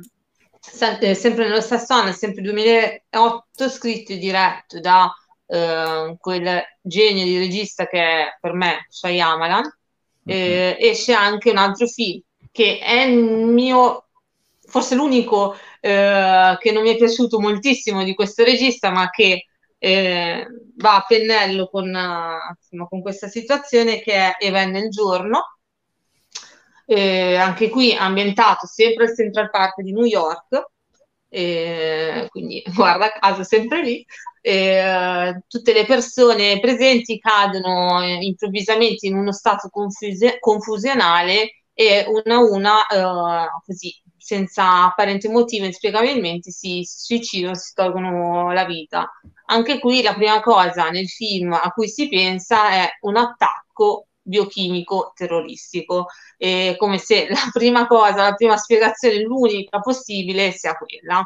se- 0.60 0.98
eh, 1.00 1.14
sempre 1.16 1.46
nello 1.48 1.60
stesso 1.62 1.94
anno, 1.94 2.12
sempre 2.14 2.42
2008, 2.42 3.68
scritto 3.70 4.14
e 4.14 4.18
diretto 4.18 4.80
da 4.80 5.12
eh, 5.48 6.16
quel 6.20 6.64
genio 6.82 7.24
di 7.24 7.38
regista 7.38 7.88
che 7.88 8.00
è 8.00 8.38
per 8.40 8.54
me 8.54 8.86
Shyamalan, 8.90 9.78
eh, 10.26 10.78
esce 10.80 11.14
anche 11.14 11.52
un 11.52 11.58
altro 11.58 11.88
film 11.88 12.22
che 12.52 12.80
è 12.80 13.02
il 13.02 13.18
mio, 13.18 14.08
forse 14.66 14.96
l'unico 14.96 15.56
eh, 15.82 16.58
che 16.60 16.72
non 16.72 16.84
mi 16.84 16.94
è 16.94 16.96
piaciuto 16.96 17.40
moltissimo 17.40 18.04
di 18.04 18.14
questo 18.16 18.44
regista, 18.46 18.92
ma 18.92 19.10
che 19.10 19.48
eh, 19.78 20.48
va 20.78 20.96
a 20.96 21.06
pennello 21.06 21.68
con, 21.68 21.94
eh, 21.94 22.56
insomma, 22.58 22.88
con 22.88 23.02
questa 23.02 23.28
situazione 23.28 24.00
che 24.00 24.14
è 24.14 24.36
E 24.40 24.52
venne 24.52 24.80
il 24.80 24.90
giorno, 24.90 25.58
eh, 26.86 27.36
anche 27.36 27.70
qui 27.70 27.94
ambientato 27.94 28.68
sempre 28.68 29.06
al 29.06 29.16
Central 29.16 29.50
Park 29.50 29.82
di 29.82 29.92
New 29.92 30.06
York, 30.06 30.72
eh, 31.36 32.28
quindi 32.30 32.64
guarda 32.74 33.12
caso 33.12 33.44
sempre 33.44 33.82
lì, 33.84 34.06
eh, 34.42 35.42
tutte 35.48 35.74
le 35.74 35.86
persone 35.86 36.60
presenti 36.62 37.20
cadono 37.20 38.02
eh, 38.02 38.20
improvvisamente 38.22 39.08
in 39.08 39.18
uno 39.18 39.34
stato 39.34 39.68
confuse- 39.70 40.40
confusionale 40.40 41.64
e 41.74 42.06
una 42.08 42.36
a 42.36 42.40
una, 42.40 42.88
eh, 42.88 43.48
così, 43.66 43.94
senza 44.18 44.86
apparente 44.86 45.28
motivo, 45.30 45.66
inspiegabilmente 45.66 46.52
si 46.52 46.84
suicidano, 46.86 47.54
si 47.56 47.74
tolgono 47.74 48.54
la 48.54 48.64
vita. 48.66 49.12
Anche 49.48 49.80
qui 49.80 50.02
la 50.02 50.14
prima 50.14 50.40
cosa 50.42 50.90
nel 50.90 51.08
film 51.08 51.52
a 51.52 51.70
cui 51.74 51.90
si 51.90 52.08
pensa 52.08 52.70
è 52.72 52.90
un 53.02 53.18
attacco 53.18 54.08
biochimico 54.26 55.12
terroristico, 55.16 56.08
e 56.38 56.76
come 56.78 56.98
se 56.98 57.28
la 57.30 57.38
prima 57.54 57.88
cosa, 57.88 58.24
la 58.24 58.34
prima 58.34 58.58
spiegazione, 58.58 59.22
l'unica 59.22 59.80
possibile 59.80 60.52
sia 60.52 60.76
quella. 60.76 61.24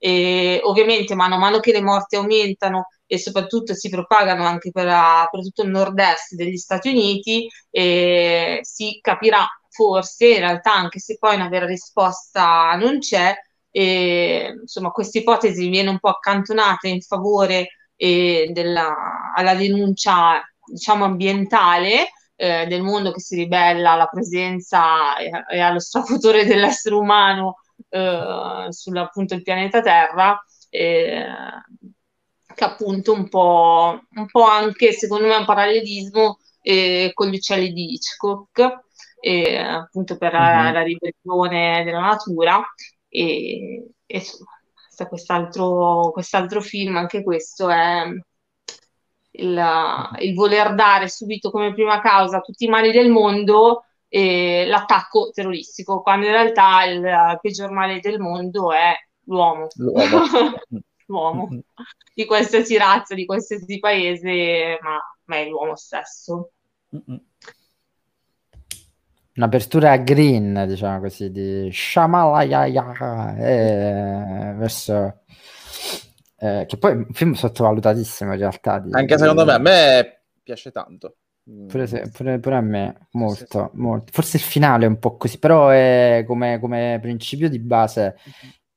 E 0.00 0.60
ovviamente 0.62 1.14
mano 1.14 1.34
a 1.34 1.38
mano 1.38 1.58
che 1.60 1.72
le 1.72 1.82
morti 1.82 2.16
aumentano 2.16 2.86
e 3.06 3.18
soprattutto 3.18 3.74
si 3.74 3.88
propagano 3.88 4.44
anche 4.44 4.70
per, 4.70 4.86
per 4.86 5.42
tutto 5.42 5.62
il 5.62 5.70
nord-est 5.70 6.34
degli 6.34 6.56
Stati 6.56 6.88
Uniti, 6.90 7.48
eh, 7.70 8.60
si 8.62 8.98
capirà 9.00 9.46
forse, 9.70 10.26
in 10.28 10.38
realtà 10.40 10.74
anche 10.74 10.98
se 10.98 11.16
poi 11.18 11.36
una 11.36 11.48
vera 11.48 11.66
risposta 11.66 12.74
non 12.76 12.98
c'è, 12.98 13.34
eh, 13.70 14.54
insomma 14.60 14.90
questa 14.90 15.18
ipotesi 15.18 15.68
viene 15.68 15.90
un 15.90 15.98
po' 15.98 16.08
accantonata 16.08 16.88
in 16.88 17.00
favore 17.00 17.68
eh, 17.96 18.50
della, 18.52 19.32
alla 19.34 19.54
denuncia 19.54 20.42
diciamo 20.64 21.04
ambientale 21.04 22.08
eh, 22.40 22.66
del 22.68 22.82
mondo 22.82 23.10
che 23.10 23.18
si 23.18 23.34
ribella 23.34 23.92
alla 23.92 24.06
presenza 24.06 25.16
e, 25.16 25.28
e 25.50 25.58
allo 25.58 25.80
strafutore 25.80 26.44
dell'essere 26.46 26.94
umano 26.94 27.56
eh, 27.88 28.68
il 28.68 29.42
pianeta 29.42 29.80
Terra, 29.80 30.40
eh, 30.70 31.26
che 32.54 32.64
appunto 32.64 33.12
un 33.12 33.28
po', 33.28 34.02
un 34.14 34.26
po' 34.26 34.44
anche 34.44 34.92
secondo 34.92 35.26
me 35.26 35.34
è 35.34 35.38
un 35.38 35.44
parallelismo 35.44 36.38
eh, 36.62 37.10
con 37.12 37.26
gli 37.26 37.34
uccelli 37.34 37.72
di 37.72 37.94
Hitchcock, 37.94 38.82
appunto 39.20 40.16
per 40.16 40.32
mm-hmm. 40.32 40.64
la, 40.64 40.70
la 40.70 40.82
ribellione 40.82 41.82
della 41.82 42.00
natura 42.00 42.64
e, 43.08 43.84
e 44.06 44.22
quest'altro, 45.08 46.10
quest'altro 46.12 46.60
film, 46.60 46.96
anche 46.96 47.24
questo 47.24 47.68
è 47.68 48.04
il, 49.30 50.10
il, 50.20 50.34
voler 50.34 50.74
dare 50.74 51.08
subito 51.08 51.50
come 51.50 51.72
prima 51.72 52.00
causa 52.00 52.38
a 52.38 52.40
tutti 52.40 52.64
i 52.64 52.68
mali 52.68 52.92
del 52.92 53.10
mondo 53.10 53.84
eh, 54.08 54.64
l'attacco 54.66 55.30
terroristico, 55.32 56.02
quando 56.02 56.26
in 56.26 56.32
realtà 56.32 56.84
il 56.84 57.38
peggior 57.40 57.70
male 57.70 58.00
del 58.00 58.18
mondo 58.18 58.72
è 58.72 58.94
l'uomo. 59.24 59.68
L'uomo. 59.76 60.24
l'uomo. 61.06 61.48
di 62.14 62.24
qualsiasi 62.24 62.76
razza, 62.76 63.14
di 63.14 63.26
qualsiasi 63.26 63.78
paese, 63.78 64.78
ma, 64.80 64.98
ma 65.24 65.36
è 65.36 65.46
l'uomo 65.46 65.76
stesso. 65.76 66.50
Un'apertura 69.34 69.96
green, 69.98 70.64
diciamo 70.66 71.00
così, 71.00 71.30
di 71.30 71.70
Shamalayaya 71.70 73.36
eh, 73.36 74.54
verso... 74.54 75.20
Eh, 76.40 76.66
che 76.68 76.76
poi 76.78 76.92
è 76.92 76.94
un 76.94 77.12
film 77.12 77.32
sottovalutatissimo 77.32 78.32
in 78.32 78.38
realtà. 78.38 78.78
Di, 78.78 78.92
Anche 78.92 79.18
secondo 79.18 79.44
me, 79.44 79.52
a 79.52 79.58
me 79.58 80.22
piace 80.42 80.70
tanto. 80.70 81.16
Pure, 81.66 81.86
se, 81.86 82.10
pure, 82.12 82.38
pure, 82.38 82.56
a 82.56 82.60
me, 82.60 83.08
molto, 83.12 83.70
sì, 83.72 83.78
molto. 83.78 84.12
Forse 84.12 84.36
il 84.36 84.42
finale 84.42 84.84
è 84.84 84.88
un 84.88 84.98
po' 84.98 85.16
così, 85.16 85.38
però 85.38 85.70
è 85.70 86.22
come, 86.26 86.60
come 86.60 86.98
principio 87.00 87.48
di 87.48 87.58
base 87.58 88.16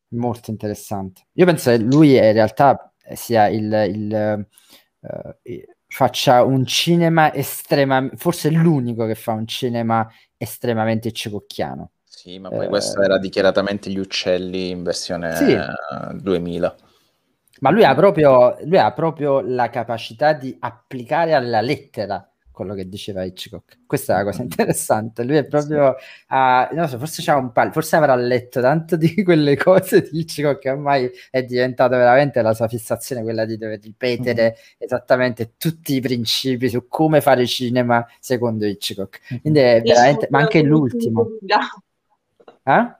molto 0.09 0.51
interessante. 0.51 1.27
Io 1.33 1.45
penso 1.45 1.69
che 1.69 1.77
lui 1.77 2.15
in 2.15 2.31
realtà 2.31 2.93
sia 3.13 3.47
il, 3.47 3.71
il 3.89 4.47
uh, 4.99 5.35
faccia 5.85 6.43
un 6.43 6.65
cinema 6.65 7.33
estremamente, 7.33 8.15
forse 8.15 8.47
è 8.47 8.51
l'unico 8.51 9.05
che 9.05 9.15
fa 9.15 9.33
un 9.33 9.45
cinema 9.47 10.09
estremamente 10.37 11.11
cecocchiano. 11.11 11.91
Sì, 12.05 12.39
ma 12.39 12.49
poi 12.49 12.65
eh, 12.65 12.69
questo 12.69 13.01
era 13.01 13.17
dichiaratamente 13.17 13.89
gli 13.89 13.97
uccelli 13.97 14.69
in 14.69 14.83
versione 14.83 15.35
sì. 15.35 15.57
2000. 16.21 16.75
Ma 17.61 17.69
lui 17.69 17.83
ha, 17.83 17.93
proprio, 17.93 18.57
lui 18.63 18.77
ha 18.79 18.91
proprio 18.91 19.39
la 19.41 19.69
capacità 19.69 20.33
di 20.33 20.55
applicare 20.59 21.33
alla 21.33 21.61
lettera 21.61 22.31
quello 22.51 22.73
che 22.75 22.87
diceva 22.87 23.23
Hitchcock. 23.23 23.79
Questa 23.87 24.13
è 24.13 24.17
la 24.17 24.23
cosa 24.29 24.43
interessante. 24.43 25.23
Lui 25.23 25.35
è 25.37 25.45
proprio, 25.45 25.95
sì. 25.97 26.33
uh, 26.33 26.75
non 26.75 26.87
so, 26.87 26.97
forse 26.97 27.23
c'ha 27.23 27.35
un 27.35 27.51
pal, 27.51 27.71
forse 27.71 27.95
avrà 27.95 28.15
letto 28.15 28.61
tanto 28.61 28.95
di 28.95 29.21
quelle 29.23 29.55
cose 29.57 30.01
di 30.01 30.19
Hitchcock 30.19 30.59
che 30.59 30.69
ormai 30.69 31.09
è 31.29 31.43
diventato 31.43 31.95
veramente 31.95 32.41
la 32.41 32.53
sua 32.53 32.67
fissazione, 32.67 33.23
quella 33.23 33.45
di 33.45 33.57
dover 33.57 33.79
ripetere 33.81 34.43
mm-hmm. 34.43 34.75
esattamente 34.77 35.53
tutti 35.57 35.95
i 35.95 36.01
principi 36.01 36.69
su 36.69 36.87
come 36.87 37.21
fare 37.21 37.45
cinema 37.47 38.05
secondo 38.19 38.65
Hitchcock. 38.65 39.19
Mm-hmm. 39.21 39.41
Quindi 39.41 39.59
è 39.59 39.81
veramente, 39.83 40.27
ma 40.29 40.39
anche 40.39 40.61
l'ultimo. 40.61 41.27
Eh? 42.63 42.99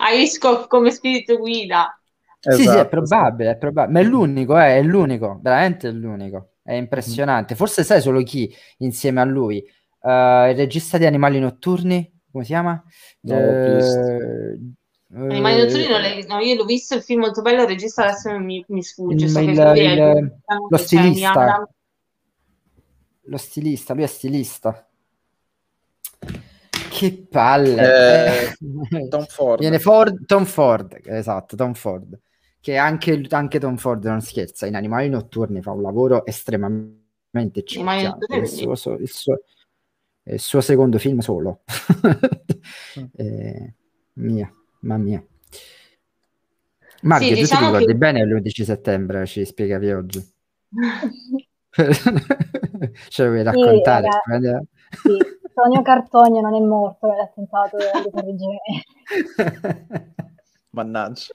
A 0.00 0.10
Hitchcock 0.12 0.68
come 0.68 0.90
spirito 0.90 1.36
guida. 1.38 1.97
Esatto, 2.40 2.56
sì, 2.56 2.62
sì, 2.62 2.68
è 2.68 2.72
esatto, 2.72 2.88
probabile, 2.88 3.50
è 3.50 3.56
probabile, 3.56 3.92
ma 3.92 4.06
è 4.06 4.08
l'unico, 4.08 4.58
eh, 4.58 4.76
è 4.76 4.82
l'unico, 4.82 5.40
veramente 5.42 5.88
è 5.88 5.92
l'unico 5.92 6.50
è 6.68 6.74
impressionante. 6.74 7.54
Forse 7.54 7.82
sai 7.82 8.02
solo 8.02 8.22
chi 8.22 8.54
insieme 8.78 9.22
a 9.22 9.24
lui? 9.24 9.64
Uh, 10.00 10.50
il 10.50 10.56
regista 10.56 10.98
di 10.98 11.06
Animali 11.06 11.40
Notturni, 11.40 12.20
come 12.30 12.44
si 12.44 12.50
chiama? 12.50 12.82
No, 13.20 13.34
uh, 13.34 14.74
Animali 15.14 15.62
Notturni 15.62 15.88
non 15.88 16.00
l'hai, 16.02 16.26
no, 16.26 16.38
io 16.40 16.56
l'ho 16.56 16.66
visto, 16.66 16.94
il 16.94 17.02
film 17.02 17.20
molto 17.20 17.40
bello, 17.40 17.62
il 17.62 17.68
regista 17.68 18.04
adesso 18.04 18.38
mi, 18.38 18.62
mi 18.68 18.82
sfugge. 18.82 19.24
Il, 19.24 19.30
so 19.30 19.40
il, 19.40 19.48
il, 19.48 20.40
lo 20.68 20.76
stilista. 20.76 21.68
Lo 23.22 23.36
stilista, 23.38 23.94
lui 23.94 24.02
è 24.02 24.06
stilista. 24.06 24.88
Che 26.90 27.26
palle. 27.30 28.52
Eh, 28.52 29.08
Tom 29.08 29.24
Ford. 29.24 29.60
Viene 29.60 29.78
Ford. 29.78 30.26
Tom 30.26 30.44
Ford, 30.44 31.00
esatto, 31.02 31.56
Tom 31.56 31.72
Ford 31.72 32.18
che 32.68 32.76
anche, 32.76 33.24
anche 33.30 33.58
Tom 33.58 33.78
Ford 33.78 34.04
non 34.04 34.20
scherza, 34.20 34.66
in 34.66 34.74
Animali 34.74 35.08
Notturni 35.08 35.62
fa 35.62 35.70
un 35.70 35.80
lavoro 35.80 36.26
estremamente 36.26 37.60
eccezionale. 37.60 38.18
Il 38.28 38.46
suo, 38.46 38.72
il, 38.96 39.08
suo, 39.08 39.40
il 40.24 40.38
suo 40.38 40.60
secondo 40.60 40.98
film 40.98 41.20
solo. 41.20 41.62
eh, 43.16 43.74
mia, 44.14 44.52
mamma 44.80 45.02
mia. 45.02 45.26
Mario, 47.00 47.28
sì, 47.28 47.40
diciamo 47.40 47.70
tu 47.70 47.78
ti 47.78 47.78
ricordi 47.78 47.86
che... 47.86 47.94
bene 47.96 48.26
l'11 48.26 48.62
settembre, 48.62 49.24
ci 49.24 49.46
spiegavi 49.46 49.90
oggi. 49.90 50.32
Ce 53.08 53.22
lo 53.22 53.30
vuoi 53.30 53.44
raccontare? 53.44 54.08
Sì, 54.90 55.08
sì. 55.08 55.16
Tonio 55.54 55.80
Cartonio 55.80 56.42
non 56.42 56.54
è 56.54 56.60
morto 56.60 57.06
nell'attentato 57.06 57.78
di 57.78 58.10
Parigi. 58.10 58.46
Mannaggia. 60.70 61.32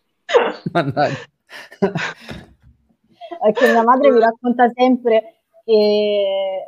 Perché 3.41 3.71
mia 3.71 3.83
madre 3.83 4.11
mi 4.11 4.19
racconta 4.19 4.69
sempre 4.73 5.43
che 5.63 6.63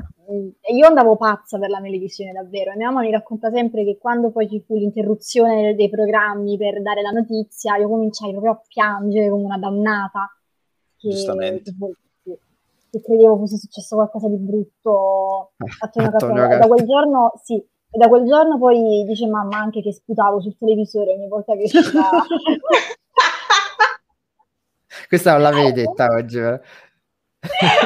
io 0.74 0.88
andavo 0.88 1.16
pazza 1.18 1.60
per 1.60 1.70
la 1.70 1.80
televisione 1.80 2.32
davvero. 2.32 2.72
E 2.72 2.76
mia 2.78 2.88
mamma 2.88 3.02
mi 3.02 3.12
racconta 3.12 3.52
sempre 3.52 3.84
che 3.84 3.98
quando 3.98 4.32
poi 4.32 4.50
ci 4.50 4.62
fu 4.66 4.76
l'interruzione 4.76 5.76
dei 5.76 5.90
programmi 5.90 6.58
per 6.58 6.82
dare 6.82 7.02
la 7.02 7.12
notizia 7.12 7.78
io 7.78 7.88
cominciai 7.88 8.32
proprio 8.32 8.54
a 8.54 8.62
piangere 8.68 9.30
come 9.30 9.44
una 9.44 9.58
dannata. 9.58 10.36
Che, 10.98 11.10
Giustamente. 11.10 11.76
Che, 12.24 12.40
che 12.90 13.02
credevo 13.02 13.38
fosse 13.38 13.58
successo 13.58 13.96
qualcosa 13.96 14.28
di 14.28 14.38
brutto. 14.38 15.52
Da 16.58 16.68
quel 16.68 16.86
giorno 16.86 17.34
sì 17.44 17.64
e 17.96 17.98
da 17.98 18.10
quel 18.10 18.26
giorno 18.26 18.58
poi 18.58 19.06
dice 19.08 19.26
mamma 19.28 19.58
anche 19.58 19.82
che 19.82 19.94
sputavo 19.94 20.42
sul 20.42 20.58
televisore 20.58 21.14
ogni 21.14 21.30
volta 21.30 21.56
che 21.56 21.64
usciva 21.64 22.10
Questa 25.08 25.34
non 25.34 25.42
l'avevi 25.42 25.72
detta 25.72 26.08
oggi, 26.08 26.38
però. 26.38 26.60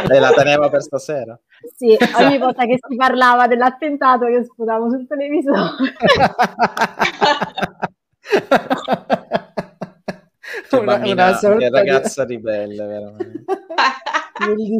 E 0.10 0.20
la 0.20 0.32
teneva 0.32 0.70
per 0.70 0.82
stasera. 0.82 1.40
Sì, 1.76 1.98
ogni 2.18 2.38
volta 2.38 2.66
che 2.66 2.78
si 2.80 2.96
parlava 2.96 3.48
dell'attentato 3.48 4.28
io 4.28 4.44
sputavo 4.44 4.90
sul 4.90 5.06
televisore. 5.08 5.76
Che 10.70 10.76
una, 10.76 10.98
bambina, 10.98 11.40
una 11.42 11.58
che 11.58 11.70
ragazza 11.70 12.26
di... 12.26 12.36
ribelle, 12.36 12.86
veramente. 12.86 13.44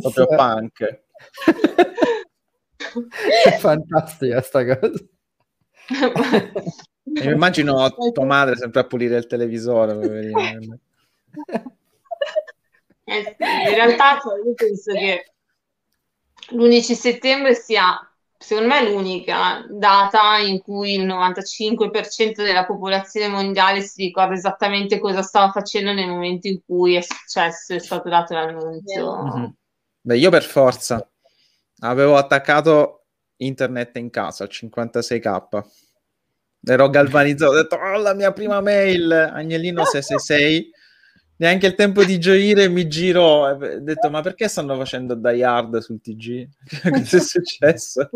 Proprio 0.02 0.28
punk. 0.28 1.02
È 3.44 3.52
fantastica 3.58 4.42
sta 4.42 4.66
cosa. 4.66 4.92
mi 7.04 7.26
immagino 7.26 7.90
tua 8.14 8.26
madre 8.26 8.56
sempre 8.56 8.82
a 8.82 8.86
pulire 8.86 9.18
il 9.18 9.26
televisore. 9.26 10.30
Eh 13.10 13.36
in 13.40 13.74
realtà 13.74 14.20
io 14.46 14.54
penso 14.54 14.94
che 14.94 15.34
l'11 16.52 16.94
settembre 16.94 17.56
sia, 17.56 18.00
secondo 18.38 18.70
me, 18.70 18.90
l'unica 18.90 19.66
data 19.70 20.38
in 20.38 20.62
cui 20.62 20.94
il 20.94 21.06
95% 21.06 22.36
della 22.36 22.66
popolazione 22.66 23.28
mondiale 23.28 23.82
si 23.82 24.04
ricorda 24.04 24.34
esattamente 24.34 25.00
cosa 25.00 25.22
stava 25.22 25.52
facendo 25.52 25.92
nel 25.92 26.08
momento 26.08 26.48
in 26.48 26.60
cui 26.66 26.96
è 26.96 27.02
successo, 27.02 27.74
è 27.74 27.80
stato 27.80 28.10
dato 28.10 28.34
l'annuncio. 28.34 29.24
Mm-hmm. 29.24 29.46
Beh, 30.02 30.18
io 30.18 30.30
per 30.30 30.44
forza 30.44 31.08
avevo 31.80 32.16
attaccato 32.16 33.06
internet 33.38 33.98
in 33.98 34.10
casa 34.10 34.44
al 34.44 34.50
56k. 34.52 35.62
Ero 36.62 36.90
galvanizzato, 36.90 37.52
ho 37.52 37.56
detto, 37.56 37.76
oh, 37.76 37.98
la 37.98 38.14
mia 38.14 38.34
prima 38.34 38.60
mail, 38.60 39.12
Agnellino 39.12 39.86
666 39.86 40.72
neanche 41.40 41.68
il 41.68 41.76
tempo 41.76 42.04
di 42.04 42.20
gioire 42.20 42.68
mi 42.70 42.88
giro 42.88 43.24
ho 43.24 43.58
detto 43.80 44.10
ma 44.10 44.22
perché 44.22 44.48
stanno 44.48 44.76
facendo 44.76 45.16
Die 45.16 45.44
Hard 45.44 45.78
sul 45.78 46.02
TG? 46.02 46.48
Cosa 46.90 47.18
è 47.18 47.20
successo? 47.20 48.10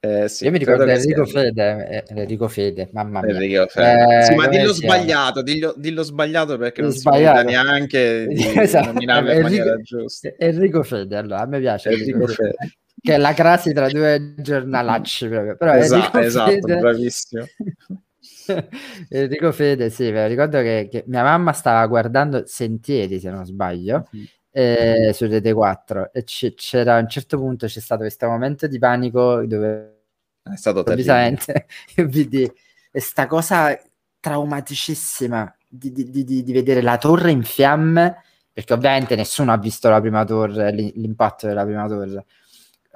Eh, 0.00 0.28
sì, 0.28 0.44
Io 0.44 0.50
mi 0.50 0.58
ricordo 0.58 0.84
Enrico 0.84 1.24
Fede, 1.24 1.88
eh, 1.88 2.04
Enrico 2.08 2.46
Fede, 2.46 2.90
mamma 2.92 3.22
mia. 3.22 3.32
Enrico 3.32 3.66
Fede. 3.68 4.18
Eh, 4.18 4.22
sì, 4.24 4.34
ma 4.34 4.48
dillo 4.48 4.72
sbagliato, 4.74 5.40
dillo, 5.40 5.74
dillo, 5.78 6.02
sbagliato 6.02 6.58
perché 6.58 6.82
non 6.82 6.92
sbagliato. 6.92 7.38
si 7.38 7.44
neanche 7.46 8.26
di 8.28 8.44
esatto. 8.60 8.92
nominarlo 8.92 9.30
in 9.30 9.38
Enrico, 9.38 9.48
maniera 9.48 9.80
giusta. 9.80 10.34
Enrico 10.36 10.82
Fede, 10.82 11.16
allora, 11.16 11.40
a 11.40 11.46
me 11.46 11.58
piace 11.58 11.88
Enrico, 11.88 12.10
Enrico 12.10 12.32
Fede. 12.32 12.54
Fede. 12.58 12.72
Che 13.00 13.14
è 13.14 13.16
la 13.16 13.32
crasi 13.32 13.72
tra 13.72 13.88
due 13.88 14.34
giornalacci 14.36 15.28
proprio. 15.28 15.56
Però 15.56 15.72
esatto, 15.72 16.18
esatto 16.18 16.50
Fede... 16.50 16.80
bravissimo. 18.52 19.08
Enrico 19.08 19.52
Fede, 19.52 19.90
sì, 19.90 20.10
mi 20.10 20.26
ricordo 20.26 20.60
che, 20.60 20.88
che, 20.90 21.04
mia 21.06 21.22
mamma 21.22 21.52
stava 21.52 21.86
guardando 21.86 22.46
Sentieri, 22.46 23.18
se 23.20 23.30
non 23.30 23.44
sbaglio, 23.44 24.08
Mm-hmm. 24.14 24.24
eh, 24.50 25.12
su 25.12 25.26
Rete 25.26 25.52
4 25.52 26.12
e 26.12 26.22
c- 26.24 26.54
c'era 26.54 26.96
a 26.96 27.00
un 27.00 27.08
certo 27.08 27.38
punto 27.38 27.66
c'è 27.66 27.80
stato 27.80 28.02
questo 28.02 28.28
momento 28.28 28.66
di 28.68 28.78
panico 28.78 29.44
dove 29.46 30.04
è 30.42 30.56
stato 30.56 30.78
improvvisamente 30.78 31.66
vidi 32.06 32.50
questa 32.90 33.26
cosa 33.26 33.76
traumaticissima 34.20 35.54
di, 35.68 35.90
di, 35.90 36.24
di, 36.24 36.42
di, 36.42 36.52
vedere 36.52 36.82
la 36.82 36.98
torre 36.98 37.32
in 37.32 37.42
fiamme 37.42 38.22
perché 38.52 38.72
ovviamente 38.72 39.16
nessuno 39.16 39.52
ha 39.52 39.58
visto 39.58 39.88
la 39.88 40.00
prima 40.00 40.24
torre 40.24 40.70
l'impatto 40.70 41.48
della 41.48 41.64
prima 41.64 41.88
torre 41.88 42.12
eh, 42.12 42.24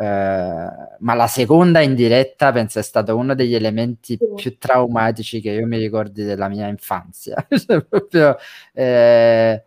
ma 0.05 1.15
la 1.15 1.27
seconda 1.27 1.81
in 1.81 1.95
diretta 1.95 2.53
penso 2.53 2.79
è 2.79 2.83
stato 2.83 3.17
uno 3.17 3.35
degli 3.35 3.55
elementi 3.55 4.17
più 4.37 4.57
traumatici 4.57 5.41
che 5.41 5.51
io 5.51 5.67
mi 5.67 5.77
ricordi 5.77 6.23
della 6.23 6.49
mia 6.49 6.69
infanzia 6.69 7.35
cioè, 7.51 7.83
proprio 7.83 8.37
eh, 8.75 9.65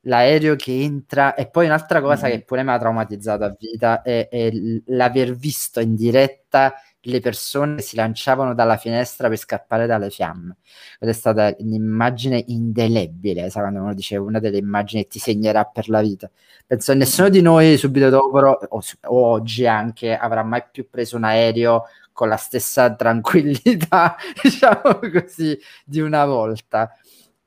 l'aereo 0.00 0.56
che 0.56 0.80
entra 0.80 1.34
e 1.34 1.48
poi 1.48 1.66
un'altra 1.66 2.00
cosa 2.00 2.28
mm. 2.28 2.30
che 2.30 2.42
pure 2.42 2.62
mi 2.62 2.70
ha 2.70 2.78
traumatizzato 2.78 3.44
a 3.44 3.56
vita 3.58 4.00
è, 4.02 4.28
è 4.28 4.50
l'aver 4.86 5.34
visto 5.34 5.80
in 5.80 5.94
diretta 5.94 6.74
le 7.04 7.20
persone 7.20 7.80
si 7.80 7.96
lanciavano 7.96 8.54
dalla 8.54 8.76
finestra 8.76 9.28
per 9.28 9.38
scappare 9.38 9.86
dalle 9.86 10.10
fiamme. 10.10 10.56
Ed 10.98 11.08
è 11.08 11.12
stata 11.12 11.54
un'immagine 11.58 12.44
indelebile 12.48 13.50
sai 13.50 13.62
quando 13.62 13.80
uno 13.80 13.94
dice 13.94 14.16
una 14.16 14.38
delle 14.38 14.58
immagini 14.58 15.02
che 15.02 15.08
ti 15.08 15.18
segnerà 15.18 15.64
per 15.64 15.88
la 15.88 16.00
vita 16.00 16.30
penso 16.66 16.92
che 16.92 16.98
nessuno 16.98 17.28
di 17.28 17.40
noi 17.42 17.76
subito 17.76 18.08
dopo 18.08 18.38
o, 18.38 18.80
o 19.04 19.24
oggi 19.26 19.66
anche 19.66 20.16
avrà 20.16 20.42
mai 20.42 20.62
più 20.70 20.88
preso 20.88 21.16
un 21.16 21.24
aereo 21.24 21.84
con 22.12 22.28
la 22.28 22.36
stessa 22.36 22.94
tranquillità 22.94 24.16
diciamo 24.42 25.00
così 25.12 25.58
di 25.84 26.00
una 26.00 26.24
volta 26.24 26.90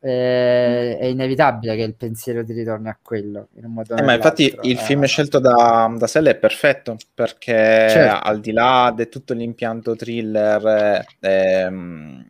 eh, 0.07 0.97
è 0.97 1.05
inevitabile 1.05 1.75
che 1.75 1.81
il 1.81 1.95
pensiero 1.95 2.43
ti 2.45 2.53
ritorni 2.53 2.87
a 2.87 2.97
quello 3.01 3.49
in 3.55 3.65
eh, 3.65 4.03
ma 4.03 4.13
infatti 4.13 4.57
il 4.61 4.77
eh. 4.77 4.81
film 4.81 5.03
scelto 5.03 5.39
da, 5.39 5.93
da 5.97 6.07
Sella 6.07 6.29
è 6.29 6.35
perfetto 6.35 6.95
perché 7.13 7.87
certo. 7.89 8.25
al 8.25 8.39
di 8.39 8.53
là 8.53 8.93
di 8.95 9.09
tutto 9.09 9.33
l'impianto 9.33 9.95
thriller 9.95 11.05
ehm, 11.19 12.25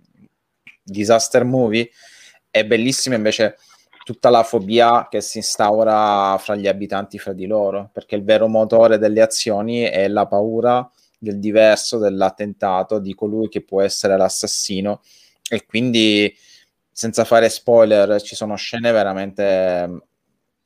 disaster 0.83 1.43
movie 1.43 1.89
è 2.49 2.65
bellissima 2.65 3.15
invece 3.15 3.57
tutta 4.03 4.29
la 4.29 4.41
fobia 4.41 5.07
che 5.07 5.21
si 5.21 5.37
instaura 5.37 6.35
fra 6.39 6.55
gli 6.55 6.67
abitanti 6.67 7.19
fra 7.19 7.33
di 7.33 7.45
loro 7.45 7.89
perché 7.93 8.15
il 8.15 8.23
vero 8.23 8.47
motore 8.47 8.97
delle 8.97 9.21
azioni 9.21 9.81
è 9.81 10.07
la 10.07 10.25
paura 10.25 10.89
del 11.19 11.39
diverso 11.39 11.99
dell'attentato 11.99 12.97
di 12.97 13.13
colui 13.13 13.49
che 13.49 13.61
può 13.61 13.81
essere 13.81 14.17
l'assassino 14.17 15.01
e 15.49 15.65
quindi 15.65 16.33
senza 16.97 17.25
fare 17.25 17.47
spoiler, 17.49 18.19
ci 18.23 18.33
sono 18.33 18.55
scene 18.55 18.91
veramente 18.91 20.01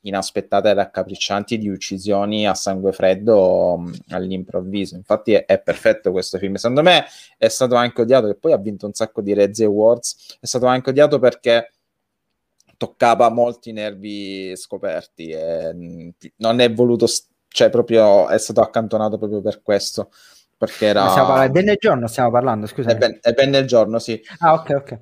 inaspettate 0.00 0.70
e 0.70 0.72
raccapriccianti 0.72 1.58
di 1.58 1.68
uccisioni 1.68 2.48
a 2.48 2.54
sangue 2.54 2.92
freddo 2.92 3.74
um, 3.74 3.94
all'improvviso. 4.08 4.94
Infatti 4.94 5.34
è, 5.34 5.44
è, 5.44 5.60
perfetto 5.60 6.10
questo 6.10 6.38
film. 6.38 6.54
Secondo 6.54 6.80
me 6.80 7.04
è 7.36 7.48
stato 7.48 7.74
anche 7.74 8.00
odiato, 8.00 8.28
che 8.28 8.36
poi 8.36 8.52
ha 8.52 8.56
vinto 8.56 8.86
un 8.86 8.94
sacco 8.94 9.20
di 9.20 9.34
Razzie 9.34 9.66
Awards, 9.66 10.38
è 10.40 10.46
stato 10.46 10.64
anche 10.64 10.88
odiato 10.88 11.18
perché 11.18 11.70
toccava 12.78 13.28
molti 13.28 13.72
nervi 13.72 14.56
scoperti 14.56 15.28
e 15.28 16.14
non 16.36 16.60
è 16.60 16.72
voluto, 16.72 17.06
cioè 17.48 17.68
proprio 17.68 18.26
è 18.30 18.38
stato 18.38 18.62
accantonato 18.62 19.18
proprio 19.18 19.42
per 19.42 19.60
questo. 19.60 20.10
Perché 20.62 20.86
era... 20.86 21.02
Ma 21.02 21.08
stiamo 21.08 21.26
parlando, 21.26 21.58
è 21.58 21.62
nel 21.64 21.76
giorno 21.76 22.06
stiamo 22.06 22.30
parlando, 22.30 22.66
scusa. 22.68 22.90
È 22.90 22.96
ben, 22.96 23.18
è 23.20 23.32
ben 23.32 23.50
nel 23.50 23.66
giorno, 23.66 23.98
sì. 23.98 24.22
Ah, 24.38 24.52
ok, 24.52 24.70
ok. 24.70 25.00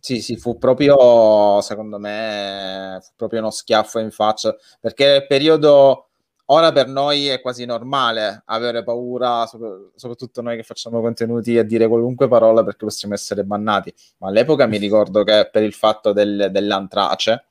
Sì, 0.00 0.22
sì, 0.22 0.38
fu 0.38 0.56
proprio, 0.56 1.60
secondo 1.60 1.98
me, 1.98 2.98
fu 3.02 3.10
proprio 3.14 3.40
uno 3.40 3.50
schiaffo 3.50 3.98
in 3.98 4.10
faccia, 4.10 4.56
perché 4.80 5.16
il 5.20 5.26
periodo, 5.26 6.08
ora 6.46 6.72
per 6.72 6.86
noi 6.86 7.28
è 7.28 7.42
quasi 7.42 7.66
normale 7.66 8.42
avere 8.46 8.82
paura, 8.84 9.44
soprattutto 9.46 10.40
noi 10.40 10.56
che 10.56 10.62
facciamo 10.62 11.02
contenuti, 11.02 11.58
a 11.58 11.62
dire 11.62 11.88
qualunque 11.88 12.26
parola 12.26 12.64
perché 12.64 12.86
possiamo 12.86 13.12
essere 13.12 13.44
bannati, 13.44 13.94
ma 14.16 14.28
all'epoca 14.28 14.64
mi 14.64 14.78
ricordo 14.78 15.24
che 15.24 15.46
per 15.52 15.62
il 15.62 15.74
fatto 15.74 16.14
del, 16.14 16.48
dell'antrace, 16.50 17.48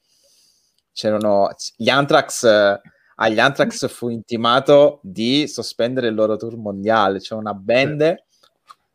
c'erano 0.93 1.51
gli 1.77 1.89
Anthrax 1.89 2.79
agli 3.21 3.39
Anthrax 3.39 3.87
fu 3.87 4.09
intimato 4.09 4.99
di 5.03 5.47
sospendere 5.47 6.07
il 6.07 6.15
loro 6.15 6.37
tour 6.37 6.57
mondiale, 6.57 7.19
cioè 7.19 7.37
una 7.37 7.53
band 7.53 8.23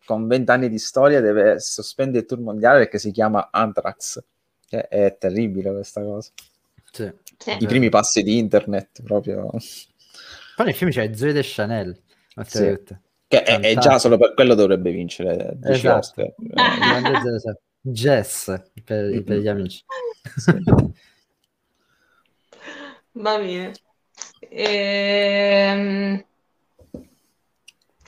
con 0.04 0.26
vent'anni 0.26 0.68
di 0.68 0.78
storia 0.78 1.20
deve 1.20 1.60
sospendere 1.60 2.20
il 2.20 2.26
tour 2.26 2.40
mondiale 2.40 2.80
perché 2.80 2.98
si 2.98 3.12
chiama 3.12 3.50
Anthrax. 3.52 4.22
Cioè, 4.68 4.88
è 4.88 5.16
terribile 5.16 5.72
questa 5.72 6.02
cosa. 6.02 6.30
Sì. 6.90 7.12
I 7.60 7.66
primi 7.66 7.88
passi 7.88 8.24
di 8.24 8.36
internet 8.38 9.02
proprio. 9.04 9.48
Poi 10.56 10.66
nel 10.66 10.74
film 10.74 10.90
c'è 10.90 11.14
Zoe 11.14 11.32
de 11.32 11.42
Chanel. 11.44 11.96
Sì. 12.46 12.78
Che 13.28 13.42
è, 13.42 13.60
è, 13.60 13.76
già 13.76 13.98
solo 14.00 14.18
per 14.18 14.34
quello 14.34 14.54
dovrebbe 14.54 14.90
vincere. 14.90 15.56
Esatto. 15.62 16.20
Eh, 16.20 16.34
Jess 17.80 18.46
per, 18.82 19.22
per, 19.22 19.38
gli 19.38 19.48
amici. 19.48 19.84
Sì. 20.36 20.52
Va 23.12 23.38
bene. 23.38 23.72
Ehm... 24.40 26.24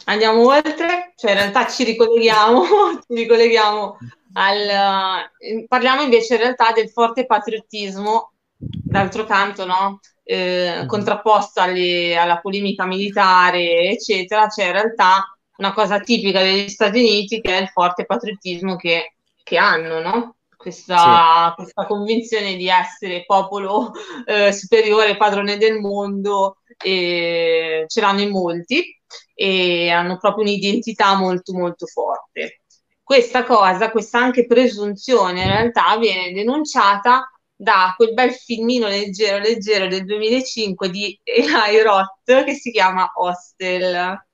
Andiamo 0.05 0.47
oltre, 0.47 1.13
cioè 1.17 1.33
in 1.33 1.37
realtà 1.37 1.67
ci 1.67 1.85
ricolleghiamo, 1.85 2.65
ci 3.07 3.15
ricolleghiamo 3.15 3.99
al... 4.35 5.31
Parliamo 5.69 6.03
invece 6.03 6.35
in 6.35 6.41
realtà 6.41 6.73
del 6.73 6.89
forte 6.89 7.27
patriottismo, 7.27 8.33
d'altro 8.57 9.25
canto, 9.25 9.67
no? 9.67 10.01
Eh, 10.25 10.85
contrapposto 10.87 11.61
alle, 11.61 12.17
alla 12.17 12.41
polemica 12.41 12.87
militare, 12.87 13.89
eccetera, 13.91 14.47
c'è 14.47 14.67
in 14.67 14.73
realtà 14.73 15.39
una 15.59 15.73
cosa 15.73 16.01
tipica 16.01 16.41
degli 16.41 16.69
Stati 16.69 16.99
Uniti 16.99 17.41
che 17.41 17.59
è 17.59 17.61
il 17.61 17.69
forte 17.69 18.07
patriottismo 18.07 18.77
che, 18.77 19.15
che 19.43 19.57
hanno, 19.59 20.01
no? 20.01 20.37
Questa, 20.59 21.51
sì. 21.51 21.63
questa, 21.63 21.87
convinzione 21.87 22.57
di 22.57 22.69
essere 22.69 23.25
popolo 23.25 23.93
eh, 24.27 24.53
superiore, 24.53 25.17
padrone 25.17 25.57
del 25.57 25.79
mondo, 25.79 26.59
e 26.77 27.85
ce 27.87 28.01
l'hanno 28.01 28.23
in 28.23 28.31
molti 28.31 29.01
e 29.35 29.89
hanno 29.89 30.19
proprio 30.19 30.43
un'identità 30.43 31.15
molto 31.15 31.53
molto 31.53 31.87
forte. 31.87 32.63
Questa 33.01 33.45
cosa, 33.45 33.93
questa 33.93 34.19
anche 34.19 34.47
presunzione 34.47 35.43
in 35.43 35.49
realtà 35.49 35.97
viene 35.97 36.33
denunciata 36.33 37.31
da 37.55 37.95
quel 37.97 38.13
bel 38.13 38.33
filmino 38.33 38.89
leggero 38.89 39.39
leggero 39.39 39.87
del 39.87 40.05
2005 40.05 40.91
di 40.91 41.19
Eli 41.23 41.83
Roth 41.83 42.45
che 42.45 42.55
si 42.55 42.73
chiama 42.73 43.11
Hostel. 43.15 44.27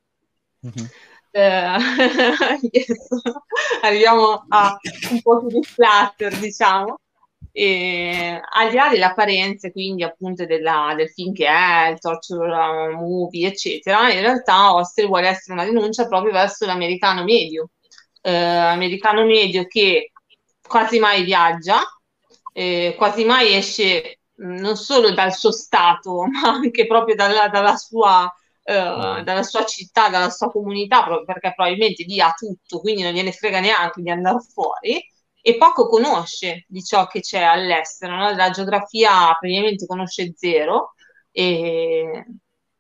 Mm-hmm. 0.66 0.86
Eh, 1.36 1.40
arriviamo 3.82 4.44
a 4.48 4.78
un 5.10 5.20
po' 5.20 5.40
più 5.40 5.48
di 5.48 5.62
splatter 5.64 6.38
diciamo. 6.38 6.98
E 7.50 8.40
al 8.52 8.70
di 8.70 8.76
là 8.76 8.88
delle 8.88 9.04
apparenze, 9.04 9.70
quindi 9.72 10.02
appunto 10.02 10.44
della, 10.46 10.92
del 10.96 11.08
film 11.10 11.32
che 11.32 11.46
è, 11.46 11.88
il 11.90 11.98
torture 12.00 12.88
movie, 12.94 13.48
eccetera, 13.48 14.12
in 14.12 14.20
realtà 14.20 14.74
Hostel 14.74 15.06
vuole 15.06 15.28
essere 15.28 15.54
una 15.54 15.64
denuncia 15.64 16.06
proprio 16.08 16.32
verso 16.32 16.66
l'americano 16.66 17.22
medio, 17.24 17.70
eh, 18.22 18.34
americano 18.34 19.24
medio 19.24 19.66
che 19.66 20.10
quasi 20.66 20.98
mai 20.98 21.22
viaggia, 21.24 21.80
eh, 22.52 22.94
quasi 22.96 23.24
mai 23.24 23.54
esce 23.54 24.20
non 24.36 24.76
solo 24.76 25.12
dal 25.12 25.32
suo 25.34 25.52
stato, 25.52 26.24
ma 26.30 26.50
anche 26.50 26.86
proprio 26.86 27.14
dalla, 27.14 27.48
dalla 27.48 27.76
sua 27.76 28.32
Uh, 28.64 29.22
dalla 29.22 29.42
sua 29.42 29.64
città, 29.66 30.08
dalla 30.08 30.30
sua 30.30 30.50
comunità, 30.50 31.02
proprio 31.04 31.26
perché 31.26 31.52
probabilmente 31.54 32.04
lì 32.04 32.18
ha 32.18 32.32
tutto, 32.32 32.80
quindi 32.80 33.02
non 33.02 33.12
gliene 33.12 33.30
frega 33.30 33.60
neanche 33.60 34.00
di 34.00 34.10
andare 34.10 34.38
fuori 34.40 35.06
e 35.42 35.56
poco 35.58 35.86
conosce 35.88 36.64
di 36.68 36.82
ciò 36.82 37.06
che 37.06 37.20
c'è 37.20 37.42
all'estero, 37.42 38.16
no? 38.16 38.34
la 38.34 38.48
geografia 38.48 39.36
praticamente 39.38 39.84
conosce 39.86 40.32
zero 40.34 40.94
e 41.30 42.24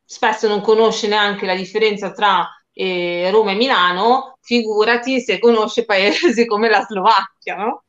spesso 0.02 0.48
non 0.48 0.62
conosce 0.62 1.06
neanche 1.06 1.44
la 1.44 1.54
differenza 1.54 2.12
tra 2.12 2.48
eh, 2.72 3.28
Roma 3.30 3.50
e 3.50 3.54
Milano, 3.56 4.38
figurati 4.40 5.20
se 5.20 5.38
conosce 5.38 5.84
paesi 5.84 6.46
come 6.46 6.70
la 6.70 6.82
Slovacchia, 6.82 7.56
no? 7.56 7.84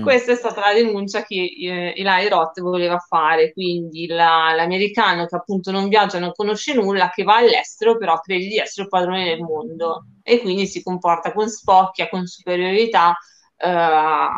Questa 0.00 0.32
è 0.32 0.34
stata 0.36 0.60
la 0.60 0.72
denuncia 0.72 1.22
che 1.24 1.34
eh, 1.34 1.94
Eli 1.96 2.28
Roth 2.28 2.60
voleva 2.60 2.98
fare, 2.98 3.52
quindi 3.52 4.06
la, 4.06 4.52
l'americano 4.54 5.26
che 5.26 5.36
appunto 5.36 5.70
non 5.70 5.88
viaggia, 5.88 6.18
non 6.18 6.32
conosce 6.34 6.74
nulla, 6.74 7.10
che 7.10 7.24
va 7.24 7.36
all'estero, 7.36 7.96
però 7.96 8.18
crede 8.20 8.46
di 8.46 8.58
essere 8.58 8.88
padrone 8.88 9.24
del 9.24 9.40
mondo 9.40 10.04
e 10.22 10.40
quindi 10.40 10.66
si 10.66 10.82
comporta 10.82 11.32
con 11.32 11.48
spocchia, 11.48 12.08
con 12.08 12.26
superiorità, 12.26 13.16
eh, 13.56 14.28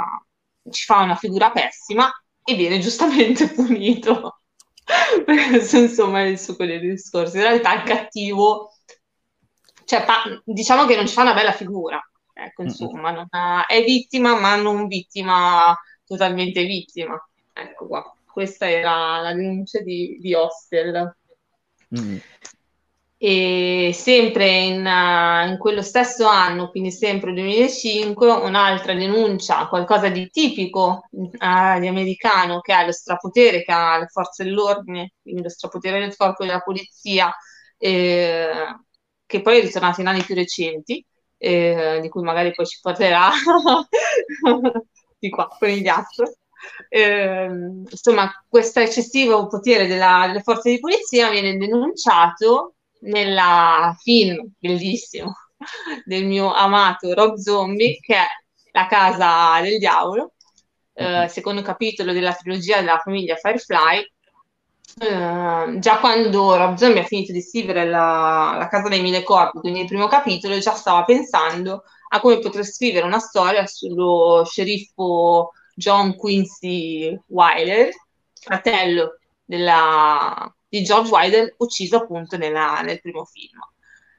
ci 0.70 0.84
fa 0.84 1.00
una 1.00 1.14
figura 1.16 1.50
pessima 1.50 2.10
e 2.42 2.54
viene 2.54 2.78
giustamente 2.78 3.48
punito. 3.52 4.40
Questo 5.24 5.78
insomma 5.78 6.20
è 6.20 6.26
il 6.26 6.38
succo 6.38 6.64
del 6.64 6.80
discorso. 6.80 7.36
In 7.36 7.42
realtà 7.42 7.74
il 7.74 7.82
cattivo, 7.82 8.72
cioè, 9.84 10.04
pa- 10.04 10.40
diciamo 10.44 10.86
che 10.86 10.96
non 10.96 11.06
ci 11.06 11.14
fa 11.14 11.22
una 11.22 11.34
bella 11.34 11.52
figura, 11.52 12.00
ecco, 12.34 12.62
insomma, 12.62 13.10
non 13.12 13.26
ha- 13.30 13.64
è 13.66 13.82
vittima, 13.82 14.38
ma 14.38 14.56
non 14.56 14.86
vittima 14.86 15.74
totalmente 16.04 16.64
vittima. 16.64 17.16
Ecco 17.52 17.86
qua, 17.86 18.14
questa 18.26 18.68
era 18.68 19.20
la 19.20 19.32
denuncia 19.32 19.80
di, 19.80 20.18
di 20.20 20.34
Hostel. 20.34 21.16
Mm. 21.98 22.16
E 23.16 23.92
sempre 23.94 24.50
in, 24.50 24.84
uh, 24.84 25.48
in, 25.48 25.56
quello 25.58 25.80
stesso 25.80 26.26
anno, 26.26 26.68
quindi 26.68 26.90
sempre 26.90 27.32
2005, 27.32 28.28
un'altra 28.28 28.92
denuncia, 28.92 29.66
qualcosa 29.68 30.08
di 30.08 30.28
tipico 30.28 31.06
uh, 31.10 31.78
di 31.80 31.86
americano, 31.86 32.60
che 32.60 32.74
è 32.74 32.84
lo 32.84 32.92
strapotere 32.92 33.62
che 33.62 33.72
ha 33.72 33.98
le 33.98 34.08
forze 34.08 34.44
dell'ordine, 34.44 35.12
quindi 35.22 35.42
lo 35.42 35.48
strapotere 35.48 36.00
del 36.00 36.16
corpo 36.16 36.44
della 36.44 36.60
polizia, 36.60 37.32
eh, 37.78 38.76
che 39.24 39.40
poi 39.40 39.58
è 39.58 39.62
ritornato 39.62 40.00
in 40.00 40.08
anni 40.08 40.22
più 40.22 40.34
recenti, 40.34 41.04
eh, 41.44 41.98
di 42.00 42.08
cui 42.08 42.22
magari 42.22 42.52
poi 42.52 42.66
ci 42.66 42.78
porterà 42.80 43.30
di 45.18 45.28
qua 45.28 45.48
con 45.48 45.68
il 45.68 45.82
ghiaccio. 45.82 46.36
Eh, 46.88 47.44
insomma, 47.90 48.30
questo 48.48 48.80
eccessivo 48.80 49.46
potere 49.46 49.86
della, 49.86 50.24
delle 50.26 50.40
forze 50.40 50.70
di 50.70 50.80
polizia 50.80 51.28
viene 51.30 51.56
denunciato 51.58 52.76
nella 53.00 53.94
film 54.00 54.50
bellissimo 54.58 55.34
del 56.04 56.24
mio 56.24 56.52
amato 56.52 57.12
Rob 57.12 57.36
Zombie, 57.36 57.98
che 58.00 58.14
è 58.16 58.26
La 58.72 58.86
casa 58.86 59.60
del 59.60 59.78
diavolo, 59.78 60.32
eh, 60.94 61.28
secondo 61.28 61.62
capitolo 61.62 62.12
della 62.12 62.32
trilogia 62.32 62.80
della 62.80 62.98
famiglia 62.98 63.36
Firefly. 63.36 64.12
Eh, 64.96 65.78
già 65.78 65.98
quando 65.98 66.56
Rob 66.56 66.76
Zombie 66.76 67.00
ha 67.00 67.04
finito 67.04 67.32
di 67.32 67.42
scrivere 67.42 67.84
la, 67.84 68.54
la 68.58 68.68
casa 68.68 68.88
dei 68.88 69.02
mille 69.02 69.22
corpi, 69.22 69.58
quindi 69.58 69.80
il 69.80 69.86
primo 69.86 70.06
capitolo, 70.06 70.58
già 70.58 70.74
stava 70.74 71.04
pensando 71.04 71.82
a 72.10 72.20
come 72.20 72.38
poter 72.38 72.64
scrivere 72.64 73.04
una 73.04 73.18
storia 73.18 73.66
sullo 73.66 74.44
sceriffo 74.44 75.50
John 75.74 76.14
Quincy 76.14 77.18
Wilder, 77.26 77.90
fratello 78.32 79.18
della, 79.44 80.54
di 80.68 80.82
George 80.82 81.10
Wilder 81.10 81.54
ucciso 81.58 81.96
appunto 81.96 82.36
nella, 82.36 82.80
nel 82.82 83.00
primo 83.00 83.24
film. 83.24 83.58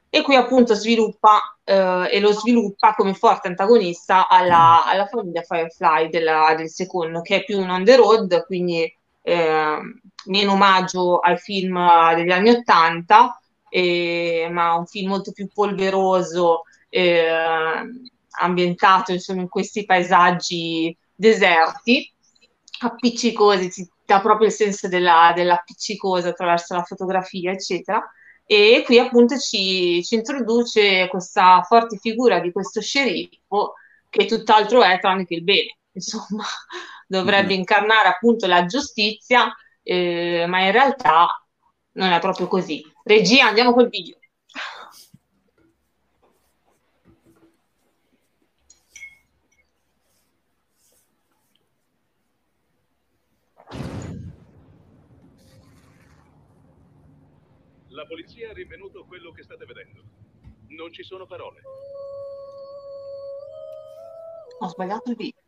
E 0.08 0.22
qui 0.22 0.34
appunto 0.34 0.74
sviluppa 0.74 1.58
eh, 1.64 2.08
e 2.10 2.20
lo 2.20 2.32
sviluppa 2.32 2.94
come 2.94 3.14
forte 3.14 3.48
antagonista 3.48 4.28
alla, 4.28 4.84
alla 4.84 5.06
famiglia 5.06 5.42
Firefly 5.42 6.08
della, 6.10 6.54
del 6.56 6.70
secondo, 6.70 7.22
che 7.22 7.36
è 7.36 7.44
più 7.44 7.58
un 7.58 7.70
on 7.70 7.84
the 7.84 7.96
road, 7.96 8.44
quindi 8.46 8.90
eh, 9.26 9.78
meno 10.26 10.52
omaggio 10.52 11.18
ai 11.18 11.36
film 11.36 11.76
degli 12.14 12.30
anni 12.30 12.50
Ottanta, 12.50 13.40
eh, 13.68 14.48
ma 14.52 14.74
un 14.74 14.86
film 14.86 15.08
molto 15.08 15.32
più 15.32 15.48
polveroso, 15.52 16.62
eh, 16.88 17.26
ambientato 18.38 19.10
insomma, 19.10 19.40
in 19.40 19.48
questi 19.48 19.84
paesaggi 19.84 20.96
deserti, 21.12 22.08
appiccicosi, 22.78 23.90
dà 24.04 24.20
proprio 24.20 24.46
il 24.46 24.52
senso 24.52 24.86
della, 24.86 25.32
dell'appiccicosa 25.34 26.28
attraverso 26.28 26.74
la 26.74 26.84
fotografia, 26.84 27.50
eccetera. 27.50 28.00
E 28.44 28.82
qui 28.84 29.00
appunto 29.00 29.36
ci, 29.38 30.04
ci, 30.04 30.14
introduce 30.14 31.08
questa 31.08 31.62
forte 31.62 31.98
figura 31.98 32.38
di 32.38 32.52
questo 32.52 32.80
sceriffo 32.80 33.74
che 34.08 34.26
tutt'altro 34.26 34.84
è 34.84 35.00
tranne 35.00 35.26
che 35.26 35.34
il 35.34 35.42
bene. 35.42 35.78
Insomma, 35.96 36.44
dovrebbe 37.08 37.48
mm-hmm. 37.48 37.58
incarnare 37.58 38.08
appunto 38.08 38.46
la 38.46 38.66
giustizia, 38.66 39.52
eh, 39.82 40.44
ma 40.46 40.64
in 40.64 40.72
realtà 40.72 41.26
non 41.92 42.12
è 42.12 42.20
proprio 42.20 42.46
così. 42.46 42.84
Regia, 43.02 43.46
andiamo 43.46 43.72
col 43.72 43.88
video. 43.88 44.18
La 57.88 58.04
polizia 58.04 58.50
ha 58.50 58.52
rinvenuto 58.52 59.06
quello 59.06 59.32
che 59.32 59.42
state 59.42 59.64
vedendo. 59.64 60.02
Non 60.68 60.92
ci 60.92 61.02
sono 61.02 61.24
parole. 61.26 61.62
Ho 64.58 64.68
sbagliato 64.68 65.10
il 65.10 65.16
video. 65.16 65.45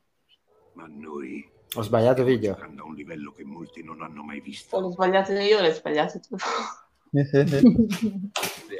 Ma 0.78 0.86
noi 0.88 1.44
Ho 1.74 1.82
sbagliato 1.82 2.22
video. 2.22 2.54
a 2.54 2.84
un 2.84 2.94
livello 2.94 3.32
che 3.32 3.42
molti 3.44 3.82
non 3.82 4.00
hanno 4.00 4.22
mai 4.22 4.40
visto. 4.40 4.78
L'ho 4.78 4.92
sbagliato 4.92 5.32
io, 5.32 5.60
l'hai 5.60 5.72
sbagliato 5.74 6.20
tu. 6.20 6.36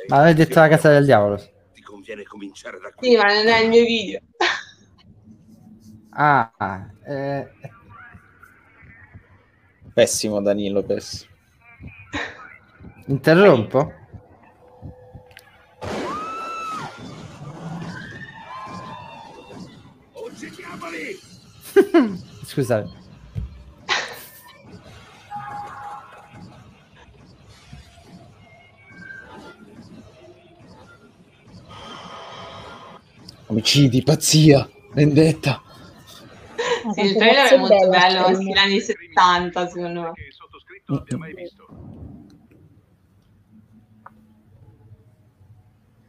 Ma 0.08 0.20
avevi 0.20 0.34
detto 0.44 0.60
la 0.60 0.68
casa 0.68 0.90
del 0.90 1.04
diavolo. 1.04 1.36
Ti 1.74 1.82
conviene 1.82 2.22
cominciare 2.22 2.78
da 2.78 2.92
qui. 2.92 3.08
Sì, 3.08 3.16
ma 3.16 3.24
non 3.34 3.48
è 3.48 3.58
il 3.62 3.68
mio 3.68 3.84
video. 3.84 4.20
Ah, 6.10 6.88
eh, 7.04 7.48
Pessimo 9.92 10.40
Danilo, 10.40 10.84
pessimo. 10.84 11.32
interrompo? 13.06 13.92
Scusate. 22.44 22.96
Omicidi, 33.46 34.02
pazzia, 34.02 34.68
vendetta. 34.92 35.62
Sì, 36.94 37.00
il 37.00 37.16
trailer 37.16 37.48
è 37.48 37.56
molto 37.58 37.88
bello, 37.88 38.28
negli 38.28 38.56
anni 38.56 38.80
70 38.80 39.68
secondo 39.68 40.00
me. 40.02 40.12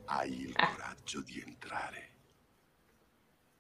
Hai 0.06 0.32
Eh. 0.32 0.48
il 0.48 0.54
coraggio 0.56 1.22
di 1.22 1.34
entrare. 1.36 1.49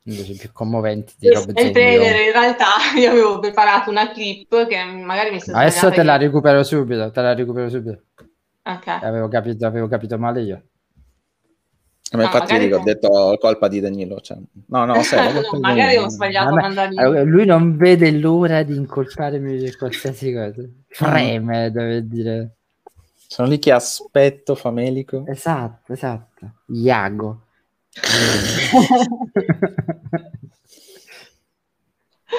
Invece 0.04 0.34
più 0.36 0.52
commoventi 0.52 1.14
di 1.20 1.30
Rob 1.30 1.50
Il 1.50 1.56
Zombie. 1.56 1.72
trailer 1.72 2.16
in 2.28 2.32
realtà 2.32 2.66
io 2.98 3.12
avevo 3.12 3.40
preparato 3.40 3.90
una 3.90 4.12
clip 4.12 4.66
che 4.68 4.84
magari 4.84 5.32
mi 5.32 5.40
sono 5.42 5.58
Adesso 5.58 5.92
te 5.92 6.04
la 6.04 6.14
io. 6.14 6.20
recupero 6.22 6.64
subito, 6.64 7.12
te 7.12 7.22
la 7.22 7.34
recupero 7.34 7.70
subito. 7.70 8.04
Ok. 8.64 8.88
Avevo 8.88 9.28
capito, 9.28 9.66
avevo 9.66 9.88
capito 9.88 10.18
male 10.18 10.42
io. 10.42 10.64
Ma 12.12 12.24
Ah, 12.24 12.26
infatti 12.26 12.58
dico, 12.58 12.78
ho 12.78 12.84
detto 12.84 13.38
colpa 13.40 13.68
di 13.68 13.80
Danilo. 13.80 14.20
Cioè... 14.20 14.38
No, 14.68 14.86
no, 14.86 15.02
sai, 15.04 15.32
No, 15.52 15.60
magari 15.60 15.98
ho 15.98 16.10
sbagliato 16.10 16.56
a 16.56 17.18
eh, 17.18 17.24
lui 17.24 17.46
non 17.46 17.78
vede 17.78 18.10
l'ora 18.12 18.64
di 18.64 18.76
incolparmi 18.76 19.60
per 19.60 19.78
qualsiasi 19.78 20.34
cosa. 20.34 20.64
Freme, 20.88 21.70
deve 21.70 22.08
dire. 22.08 22.56
Sono 23.28 23.48
lì 23.48 23.60
che 23.60 23.72
aspetto 23.72 24.56
famelico. 24.56 25.24
Esatto, 25.28 25.94
esatto. 25.94 26.52
Iago. 26.70 27.42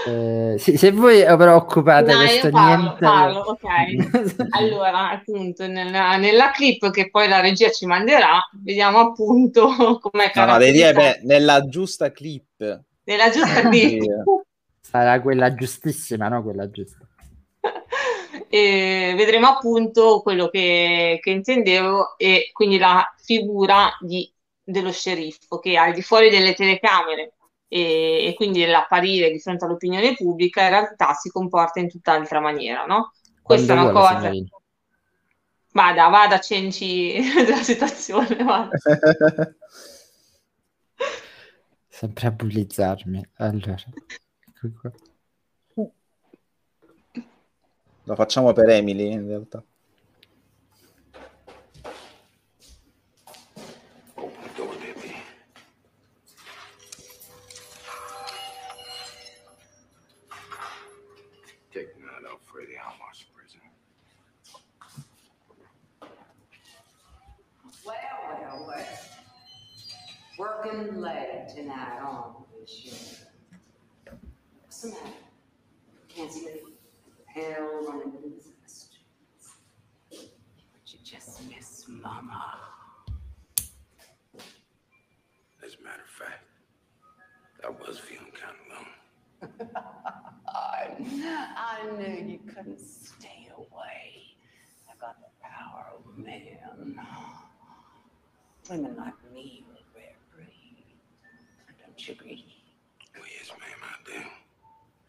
Eh, 0.07 0.55
sì, 0.59 0.77
se 0.77 0.93
voi 0.93 1.23
però 1.25 1.57
occupate 1.57 2.13
No, 2.13 2.19
questo 2.21 2.49
parlo, 2.51 2.83
niente 2.83 2.99
parlo, 3.01 3.41
ok. 3.41 4.47
Allora, 4.57 5.11
appunto, 5.11 5.67
nella, 5.67 6.17
nella 6.17 6.51
clip 6.53 6.91
che 6.91 7.11
poi 7.11 7.29
la 7.29 7.41
regia 7.41 7.71
ci 7.71 7.87
manderà, 7.87 8.41
vediamo 8.63 8.99
appunto 9.01 9.69
com'è 10.01 10.31
No, 10.35 10.45
no, 10.45 10.59
dire 10.59 10.93
beh, 10.93 11.21
nella 11.25 11.67
giusta 11.67 12.13
clip. 12.13 12.85
Nella 13.05 13.31
giusta 13.31 13.69
clip. 13.69 14.05
sarà 14.81 15.21
quella 15.21 15.55
giustissima, 15.55 16.29
no? 16.29 16.43
Quella 16.45 16.71
giusta. 16.71 17.05
e 18.49 19.13
vedremo 19.17 19.49
appunto 19.49 20.23
quello 20.23 20.49
che, 20.49 21.19
che 21.21 21.31
intendevo 21.31 22.17
e 22.17 22.51
quindi 22.53 22.79
la 22.79 23.05
figura 23.23 23.91
di- 24.01 24.33
dello 24.71 24.93
sceriffo 24.93 25.59
che 25.59 25.77
al 25.77 25.93
di 25.93 26.03
fuori 26.03 26.31
delle 26.31 26.55
telecamere 26.55 27.35
e, 27.69 28.27
e 28.27 28.35
quindi 28.35 28.65
l'apparire 28.67 29.31
di 29.31 29.39
fronte 29.39 29.65
all'opinione 29.65 30.15
pubblica 30.15 30.63
in 30.63 30.71
realtà 30.71 31.13
si 31.15 31.31
comporta 31.31 31.79
in 31.81 31.89
tutt'altra 31.89 32.41
maniera, 32.41 32.85
no? 32.85 33.13
Questa 33.43 33.75
Quando 33.75 33.91
è 33.91 33.93
una 33.93 34.01
cosa. 34.01 34.19
signorina. 34.19 34.49
Vada, 35.73 36.09
vada, 36.09 36.41
cenci 36.41 37.21
della 37.47 37.63
situazione, 37.63 38.43
vada. 38.43 38.71
Sempre 41.89 42.27
a 42.27 42.31
bullizzarmi. 42.31 43.29
Allora. 43.37 43.77
Lo 48.05 48.15
facciamo 48.15 48.53
per 48.53 48.69
Emily 48.71 49.13
in 49.13 49.27
realtà. 49.27 49.63
Working 70.81 71.01
late 71.03 71.49
tonight, 71.55 71.99
aren't 72.01 72.37
we, 72.59 72.67
sure? 72.67 72.95
What's 74.63 74.81
the 74.81 74.89
matter? 74.89 75.01
Can't 76.09 76.33
sleep? 76.33 76.79
Hell 77.27 77.85
running 77.87 78.13
through 78.13 78.33
the 78.33 78.71
streets. 78.71 79.57
But 80.09 80.19
you 80.87 80.99
just 81.05 81.43
miss 81.51 81.85
Mama. 81.87 82.57
As 85.63 85.77
a 85.79 85.85
matter 85.85 86.03
of 86.03 86.09
fact, 86.09 86.45
I 87.63 87.69
was 87.69 87.99
feeling 87.99 88.33
kind 88.33 88.57
of 88.57 89.49
alone. 89.61 89.71
I, 90.49 90.89
I 91.57 91.91
knew 91.99 92.27
you 92.27 92.39
couldn't 92.55 92.81
stay 92.81 93.51
away. 93.55 94.35
I 94.89 94.95
got 94.99 95.19
the 95.21 95.29
power 95.43 95.89
over 95.99 96.19
men. 96.19 96.97
Women 98.71 98.97
like 98.97 99.15
me 99.35 99.65
will 99.67 99.70
rare 99.70 99.70
breed. 99.70 99.70
Agree? 102.09 102.45
Well, 103.15 103.25
yes, 103.39 103.51
ma'am, 103.51 103.79
I 103.83 104.11
do. 104.11 104.29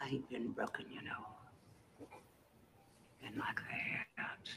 I 0.01 0.07
ain't 0.09 0.29
been 0.29 0.51
broken, 0.51 0.85
you 0.93 1.01
know. 1.01 1.25
Been 3.21 3.39
like 3.39 3.61
that. 4.17 4.49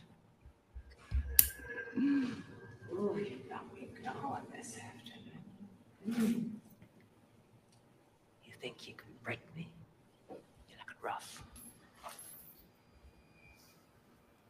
Mm. 1.97 2.43
Ooh, 2.93 3.17
you 3.19 3.39
got 3.49 3.73
me 3.75 3.89
going 4.03 4.43
this 4.57 4.77
afternoon. 4.77 6.61
You 8.45 8.53
think 8.61 8.89
you 8.89 8.95
can 8.95 9.13
break 9.23 9.41
me? 9.57 9.69
You 10.29 10.37
look 10.79 10.97
rough. 11.03 11.43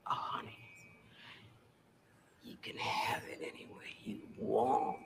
Oh, 0.07 0.11
honey. 0.11 0.59
You 2.43 2.57
can 2.63 2.77
have 2.77 3.23
it 3.31 3.41
any 3.43 3.67
way 3.67 3.95
you 4.05 4.21
want. 4.39 5.04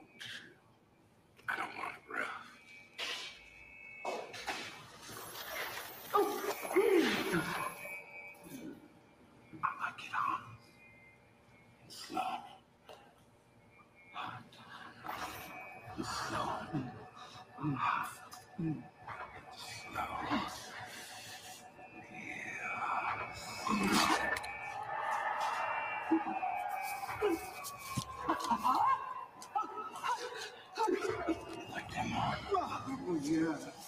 Oh, 33.41 33.78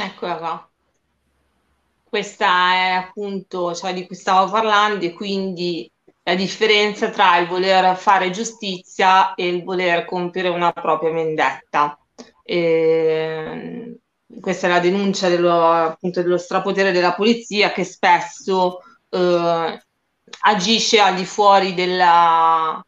Eccola 0.00 0.36
qua. 0.38 0.70
Questa 2.04 2.72
è 2.72 2.90
appunto 2.92 3.74
ciò 3.74 3.92
di 3.92 4.06
cui 4.06 4.16
stavo 4.16 4.50
parlando 4.50 5.04
e 5.04 5.12
quindi 5.12 5.90
la 6.22 6.34
differenza 6.34 7.10
tra 7.10 7.36
il 7.38 7.46
voler 7.46 7.96
fare 7.96 8.30
giustizia 8.30 9.34
e 9.34 9.48
il 9.48 9.62
voler 9.62 10.04
compiere 10.06 10.48
una 10.48 10.72
propria 10.72 11.12
vendetta. 11.12 11.98
E, 12.42 13.98
questa 14.40 14.66
è 14.68 14.70
la 14.70 14.80
denuncia 14.80 15.28
dello, 15.28 15.70
appunto, 15.70 16.22
dello 16.22 16.38
strapotere 16.38 16.92
della 16.92 17.14
polizia 17.14 17.72
che 17.72 17.84
spesso 17.84 18.80
eh, 19.10 19.82
agisce 20.40 21.00
al 21.00 21.14
di 21.14 21.24
fuori 21.24 21.74
della, 21.74 22.82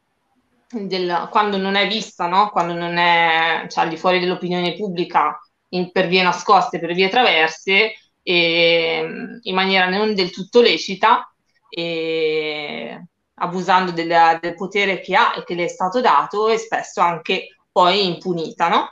della- 0.70 1.28
quando 1.30 1.56
non 1.58 1.74
è 1.74 1.86
vista, 1.88 2.26
no? 2.26 2.50
Quando 2.50 2.74
non 2.74 2.96
è, 2.96 3.66
cioè, 3.68 3.84
al 3.84 3.90
di 3.90 3.96
fuori 3.96 4.18
dell'opinione 4.20 4.76
pubblica 4.76 5.38
in- 5.70 5.90
per 5.92 6.06
vie 6.08 6.22
nascoste, 6.22 6.78
per 6.78 6.94
vie 6.94 7.08
traverse, 7.08 7.92
e, 8.22 9.04
in 9.42 9.54
maniera 9.54 9.88
non 9.88 10.14
del 10.14 10.30
tutto 10.30 10.60
lecita, 10.60 11.32
e 11.68 13.04
abusando 13.34 13.92
della- 13.92 14.38
del 14.40 14.54
potere 14.54 15.00
che 15.00 15.14
ha 15.16 15.34
e 15.36 15.44
che 15.44 15.54
le 15.54 15.64
è 15.64 15.68
stato 15.68 16.00
dato 16.00 16.48
e 16.48 16.58
spesso 16.58 17.00
anche 17.00 17.56
poi 17.72 18.06
impunita, 18.06 18.68
no? 18.68 18.90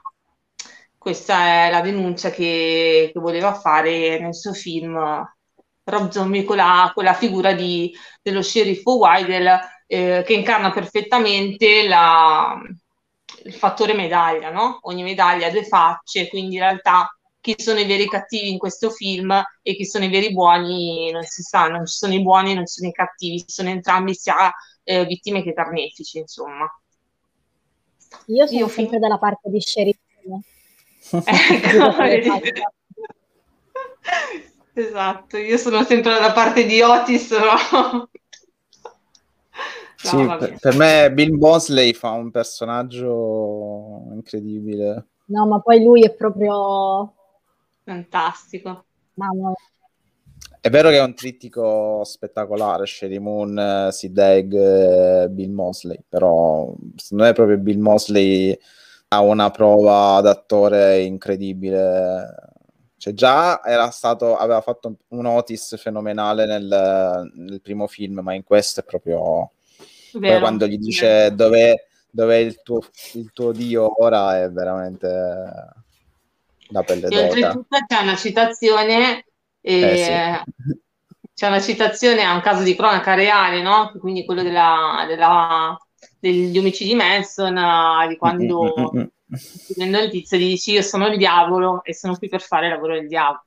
Questa 0.97 1.67
è 1.67 1.71
la 1.71 1.81
denuncia 1.81 2.31
che, 2.31 3.11
che 3.13 3.21
voleva 3.21 3.55
fare 3.55 4.19
nel 4.21 4.35
suo 4.35 4.53
film 4.53 4.95
Rob 5.85 6.11
Zombie 6.11 6.45
con 6.45 6.57
la, 6.57 6.91
con 6.95 7.05
la 7.05 7.15
figura 7.15 7.53
di- 7.55 7.95
dello 8.23 8.43
sceriffo 8.43 8.97
Weidel 8.99 9.59
eh, 9.87 10.23
che 10.27 10.33
incarna 10.35 10.71
perfettamente 10.73 11.87
la- 11.89 12.61
il 13.49 13.55
fattore 13.55 13.95
medaglia, 13.95 14.51
no? 14.51 14.79
Ogni 14.83 15.03
medaglia 15.03 15.47
ha 15.47 15.51
due 15.51 15.65
facce, 15.65 16.29
quindi 16.29 16.57
in 16.57 16.61
realtà 16.61 17.11
chi 17.41 17.55
sono 17.57 17.81
i 17.81 17.87
veri 17.87 18.07
cattivi 18.07 18.51
in 18.51 18.59
questo 18.59 18.91
film 18.91 19.43
e 19.63 19.75
chi 19.75 19.87
sono 19.87 20.05
i 20.05 20.11
veri 20.11 20.33
buoni 20.33 21.11
non 21.11 21.23
si 21.23 21.41
sa, 21.43 21.67
non 21.67 21.87
ci 21.87 21.97
sono 21.97 22.13
i 22.13 22.21
buoni, 22.21 22.53
non 22.53 22.67
ci 22.67 22.75
sono 22.75 22.89
i 22.89 22.93
cattivi, 22.93 23.43
sono 23.47 23.71
entrambi 23.71 24.15
sia 24.15 24.53
eh, 24.85 25.07
vittime 25.07 25.43
che 25.43 25.55
carnefici, 25.55 26.19
insomma. 26.19 26.67
Io 28.27 28.47
sono 28.47 28.59
Io 28.61 28.69
sempre 28.69 28.99
dalla 28.99 29.19
parte 29.19 29.49
di 29.51 29.61
Sheriff. 29.61 29.97
Ecco, 31.11 32.43
esatto, 34.75 35.37
io 35.39 35.57
sono 35.57 35.83
sempre 35.85 36.13
dalla 36.13 36.33
parte 36.33 36.67
di 36.67 36.83
Otis, 36.83 37.31
no? 37.31 38.11
Sì, 40.01 40.17
No, 40.23 40.37
per, 40.37 40.57
per 40.61 40.77
me 40.77 41.13
Bill 41.13 41.37
Mosley 41.37 41.93
fa 41.93 42.11
un 42.11 42.31
personaggio 42.31 44.05
incredibile. 44.13 45.07
No, 45.27 45.47
ma 45.47 45.61
poi 45.61 45.83
lui 45.83 46.05
è 46.05 46.15
proprio... 46.15 47.15
Fantastico. 47.83 48.85
Mamma 49.15 49.53
È 50.61 50.71
vero 50.71 50.91
che 50.91 50.99
è 50.99 51.03
un 51.03 51.15
trittico 51.15 52.05
spettacolare, 52.05 52.87
Sherry 52.87 53.19
Moon, 53.19 53.59
eh, 53.59 53.89
Sid 53.91 54.17
Haig, 54.17 54.55
eh, 54.55 55.29
Bill 55.31 55.53
Mosley, 55.53 55.99
però 56.09 56.73
secondo 56.95 57.25
me 57.25 57.33
proprio 57.33 57.59
Bill 57.59 57.81
Mosley 57.81 58.57
ha 59.09 59.21
una 59.21 59.51
prova 59.51 60.21
d'attore 60.21 61.01
incredibile. 61.01 62.35
Cioè 62.99 63.15
già 63.15 63.65
era 63.65 63.91
stato, 63.91 64.37
aveva 64.37 64.61
fatto 64.61 64.99
un 65.09 65.27
Otis 65.27 65.77
fenomenale 65.77 66.47
nel, 66.47 67.31
nel 67.35 67.61
primo 67.61 67.89
film, 67.89 68.21
ma 68.21 68.35
in 68.35 68.45
questo 68.45 68.81
è 68.81 68.85
proprio... 68.85 69.51
Quando 70.13 70.67
gli 70.67 70.79
dice 70.79 71.35
dov'è, 71.35 71.75
dov'è 72.11 72.37
il, 72.37 72.63
tuo, 72.63 72.81
il 73.15 73.31
tuo 73.33 73.53
dio 73.53 74.03
ora 74.03 74.43
è 74.43 74.51
veramente 74.51 75.07
la 76.71 76.83
pelle 76.83 77.09
d'oca. 77.09 77.23
oltretutto 77.25 77.77
c'è 77.87 78.03
una 78.03 78.17
citazione, 78.17 79.25
eh, 79.61 80.43
Eh, 80.43 80.43
c'è 81.35 81.47
una 81.47 81.61
citazione 81.61 82.23
a 82.25 82.35
un 82.35 82.41
caso 82.41 82.63
di 82.63 82.75
cronaca 82.75 83.15
reale, 83.15 83.63
no? 83.63 83.93
Quindi 83.99 84.25
quello 84.25 84.43
della, 84.43 85.05
della- 85.07 85.77
degli 86.19 86.57
omicidi 86.59 86.95
Manson, 86.95 87.57
eh, 87.57 88.09
di 88.09 88.17
quando 88.17 88.75
Mm, 88.77 88.83
mm, 88.83 88.99
mm, 88.99 89.01
mm. 89.01 89.37
prendo 89.75 89.99
il 90.01 90.11
tizio 90.11 90.37
gli 90.39 90.49
dici 90.49 90.73
io 90.73 90.83
sono 90.83 91.07
il 91.07 91.17
diavolo 91.19 91.83
e 91.85 91.95
sono 91.95 92.17
qui 92.17 92.29
per 92.29 92.41
fare 92.41 92.67
il 92.67 92.73
lavoro 92.73 92.95
del 92.95 93.09
diavolo. 93.09 93.45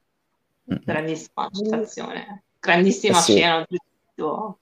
Grandissima 0.83 1.49
citazione, 1.51 2.43
grandissima. 2.59 3.17
Eh 3.17 3.21
sì. 3.21 3.33
scena, 3.33 3.57
oltretutto 3.57 4.59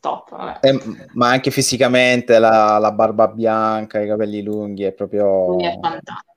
top, 0.00 0.30
vabbè. 0.30 0.66
Eh, 0.66 0.80
ma 1.12 1.28
anche 1.28 1.50
fisicamente 1.50 2.38
la, 2.38 2.78
la 2.78 2.92
barba 2.92 3.28
bianca, 3.28 4.00
i 4.00 4.08
capelli 4.08 4.42
lunghi, 4.42 4.84
è 4.84 4.92
proprio... 4.92 5.52
Lui 5.52 5.64
è 5.64 5.78
fantastico. 5.80 6.28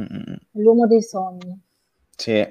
Mm, 0.00 0.04
mm, 0.04 0.30
mm. 0.30 0.62
l'uomo 0.62 0.86
dei 0.86 1.02
sogni. 1.02 1.60
Sì, 2.16 2.48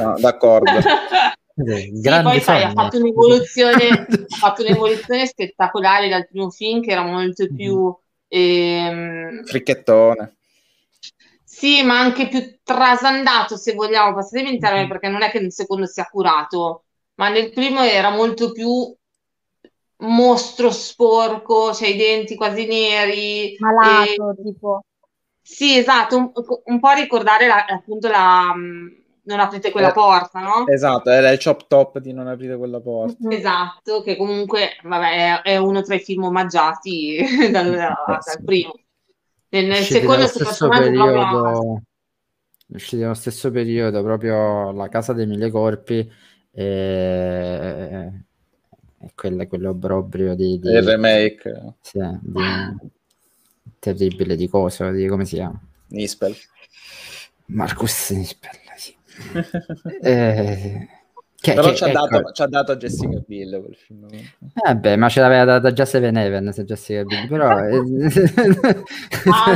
no, 0.00 0.16
d'accordo. 0.18 0.70
Sì, 1.54 2.00
poi 2.22 2.40
sai, 2.40 2.62
ha 2.62 2.70
fatto 2.70 2.96
un'evoluzione, 2.96 3.88
ha 3.90 4.36
fatto 4.36 4.62
un'evoluzione 4.62 5.26
spettacolare 5.26 6.08
dal 6.08 6.26
primo 6.26 6.48
film 6.48 6.80
che 6.80 6.92
era 6.92 7.02
molto 7.02 7.46
più 7.54 7.94
ehm, 8.26 9.44
Fricchettone. 9.44 10.36
sì, 11.44 11.82
ma 11.82 12.00
anche 12.00 12.28
più 12.28 12.58
trasandato, 12.62 13.58
se 13.58 13.74
vogliamo, 13.74 14.14
passatemi 14.14 14.54
il 14.54 14.58
termine, 14.58 14.88
perché 14.88 15.08
non 15.08 15.22
è 15.22 15.30
che 15.30 15.40
nel 15.40 15.52
secondo 15.52 15.86
sia 15.86 16.08
curato, 16.10 16.84
ma 17.16 17.28
nel 17.28 17.50
primo 17.50 17.82
era 17.82 18.08
molto 18.08 18.52
più 18.52 18.96
mostro 20.02 20.70
sporco, 20.70 21.72
cioè 21.72 21.88
i 21.88 21.96
denti 21.96 22.34
quasi 22.34 22.66
neri. 22.66 23.56
Malato, 23.58 24.34
e- 24.38 24.42
tipo. 24.42 24.82
Sì, 25.44 25.76
esatto, 25.76 26.16
un, 26.16 26.30
un 26.66 26.80
po' 26.80 26.92
ricordare 26.92 27.46
la- 27.46 27.64
appunto 27.64 28.08
la... 28.08 28.54
mh, 28.54 29.00
Non 29.24 29.40
aprite 29.40 29.70
quella 29.70 29.90
Eh, 29.90 29.92
porta, 29.92 30.40
no? 30.40 30.64
Esatto, 30.66 31.10
era 31.10 31.30
il 31.30 31.38
chop 31.42 31.66
top 31.68 31.98
di 31.98 32.12
non 32.12 32.26
aprire 32.26 32.56
quella 32.56 32.80
porta. 32.80 33.28
Esatto, 33.30 34.02
che 34.02 34.16
comunque, 34.16 34.78
vabbè, 34.82 35.42
è, 35.42 35.50
è 35.52 35.56
uno 35.58 35.82
tra 35.82 35.94
i 35.94 36.00
film 36.00 36.24
omaggiati 36.24 37.18
dal, 37.50 37.70
dal 37.74 38.20
sì. 38.20 38.42
primo. 38.44 38.72
Nel, 39.50 39.66
nel 39.66 39.84
secondo 39.84 40.26
stesso 40.26 40.68
periodo 40.68 41.82
usciti 42.68 43.02
nello 43.02 43.14
stesso 43.14 43.50
periodo 43.50 44.02
proprio 44.02 44.72
la 44.72 44.88
casa 44.88 45.12
dei 45.12 45.26
mille 45.26 45.50
corpi 45.50 46.10
e, 46.50 48.24
quello, 49.14 49.46
quell'obbrobrio 49.46 50.34
di, 50.34 50.58
di 50.58 50.68
Il 50.70 50.82
remake. 50.82 51.74
sì, 51.80 51.98
di- 52.20 52.90
terribile 53.78 54.36
di 54.36 54.48
coso 54.48 54.90
di 54.90 55.06
come 55.08 55.24
si 55.24 55.36
chiama 55.36 55.60
Nispel. 55.88 56.34
Marcus 57.46 58.10
Nispel 58.10 58.50
sì. 58.76 58.94
Eh, 60.02 60.88
che- 61.40 61.54
Però 61.54 61.68
che- 61.70 61.74
ci 61.76 61.84
ha, 61.84 61.88
ecco, 61.88 62.06
dato, 62.06 62.30
ci 62.32 62.42
ha 62.42 62.46
dato 62.46 62.76
Jessica 62.76 63.18
Biel 63.26 63.60
quel 63.62 63.74
film. 63.76 64.06
eh 64.64 64.76
beh, 64.76 64.96
ma 64.96 65.08
ce 65.08 65.20
l'aveva 65.20 65.44
data 65.44 65.72
già 65.72 65.84
Seven 65.84 66.16
Heaven 66.16 66.52
se 66.52 66.64
Jessica 66.64 67.02
Biel, 67.04 67.26
però 67.28 67.58
eh, 67.66 67.76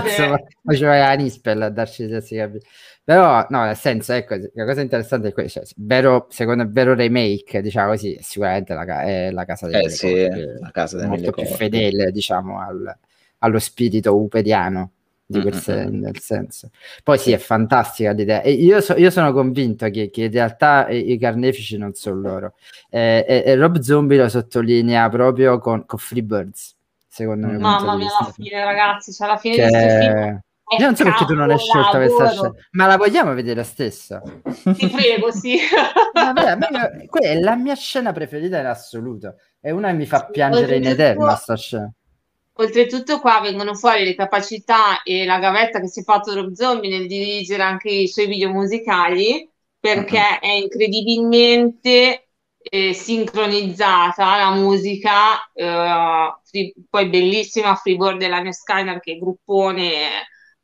insomma, 0.05 0.39
faceva 0.65 0.99
la 0.99 1.15
Nispel 1.15 1.63
a 1.63 1.69
darci 1.71 2.07
Jessica 2.07 2.49
Biel. 2.49 2.63
Però, 3.07 3.47
no, 3.51 3.63
nel 3.63 3.77
senso, 3.77 4.15
ecco, 4.15 4.35
la 4.55 4.65
cosa 4.65 4.81
interessante 4.81 5.29
è 5.29 5.33
questa, 5.33 5.61
cioè, 5.63 5.73
vero, 5.77 6.27
secondo 6.29 6.65
il 6.65 6.71
vero 6.73 6.93
remake, 6.93 7.63
diciamo 7.63 7.91
così, 7.91 8.19
sicuramente 8.21 8.75
la, 8.75 9.03
è 9.05 9.31
la 9.31 9.45
casa 9.45 9.69
dei 9.69 9.85
Eh 9.85 9.89
sì, 9.91 10.29
la 10.59 10.71
casa 10.73 10.97
dei 10.97 11.07
molto 11.07 11.31
più 11.31 11.45
Corpi. 11.45 11.55
fedele, 11.55 12.11
diciamo, 12.11 12.59
al- 12.59 12.99
allo 13.39 13.59
spirito 13.61 14.17
uperiano 14.17 14.91
di 15.25 15.41
quel 15.41 15.55
se- 15.55 15.85
Mm-mm. 15.85 16.01
nel 16.01 16.19
senso. 16.19 16.71
Poi 17.05 17.17
sì, 17.17 17.31
è 17.31 17.39
fantastica 17.39 18.11
l'idea. 18.11 18.41
E 18.43 18.51
io, 18.51 18.81
so- 18.81 18.97
io 18.97 19.11
sono 19.11 19.33
convinto 19.33 19.89
che, 19.89 20.11
che 20.11 20.25
in 20.25 20.33
realtà 20.33 20.89
i, 20.89 21.13
i 21.13 21.17
carnefici 21.17 21.79
non 21.79 21.95
sono 21.95 22.21
loro. 22.21 22.55
Eh, 22.91 23.25
e, 23.29 23.43
e 23.47 23.55
Rob 23.55 23.79
Zombie 23.79 24.19
lo 24.19 24.29
sottolinea 24.29 25.09
proprio 25.11 25.61
con, 25.61 25.87
con 25.87 26.01
Freebirds, 26.01 26.75
secondo 27.07 27.47
me. 27.47 27.57
Mamma 27.59 27.95
mia, 27.95 28.09
alla 28.19 28.33
fine, 28.33 28.65
ragazzi, 28.65 29.13
cioè 29.13 29.29
alla 29.29 29.37
fine 29.37 29.55
Che- 29.55 29.65
di 29.65 29.71
questo 29.71 29.99
film 30.01 30.41
Io 30.69 30.85
non 30.85 30.97
so 30.97 31.05
perché 31.05 31.25
tu 31.25 31.35
non 31.35 31.51
hai 31.51 31.59
scelto 31.59 31.97
questa 31.97 32.31
scena, 32.31 32.53
ma 32.73 32.87
la 32.87 32.97
vogliamo 32.97 33.35
vedere 33.35 33.63
stessa? 33.63 34.21
Ti 34.21 34.89
prego, 34.89 35.31
sì. 35.31 35.59
Vabbè, 36.13 36.57
me- 36.57 37.07
quella 37.07 37.29
è 37.29 37.41
la 37.41 37.55
mia 37.55 37.77
scena 37.77 38.13
preferita 38.13 38.59
in 38.59 38.67
assoluto. 38.67 39.37
È 39.61 39.71
una 39.71 39.91
che 39.91 39.95
mi 39.95 40.07
fa 40.07 40.27
piangere 40.27 40.77
in 40.77 40.87
eterno 40.87 41.35
sta 41.37 41.57
scena. 41.57 41.91
Oltretutto 42.59 43.21
qua 43.21 43.41
vengono 43.41 43.75
fuori 43.75 44.03
le 44.05 44.15
capacità 44.15 45.03
e 45.03 45.25
la 45.25 45.39
gavetta 45.39 45.79
che 45.79 45.89
si 45.89 46.01
è 46.01 46.03
fatto 46.03 46.35
Rob 46.35 46.53
Zombie 46.53 46.91
nel 46.91 47.07
dirigere 47.07 47.63
anche 47.63 47.91
i 47.91 48.09
suoi 48.09 48.27
video 48.27 48.51
musicali, 48.51 49.49
perché 49.79 50.39
è 50.41 50.51
incredibilmente 50.53 52.29
eh, 52.59 52.93
sincronizzata 52.93 54.37
la 54.37 54.55
musica, 54.55 55.49
eh, 55.53 56.35
free- 56.45 56.75
poi 56.89 57.09
bellissima 57.09 57.75
Freeboard 57.77 58.19
della 58.19 58.43
Skyner 58.51 59.01
che 59.01 59.13
è 59.13 59.19
gruppone, 59.19 60.09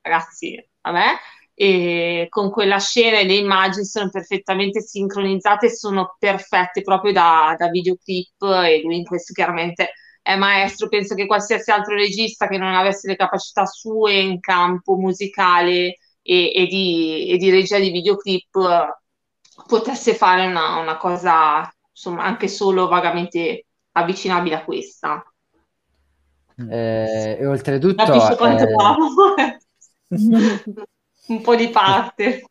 ragazzi, 0.02 0.68
vabbè, 0.80 1.06
e 1.54 2.26
con 2.28 2.50
quella 2.50 2.78
scena 2.78 3.18
e 3.18 3.24
le 3.24 3.34
immagini 3.34 3.84
sono 3.84 4.10
perfettamente 4.10 4.80
sincronizzate, 4.80 5.70
sono 5.70 6.16
perfette 6.18 6.82
proprio 6.82 7.12
da, 7.12 7.54
da 7.56 7.68
videoclip 7.68 8.42
e 8.42 8.80
lui 8.82 8.98
in 8.98 9.04
questo 9.04 9.32
chiaramente 9.32 9.92
è 10.22 10.36
maestro, 10.36 10.88
penso 10.88 11.14
che 11.14 11.26
qualsiasi 11.26 11.70
altro 11.70 11.94
regista 11.94 12.46
che 12.46 12.56
non 12.56 12.74
avesse 12.74 13.08
le 13.08 13.16
capacità 13.16 13.66
sue 13.66 14.18
in 14.20 14.40
campo 14.40 14.94
musicale 14.96 15.98
e, 16.22 16.52
e 16.54 16.66
di, 16.66 17.28
e 17.28 17.36
di 17.36 17.50
regia 17.50 17.78
di 17.78 17.90
videoclip 17.90 18.48
potesse 19.66 20.14
fare 20.14 20.46
una, 20.46 20.76
una 20.76 20.96
cosa, 20.96 21.68
insomma, 21.90 22.24
anche 22.24 22.48
solo 22.48 22.86
vagamente 22.88 23.66
avvicinabile 23.92 24.54
a 24.54 24.64
questa. 24.64 25.24
Eh, 26.70 27.38
e 27.40 27.46
oltretutto, 27.46 28.02
eh? 29.36 29.58
Un 31.28 31.40
po' 31.40 31.54
di 31.54 31.68
parte. 31.68 32.44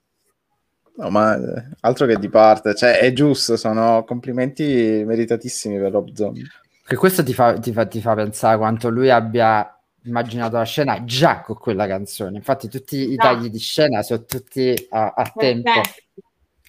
No, 0.96 1.10
ma 1.10 1.36
eh, 1.36 1.70
altro 1.82 2.06
che 2.06 2.18
di 2.18 2.30
parte, 2.30 2.76
cioè 2.76 3.00
è 3.00 3.12
giusto, 3.14 3.58
sono 3.58 4.04
complimenti 4.06 5.04
meritatissimi 5.06 5.78
per 5.78 5.92
Rob 5.92 6.14
Zombie. 6.14 6.46
che 6.86 6.96
questo 6.96 7.24
ti 7.24 7.34
fa, 7.34 7.58
ti 7.60 7.72
fa- 7.72 7.86
ti 7.86 8.02
fa 8.02 8.14
pensare 8.16 8.58
quanto 8.58 8.90
lui 8.90 9.10
abbia 9.10 9.76
immaginato 10.04 10.58
la 10.58 10.64
scena 10.64 11.04
già 11.04 11.42
con 11.42 11.58
quella 11.58 11.88
canzone. 11.88 12.38
Infatti, 12.38 12.68
tutti 12.68 13.12
i 13.12 13.16
tagli 13.16 13.50
di 13.50 13.60
scena 13.60 14.02
sono 14.02 14.26
tutti 14.26 14.74
a, 14.90 15.14
a 15.16 15.32
tempo. 15.36 15.82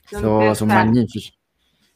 Sono 0.05 0.55
sono, 0.55 0.75
magnifici. 0.75 1.33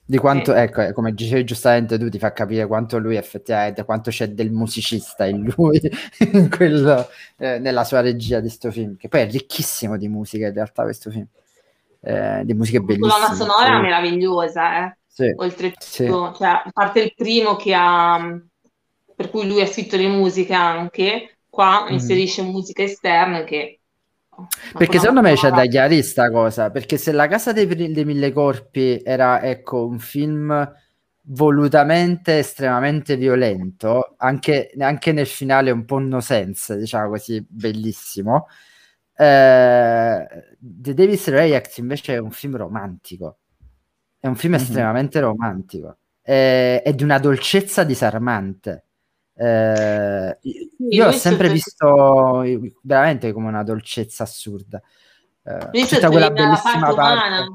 Di 0.09 0.19
quanto, 0.19 0.53
Sì. 0.53 0.59
ecco, 0.59 0.83
eh, 0.83 0.93
come 0.93 1.13
dicevi 1.13 1.45
giustamente 1.45 1.99
tu, 1.99 2.09
ti 2.09 2.19
fa 2.19 2.33
capire 2.33 2.67
quanto 2.67 2.99
lui 2.99 3.17
effettivamente, 3.17 3.85
quanto 3.85 4.11
c'è 4.11 4.29
del 4.29 4.53
musicista 4.53 5.27
in 5.27 5.53
lui, 5.57 5.81
in 6.33 6.49
quello, 6.49 7.09
eh, 7.39 7.59
nella 7.59 7.83
sua 7.85 8.01
regia 8.01 8.39
di 8.41 8.49
sto 8.49 8.71
film, 8.71 8.97
che 8.97 9.09
poi 9.09 9.23
è 9.23 9.31
ricchissimo 9.31 9.97
di 9.97 10.07
musica 10.09 10.47
in 10.47 10.55
realtà 10.55 10.85
questo 10.85 11.11
film, 11.11 11.27
eh, 12.03 12.43
di 12.45 12.55
musiche 12.55 12.79
La 12.79 12.85
colonna 12.99 13.29
bellissime. 13.29 13.37
sonora 13.37 13.81
meravigliosa, 13.81 14.87
eh. 14.87 14.97
Sì, 15.07 15.33
Oltretutto, 15.39 15.85
sì. 15.85 16.05
cioè, 16.05 16.49
a 16.49 16.71
parte 16.73 17.01
il 17.01 17.13
primo 17.15 17.57
che 17.57 17.75
ha, 17.75 18.39
per 19.15 19.31
cui 19.31 19.47
lui 19.47 19.61
ha 19.63 19.67
scritto 19.67 19.97
le 19.97 20.09
musiche 20.09 20.53
anche, 20.55 21.39
qua 21.49 21.87
Mhm. 21.91 21.93
inserisce 21.95 22.43
musiche 22.43 22.85
esterne 22.85 23.45
che... 23.45 23.81
Perché 24.77 24.99
secondo 24.99 25.23
me 25.23 25.35
c'è 25.35 25.51
da 25.51 25.65
chiarire 25.67 26.03
sta 26.03 26.31
cosa, 26.31 26.71
perché 26.71 26.97
se 26.99 27.13
La 27.13 27.27
Casa 27.29 27.53
dei, 27.53 27.67
dei 27.67 28.05
Mille 28.05 28.33
Corpi 28.33 29.01
era, 29.03 29.43
ecco, 29.43 29.87
un 29.87 29.99
film 29.99 30.73
volutamente 31.29 32.39
estremamente 32.39 33.17
violento, 33.17 34.15
anche, 34.19 34.71
anche 34.79 35.13
nel 35.13 35.27
finale 35.27 35.71
un 35.71 35.85
po' 35.85 35.99
no 35.99 36.21
sense, 36.21 36.77
diciamo 36.77 37.09
così, 37.11 37.45
bellissimo, 37.49 38.47
eh, 39.15 40.27
The 40.59 40.95
Davis 40.95 41.29
React 41.29 41.79
invece 41.79 42.15
è 42.15 42.19
un 42.19 42.31
film 42.31 42.57
romantico, 42.57 43.39
è 44.19 44.27
un 44.27 44.37
film 44.37 44.55
Mhm. 44.55 44.61
estremamente 44.61 45.21
romantico, 45.21 45.99
è, 46.21 46.83
è 46.85 46.93
di 46.95 47.03
una 47.05 47.19
dolcezza 47.19 47.85
disarmante. 47.85 48.86
Eh, 49.39 50.39
io 50.91 51.05
ho 51.05 51.11
lui 51.11 51.19
sempre 51.19 51.51
visto 51.51 52.43
veramente 52.83 53.33
come 53.33 53.49
una 53.49 53.63
dolcezza 53.63 54.23
assurda. 54.23 54.81
Eh, 55.43 55.87
tutta 55.87 56.09
quella 56.11 56.31
bellissima 56.31 56.95
parte. 56.95 57.53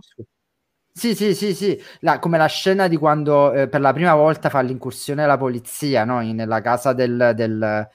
Sì, 0.94 1.16
sì, 1.16 1.34
sì, 1.34 1.56
sì, 1.56 1.82
La- 2.02 2.20
come 2.20 2.38
la 2.38 2.48
scena 2.48 2.88
di 2.88 2.98
quando 2.98 3.54
eh, 3.54 3.68
per 3.70 3.80
la 3.80 3.94
prima 3.94 4.14
volta 4.14 4.50
fa 4.50 4.60
l'incursione 4.62 5.26
la 5.26 5.38
polizia, 5.38 6.04
no? 6.04 6.20
Nella 6.22 6.62
casa 6.62 6.92
del, 6.94 7.32
del, 7.34 7.90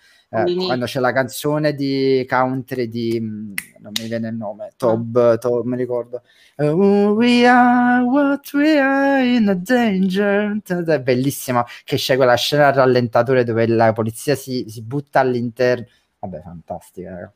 eh, 0.44 0.54
quando 0.54 0.84
c'è 0.84 1.00
la 1.00 1.12
canzone 1.12 1.74
di 1.74 2.24
country 2.28 2.88
di, 2.88 3.18
mm, 3.20 3.52
non 3.80 3.92
mi 4.00 4.08
viene 4.08 4.28
il 4.28 4.34
nome, 4.34 4.72
Tob, 4.76 5.38
Tob, 5.38 5.64
mi 5.66 5.76
ricordo. 5.76 6.22
Eh, 6.56 6.70
we 6.70 7.46
are 7.46 8.02
what 8.02 8.52
we 8.52 8.78
are 8.78 9.24
in 9.24 9.48
a 9.48 9.54
danger. 9.54 10.58
È 10.64 11.00
bellissima, 11.00 11.64
che 11.84 11.96
c'è 11.96 12.16
quella 12.16 12.34
scena 12.34 12.68
al 12.68 12.74
rallentatore 12.74 13.44
dove 13.44 13.66
la 13.66 13.92
polizia 13.92 14.34
si, 14.34 14.64
si 14.68 14.82
butta 14.82 15.20
all'interno. 15.20 15.86
Vabbè, 16.18 16.40
fantastica, 16.42 17.10
raga. 17.10 17.32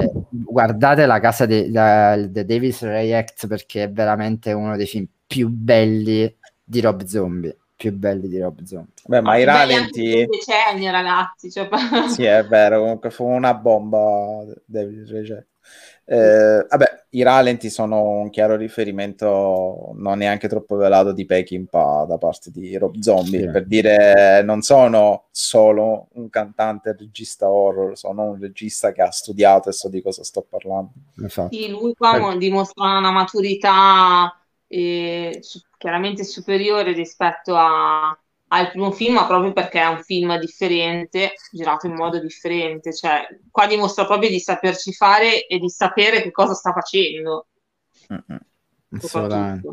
Eh, 0.00 0.10
guardate 0.30 1.04
la 1.06 1.18
casa 1.18 1.44
di 1.44 1.70
The 1.72 2.44
Davis 2.44 2.82
React 2.82 3.48
perché 3.48 3.84
è 3.84 3.90
veramente 3.90 4.52
uno 4.52 4.76
dei 4.76 4.86
film 4.86 5.06
più 5.26 5.48
belli 5.48 6.32
di 6.62 6.80
Rob 6.80 7.04
Zombie. 7.04 7.56
Più 7.78 7.92
belli 7.92 8.26
di 8.26 8.40
Rob 8.40 8.60
Zombie. 8.64 8.92
Beh, 9.06 9.20
ma 9.20 9.36
i 9.36 9.44
ralenti, 9.44 10.26
per 10.26 10.26
decenni, 10.26 10.90
ragazzi. 10.90 11.48
Cioè, 11.48 11.68
sì, 12.10 12.24
è 12.24 12.44
vero, 12.44 12.80
comunque 12.80 13.10
fu 13.10 13.24
una 13.24 13.54
bomba 13.54 14.44
David 14.64 15.08
Reget. 15.08 15.46
Eh, 16.04 16.66
vabbè, 16.68 17.04
i 17.10 17.22
ralenti 17.22 17.70
sono 17.70 18.02
un 18.02 18.30
chiaro 18.30 18.56
riferimento 18.56 19.92
non 19.94 20.18
neanche 20.18 20.48
troppo 20.48 20.74
velato 20.74 21.12
di 21.12 21.24
Peckinpah 21.24 22.04
da 22.08 22.18
parte 22.18 22.50
di 22.50 22.76
Rob 22.76 22.98
Zombie, 22.98 23.42
Sì. 23.42 23.50
per 23.50 23.64
dire 23.66 24.42
non 24.42 24.62
sono 24.62 25.26
solo 25.30 26.08
un 26.14 26.28
cantante 26.30 26.96
regista 26.98 27.48
horror, 27.48 27.96
sono 27.96 28.24
un 28.30 28.40
regista 28.40 28.90
che 28.90 29.02
ha 29.02 29.10
studiato 29.12 29.68
e 29.68 29.72
so 29.72 29.88
di 29.88 30.02
cosa 30.02 30.24
sto 30.24 30.44
parlando. 30.48 30.90
Infatti. 31.18 31.62
Sì, 31.62 31.68
lui 31.68 31.94
qua 31.94 32.18
mo- 32.18 32.36
dimostra 32.36 32.98
una 32.98 33.12
maturità 33.12 34.34
e 34.66 35.38
su- 35.42 35.60
chiaramente 35.78 36.24
superiore 36.24 36.92
rispetto 36.92 37.54
a- 37.56 38.16
al 38.50 38.70
primo 38.70 38.92
film, 38.92 39.14
ma 39.14 39.26
proprio 39.26 39.52
perché 39.52 39.80
è 39.80 39.86
un 39.86 40.02
film 40.02 40.38
differente, 40.38 41.32
girato 41.52 41.86
in 41.86 41.94
modo 41.94 42.18
differente, 42.20 42.94
cioè 42.94 43.26
qua 43.50 43.66
dimostra 43.66 44.06
proprio 44.06 44.30
di 44.30 44.40
saperci 44.40 44.92
fare 44.92 45.46
e 45.46 45.58
di 45.58 45.68
sapere 45.68 46.22
che 46.22 46.30
cosa 46.30 46.54
sta 46.54 46.72
facendo. 46.72 47.48
Assolutamente. 48.90 49.68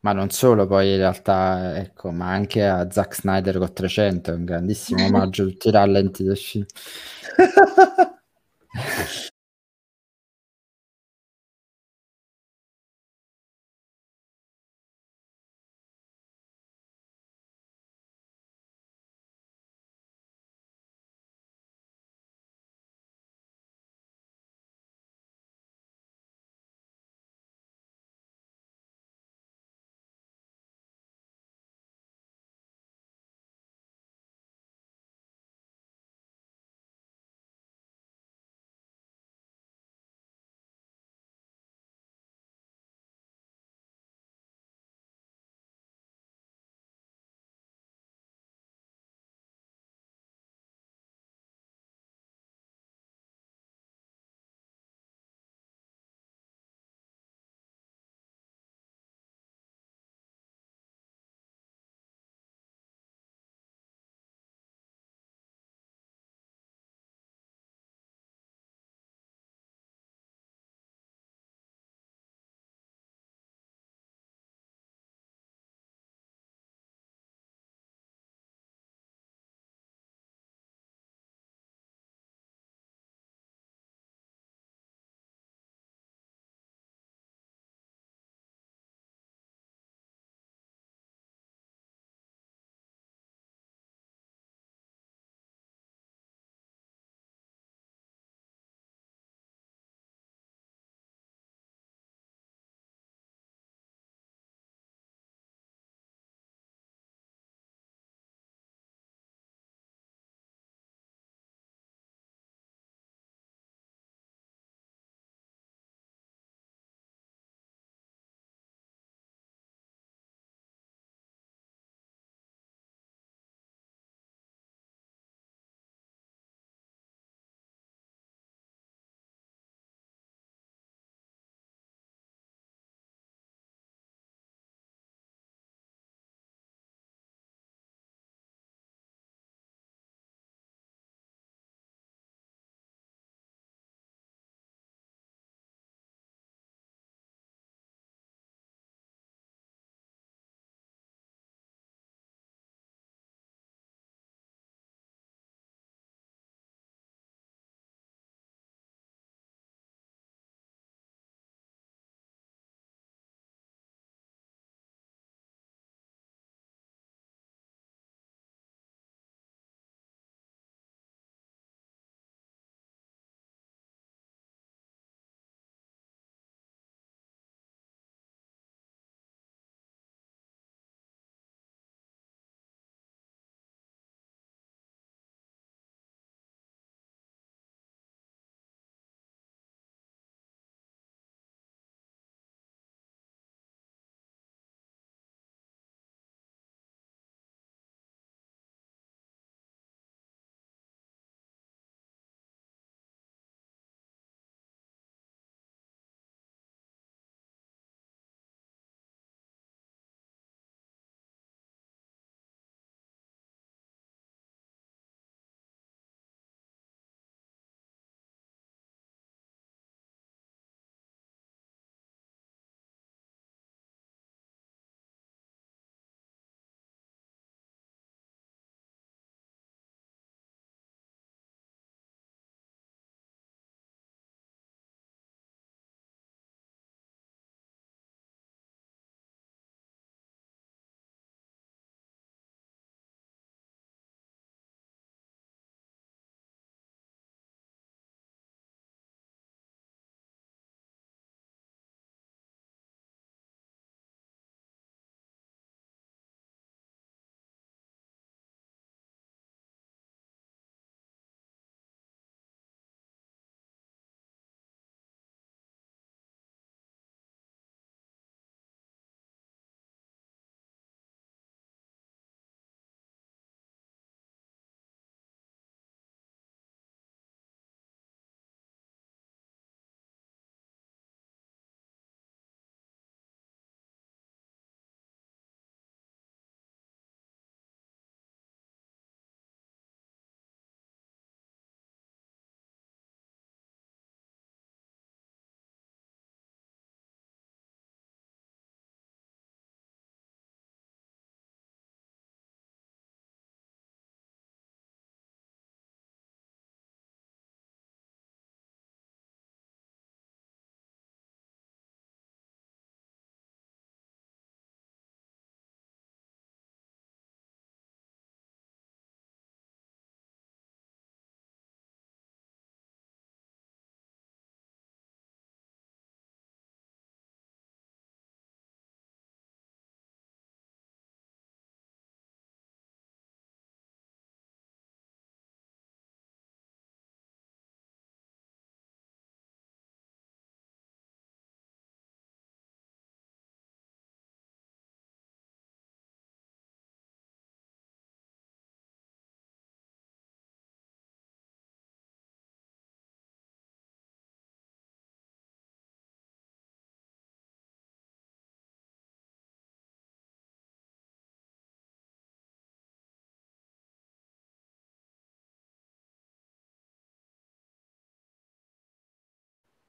Ma 0.00 0.12
non 0.12 0.30
solo, 0.30 0.66
poi 0.66 0.90
in 0.90 0.96
realtà, 0.98 1.78
ecco, 1.78 2.12
ma 2.12 2.30
anche 2.30 2.64
a 2.64 2.88
Zack 2.90 3.14
Snyder 3.14 3.58
con 3.58 3.72
300, 3.72 4.30
è 4.30 4.34
un 4.34 4.44
grandissimo 4.44 5.02
omaggio 5.06 5.48
tutti 5.48 5.68
i 5.68 5.72
rallenti 5.72 6.22
del 6.22 6.36
film. 6.36 6.66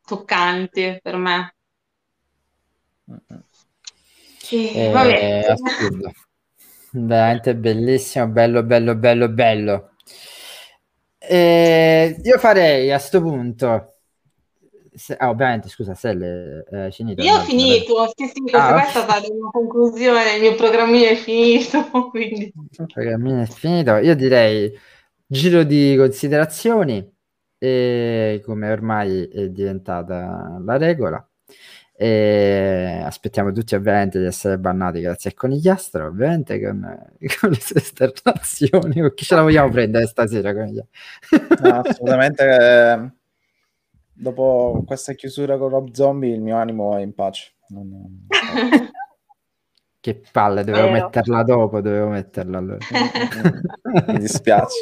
toccante 0.07 0.99
per 1.03 1.17
me. 1.17 1.53
E, 4.71 4.89
Eh, 4.89 4.89
vabbè, 4.89 5.45
assurdo. 5.51 6.11
Veramente 6.91 7.55
bellissimo, 7.55 8.27
bello, 8.27 8.63
bello, 8.63 8.95
bello, 8.95 9.29
bello. 9.29 9.91
Eh, 11.19 12.15
io 12.23 12.37
farei 12.39 12.91
a 12.91 12.99
sto 12.99 13.21
punto. 13.21 13.93
se- 14.95 15.15
ah, 15.17 15.29
ovviamente, 15.29 15.69
scusa, 15.69 15.93
Selle, 15.95 16.63
è 16.63 16.89
finito. 16.91 17.23
io 17.23 17.35
ho 17.35 17.39
finito, 17.41 18.11
sì, 18.15 18.27
sì, 18.27 18.41
questa 18.41 18.73
Ah, 18.73 18.81
è 18.85 18.89
stata 18.89 19.27
una 19.31 19.49
conclusione, 19.51 20.35
il 20.35 20.41
mio 20.41 20.55
programmino 20.55 21.05
è 21.09 21.15
finito, 21.15 21.89
quindi... 22.09 22.53
Il 22.79 22.87
programmino 22.93 23.41
è 23.41 23.45
finito. 23.47 23.95
Io 23.97 24.15
direi 24.15 24.71
giro 25.25 25.63
di 25.63 25.95
considerazioni, 25.97 27.05
e 27.57 28.41
come 28.45 28.71
ormai 28.71 29.25
è 29.27 29.49
diventata 29.49 30.59
la 30.63 30.77
regola. 30.77 31.27
E 31.99 33.01
aspettiamo 33.03 33.51
tutti 33.51 33.73
ovviamente 33.73 34.19
di 34.19 34.25
essere 34.25 34.59
bannati 34.59 35.01
grazie 35.01 35.31
a 35.31 35.33
Conigliastro, 35.33 36.05
ovviamente 36.05 36.61
con, 36.61 36.79
con 37.39 37.49
le 37.49 37.59
sue 37.59 37.79
esternazioni. 37.79 39.13
Chi 39.15 39.25
ce 39.25 39.35
la 39.35 39.41
vogliamo 39.41 39.69
prendere 39.71 40.05
stasera? 40.05 40.53
No, 40.53 41.79
assolutamente. 41.83 42.43
eh, 42.45 43.11
dopo 44.13 44.83
questa 44.85 45.13
chiusura 45.13 45.57
con 45.57 45.69
Rob 45.69 45.91
Zombie, 45.91 46.33
il 46.35 46.41
mio 46.41 46.57
animo 46.57 46.95
è 46.97 47.01
in 47.01 47.13
pace. 47.15 47.53
Non- 47.69 48.27
Che 49.99 50.21
palle, 50.31 50.63
dovevo 50.63 50.91
Vero. 50.91 51.03
metterla 51.05 51.43
dopo, 51.43 51.81
dovevo 51.81 52.09
metterla 52.09 52.57
allora. 52.59 52.77
Mi 54.07 54.19
dispiace. 54.19 54.75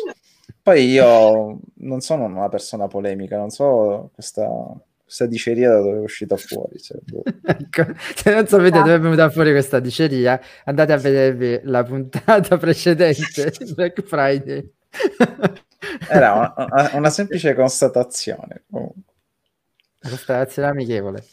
Poi 0.62 0.86
io 0.90 1.60
non 1.76 2.02
sono 2.02 2.26
una 2.26 2.50
persona 2.50 2.88
polemica, 2.88 3.38
non 3.38 3.50
so 3.50 4.10
questa, 4.14 4.48
questa 5.04 5.26
diceria 5.26 5.70
da 5.70 5.80
dove 5.82 5.98
è 5.98 6.02
uscita 6.02 6.38
fuori. 6.38 6.80
cioè, 6.80 6.98
boh. 7.04 7.24
Ecco, 7.46 7.86
se 8.16 8.34
non 8.34 8.48
sapete 8.48 8.80
dove 8.80 8.96
è 8.96 9.00
venuta 9.00 9.30
fuori 9.30 9.52
questa 9.52 9.80
diceria, 9.80 10.40
andate 10.66 10.94
a 10.94 10.98
vedervi 10.98 11.60
la 11.64 11.84
puntata 11.84 12.58
precedente 12.60 13.52
di 13.60 13.74
Black 13.74 14.02
Friday. 14.04 14.72
Era 16.10 16.34
una, 16.34 16.54
una- 16.72 16.92
una 16.96 17.10
semplice 17.10 17.54
constatazione. 17.54 18.64
comunque. 18.70 19.02
Una 20.02 20.10
constatazione 20.10 20.68
amichevole. 20.70 21.24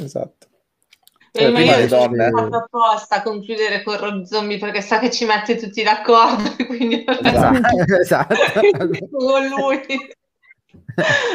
Esatto. 0.00 0.46
Eh, 1.34 1.48
ma 1.48 1.58
prima 1.60 1.76
io 1.76 1.88
donne- 1.88 2.30
fatto 2.30 2.56
apposta 2.56 3.16
a 3.16 3.22
concludere 3.22 3.82
con 3.82 3.96
Rob 3.98 4.22
Zombie 4.24 4.58
perché 4.58 4.82
sa 4.82 4.98
che 4.98 5.10
ci 5.10 5.24
mette 5.24 5.56
tutti 5.56 5.82
d'accordo, 5.82 6.42
quindi 6.66 7.04
Esatto, 7.08 7.94
esatto. 8.00 8.36
con 9.10 9.46
lui. 9.46 9.80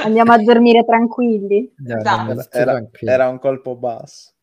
Andiamo 0.03 0.33
a 0.33 0.37
dormire 0.37 0.85
tranquilli. 0.85 1.73
Esatto. 1.83 2.31
Era, 2.51 2.77
era- 2.77 2.89
era 2.99 3.27
un 3.29 3.39
colpo 3.39 3.75
basso. 3.75 4.33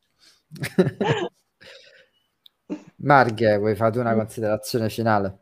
Marghe, 2.96 3.58
vuoi 3.58 3.76
fare 3.76 3.98
una 4.00 4.14
considerazione 4.14 4.88
finale? 4.88 5.38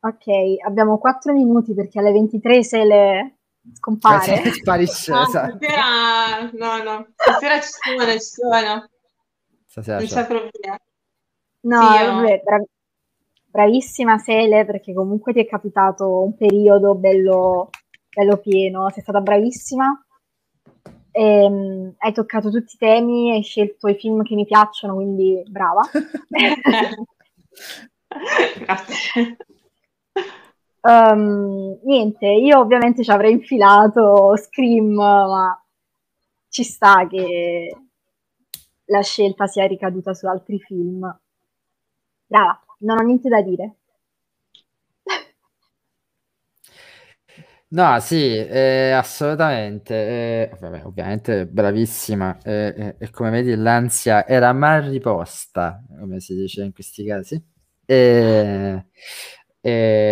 Ok, 0.00 0.26
abbiamo 0.66 0.98
4 0.98 1.32
minuti 1.32 1.74
perché 1.74 1.98
alle 1.98 2.12
23 2.12 2.62
se 2.62 2.84
le 2.84 3.36
scompare. 3.74 4.42
Eh, 4.42 4.52
sparisce, 4.52 5.10
No, 5.12 5.22
esatto. 5.22 5.56
stasera, 5.56 6.50
no, 6.52 6.82
no, 6.82 7.06
stasera 7.16 7.60
ci 7.60 7.68
sono, 7.70 8.10
ci 8.12 8.20
sono, 8.20 8.88
Stasera 9.74 9.98
non 9.98 10.06
c'è. 10.06 10.26
problema. 10.26 10.78
No, 11.62 11.78
Sì, 11.78 11.84
io- 11.92 12.14
vabbè, 12.14 12.42
bra- 12.44 12.64
bravissima 13.50 14.18
Sele 14.18 14.64
perché 14.64 14.92
comunque 14.92 15.32
ti 15.32 15.40
è 15.40 15.46
capitato 15.46 16.22
un 16.22 16.36
periodo 16.36 16.94
bello, 16.94 17.70
bello 18.08 18.36
pieno, 18.38 18.88
sei 18.90 19.02
stata 19.02 19.20
bravissima. 19.20 19.98
Ehm, 21.10 21.94
hai 21.98 22.12
toccato 22.12 22.50
tutti 22.50 22.74
i 22.74 22.78
temi, 22.78 23.32
hai 23.32 23.42
scelto 23.42 23.88
i 23.88 23.94
film 23.96 24.22
che 24.22 24.34
mi 24.36 24.44
piacciono, 24.44 24.94
quindi 24.94 25.42
brava. 25.48 25.80
Grazie. 28.64 29.36
Ehm, 30.82 31.78
niente, 31.84 32.26
io 32.26 32.58
ovviamente 32.60 33.02
ci 33.02 33.10
avrei 33.10 33.32
infilato 33.32 34.36
Scream, 34.36 34.92
ma 34.94 35.64
ci 36.48 36.62
sta 36.62 37.06
che 37.08 37.74
la 38.86 39.02
scelta 39.02 39.46
sia 39.46 39.66
ricaduta 39.66 40.14
su 40.14 40.26
altri 40.26 40.58
film. 40.58 41.14
Brava, 42.28 42.60
non 42.80 42.98
ho 42.98 43.02
niente 43.02 43.30
da 43.30 43.40
dire. 43.40 43.76
No, 47.68 47.98
sì, 48.00 48.36
eh, 48.36 48.90
assolutamente. 48.92 49.94
eh, 49.94 50.56
vabbè, 50.60 50.84
ovviamente 50.84 51.46
bravissima. 51.46 52.38
eh, 52.44 52.72
eh, 52.76 52.96
e 52.98 53.10
come 53.10 53.30
vedi, 53.30 53.56
l'ansia 53.56 54.26
era 54.26 54.52
mal 54.52 54.82
riposta, 54.82 55.82
come 55.98 56.20
si 56.20 56.34
dice 56.36 56.62
in 56.62 56.72
questi 56.72 57.04
casi. 57.04 57.42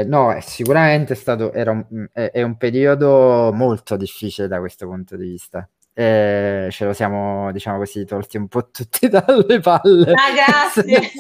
No, 0.07 0.33
è 0.33 0.41
sicuramente 0.41 1.13
è 1.13 1.17
stato, 1.17 1.51
un, 1.53 2.09
è 2.13 2.43
un 2.43 2.57
periodo 2.57 3.53
molto 3.53 3.97
difficile 3.97 4.49
da 4.49 4.59
questo 4.61 4.87
punto 4.87 5.17
di 5.17 5.29
vista. 5.29 5.69
Eh, 5.95 6.69
ce 6.71 6.85
lo 6.87 6.95
siamo, 6.95 7.53
diciamo 7.53 7.77
così, 7.77 8.05
tolti 8.07 8.39
un 8.39 8.49
po' 8.49 8.71
tutti 8.71 9.09
dalle 9.11 9.61
palle. 9.61 10.13
Ah, 10.13 10.33
grazie. 10.33 11.11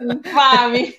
Infami. 0.10 0.96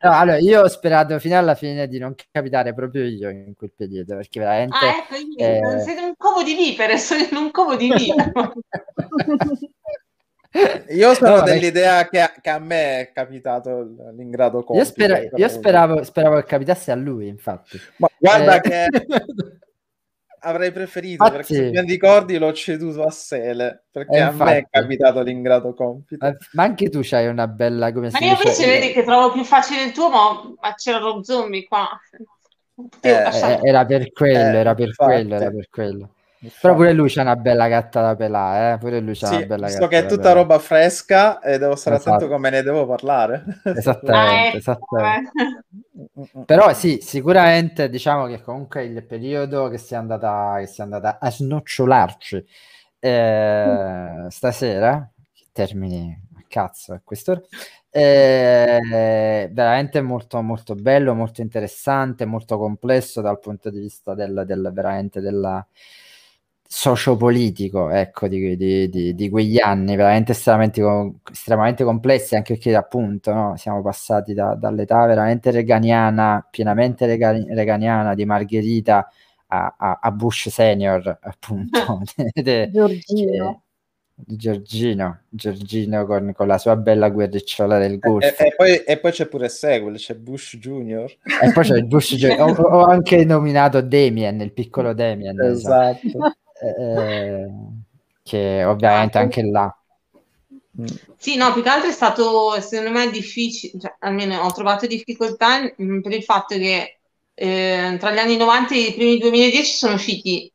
No, 0.00 0.10
allora, 0.12 0.38
io 0.38 0.62
ho 0.62 0.68
sperato 0.68 1.18
fino 1.20 1.38
alla 1.38 1.54
fine 1.54 1.86
di 1.86 1.98
non 1.98 2.14
capitare 2.30 2.74
proprio 2.74 3.04
io 3.04 3.28
in 3.30 3.54
quel 3.56 3.72
periodo, 3.76 4.16
perché 4.16 4.40
veramente... 4.40 4.76
Ah, 4.76 4.96
ecco, 4.96 5.14
io- 5.14 5.46
eh, 5.46 5.60
non 5.60 5.78
siete 5.80 6.00
un 6.02 6.14
covo 6.16 6.42
di 6.42 6.54
vipere, 6.54 6.98
sono 6.98 7.20
in 7.22 7.36
un 7.36 7.50
covo 7.52 7.76
di 7.76 7.88
vipere. 7.92 8.32
Io 10.90 11.14
sono 11.14 11.36
No, 11.36 11.42
dell'idea 11.42 12.06
che 12.10 12.20
a, 12.20 12.30
che 12.38 12.50
a 12.50 12.58
me 12.58 13.00
è 13.00 13.12
capitato 13.12 14.10
l'ingrado 14.14 14.58
Io, 14.58 14.64
compito. 14.64 14.84
spera- 14.90 15.14
però- 15.18 15.36
io 15.38 15.48
speravo, 15.48 16.02
speravo 16.04 16.36
che 16.36 16.44
capitasse 16.44 16.90
a 16.90 16.94
lui, 16.94 17.26
infatti. 17.28 17.78
Ma 17.96 18.08
guarda 18.18 18.56
Eh, 18.56 18.60
che 18.60 18.88
avrei 20.42 20.72
preferito, 20.72 21.24
Infatti- 21.24 21.54
perché 21.54 21.74
se 21.74 21.82
mi 21.82 21.90
ricordi 21.90 22.38
l'ho 22.38 22.52
ceduto 22.52 23.02
a 23.04 23.10
Sele, 23.10 23.84
perché 23.90 24.16
Eh, 24.16 24.20
a 24.20 24.30
me 24.32 24.56
è 24.58 24.66
capitato 24.68 25.22
l'ingrado 25.22 25.72
compito. 25.74 26.24
Eh, 26.26 26.36
Ma 26.52 26.62
anche 26.64 26.88
tu 26.88 27.00
c'hai 27.02 27.26
una 27.28 27.46
bella, 27.46 27.92
come 27.92 28.10
Ma 28.10 28.18
si 28.18 28.24
io 28.24 28.30
invece 28.32 28.66
vedi 28.66 28.92
che 28.92 29.04
trovo 29.04 29.32
più 29.32 29.44
facile 29.44 29.84
il 29.84 29.92
tuo, 29.92 30.10
ma, 30.10 30.42
ma 30.60 30.74
c'era 30.74 30.98
Rob 30.98 31.22
Zombie 31.22 31.64
qua. 31.64 31.88
Eh, 33.00 33.10
Eh, 33.10 33.58
era 33.62 33.84
per 33.84 34.10
quello, 34.12 34.56
Eh, 34.56 34.60
era 34.60 34.74
per 34.74 34.86
infatti. 34.88 35.12
quello, 35.12 35.34
era 35.36 35.50
per 35.50 35.68
quello. 35.68 36.08
Però 36.60 36.74
pure 36.74 36.92
lui 36.92 37.08
c'ha 37.10 37.22
una 37.22 37.36
bella 37.36 37.68
gatta 37.68 38.00
da 38.02 38.16
pelare, 38.16 38.74
eh? 38.74 38.78
Pure 38.78 39.00
lui 39.00 39.14
c'ha 39.16 39.28
Sì, 39.28 39.38
una 39.38 39.42
bella 39.42 39.70
visto 39.70 39.86
gatta 39.86 39.88
che 39.88 39.98
è 39.98 40.06
tutta 40.06 40.32
pelare. 40.32 40.32
roba 40.32 40.58
fresca 40.58 41.38
e 41.40 41.56
devo 41.58 41.76
stare 41.76 41.96
Esatto. 41.96 41.96
attento 41.96 42.28
come 42.28 42.50
ne 42.50 42.62
devo 42.62 42.86
parlare. 42.86 43.44
Esattamente, 43.70 44.56
Ah, 44.56 44.56
ecco, 44.56 44.58
esattamente. 44.58 45.30
eh. 45.44 46.44
Però 46.44 46.72
sì, 46.74 46.98
sicuramente 47.00 47.88
diciamo 47.88 48.26
che 48.26 48.40
comunque 48.42 48.84
il 48.84 49.04
periodo 49.04 49.68
che 49.68 49.78
si 49.78 49.94
è 49.94 49.96
andata, 49.96 50.56
che 50.58 50.66
si 50.66 50.80
è 50.80 50.84
andata 50.84 51.18
a 51.18 51.30
snocciolarci 51.30 52.44
eh, 52.98 54.26
stasera, 54.28 55.10
che 55.32 55.46
termini 55.52 56.20
a 56.36 56.44
cazzo 56.48 56.92
a 56.94 57.00
quest'ora, 57.02 57.40
eh, 57.90 59.48
veramente 59.52 60.00
molto, 60.02 60.40
molto 60.42 60.74
bello, 60.74 61.14
molto 61.14 61.40
interessante, 61.42 62.24
molto 62.26 62.58
complesso 62.58 63.20
dal 63.20 63.38
punto 63.40 63.70
di 63.70 63.80
vista 63.80 64.14
del, 64.14 64.44
del- 64.46 64.70
veramente 64.72 65.20
della 65.20 65.66
sociopolitico, 66.74 67.90
ecco, 67.90 68.28
di, 68.28 68.56
di- 68.56 68.88
di- 68.88 69.14
di 69.14 69.28
quegli 69.28 69.60
anni, 69.60 69.94
veramente 69.94 70.32
estremamente, 70.32 70.80
estremamente 71.30 71.84
complessi, 71.84 72.34
anche 72.34 72.54
perché 72.54 72.74
appunto 72.74 73.30
no, 73.34 73.56
siamo 73.58 73.82
passati 73.82 74.32
da- 74.32 74.54
dall'età 74.54 75.04
veramente 75.04 75.50
reganiana, 75.50 76.46
pienamente 76.50 77.04
rega- 77.04 77.32
reganiana 77.32 78.14
di 78.14 78.24
Margherita 78.24 79.06
a, 79.48 79.74
a- 79.78 79.98
a 80.00 80.10
Bush 80.12 80.48
senior, 80.48 81.18
appunto, 81.20 81.78
Giorgino. 82.70 83.62
di 84.14 84.36
Giorgino, 84.36 85.20
Giorgino 85.28 86.06
con, 86.06 86.32
con 86.34 86.46
la 86.46 86.56
sua 86.56 86.76
bella 86.76 87.10
guerricciola 87.10 87.78
del 87.78 87.94
E, 87.94 87.98
golf. 87.98 88.40
e 88.40 88.54
poi, 88.56 88.76
e 88.76 88.98
poi 88.98 89.10
c'è 89.10 89.26
pure 89.26 89.44
il 89.44 89.50
sequel, 89.50 89.96
c'è 89.96 90.14
Bush 90.14 90.56
Junior. 90.56 91.04
E 91.42 91.52
poi 91.52 91.64
c'è 91.64 91.82
Bush 91.82 92.14
Junior. 92.14 92.48
Ho, 92.58 92.62
ho 92.62 92.84
anche 92.86 93.24
nominato 93.26 93.82
Damien, 93.82 94.40
il 94.40 94.52
piccolo 94.54 94.94
Damien. 94.94 95.34
diciamo. 95.36 95.52
Esatto. 95.52 96.32
Eh, 96.62 97.48
che 98.22 98.64
ovviamente 98.64 99.18
anche 99.18 99.42
là. 99.42 99.76
Sì, 101.18 101.36
no, 101.36 101.52
più 101.52 101.62
che 101.62 101.68
altro 101.68 101.88
è 101.88 101.92
stato, 101.92 102.60
secondo 102.60 102.90
me, 102.90 103.10
difficile, 103.10 103.80
cioè, 103.80 103.94
almeno 104.00 104.40
ho 104.40 104.52
trovato 104.52 104.86
difficoltà 104.86 105.60
mm, 105.60 106.00
per 106.00 106.12
il 106.12 106.22
fatto 106.22 106.56
che 106.56 106.98
eh, 107.34 107.96
tra 107.98 108.12
gli 108.12 108.18
anni 108.18 108.36
90 108.36 108.74
e 108.74 108.78
i 108.78 108.94
primi 108.94 109.18
2010 109.18 109.72
sono 109.72 109.94
usciti 109.94 110.50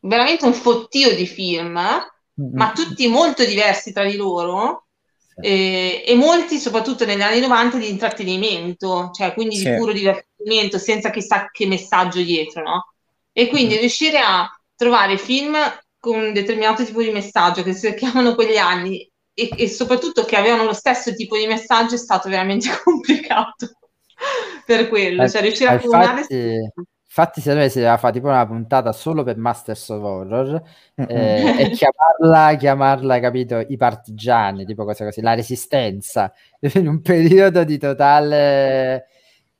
veramente 0.00 0.44
un 0.44 0.52
fottio 0.54 1.14
di 1.14 1.26
film, 1.26 1.72
ma 1.72 2.72
tutti 2.74 3.06
molto 3.08 3.44
diversi 3.44 3.92
tra 3.92 4.04
di 4.04 4.16
loro, 4.16 4.86
eh, 5.40 6.04
e 6.06 6.14
molti, 6.14 6.58
soprattutto 6.58 7.04
negli 7.04 7.22
anni 7.22 7.40
90, 7.40 7.78
di 7.78 7.88
intrattenimento, 7.88 9.10
cioè 9.12 9.32
quindi 9.34 9.56
Sì. 9.56 9.70
di 9.70 9.76
puro 9.76 9.92
divertimento, 9.92 10.78
senza 10.78 11.10
chissà 11.10 11.48
che 11.50 11.66
messaggio 11.66 12.20
dietro, 12.22 12.62
no? 12.62 12.92
E 13.32 13.48
quindi 13.48 13.76
riuscire 13.76 14.18
a 14.18 14.48
trovare 14.76 15.18
film 15.18 15.56
con 15.98 16.18
un 16.18 16.32
determinato 16.32 16.84
tipo 16.84 17.00
di 17.02 17.10
messaggio 17.10 17.62
che 17.62 17.72
si 17.72 17.92
chiamano 17.94 18.34
quegli 18.34 18.56
anni 18.56 19.10
e, 19.32 19.50
e 19.56 19.68
soprattutto 19.68 20.24
che 20.24 20.36
avevano 20.36 20.64
lo 20.64 20.72
stesso 20.72 21.14
tipo 21.14 21.36
di 21.36 21.46
messaggio 21.46 21.94
è 21.94 21.98
stato 21.98 22.28
veramente 22.28 22.68
complicato 22.84 23.70
per 24.64 24.88
quello, 24.88 25.28
cioè 25.28 25.42
riuscire 25.42 25.70
a 25.70 25.78
comunicare 25.78 26.20
infatti, 26.20 26.72
infatti 27.04 27.40
secondo 27.40 27.64
me 27.64 27.68
si 27.68 27.78
doveva 27.78 27.96
fare 27.96 28.12
tipo 28.12 28.28
una 28.28 28.46
puntata 28.46 28.92
solo 28.92 29.22
per 29.24 29.36
Masters 29.36 29.88
of 29.88 30.02
Horror 30.02 30.62
eh, 30.94 31.56
e 31.58 31.70
chiamarla, 31.70 32.56
chiamarla, 32.56 33.20
capito, 33.20 33.58
i 33.58 33.76
partigiani, 33.76 34.64
tipo 34.64 34.84
cose 34.84 35.04
così, 35.04 35.20
la 35.20 35.34
resistenza, 35.34 36.32
in 36.74 36.86
un 36.86 37.00
periodo 37.00 37.64
di 37.64 37.78
totale... 37.78 39.06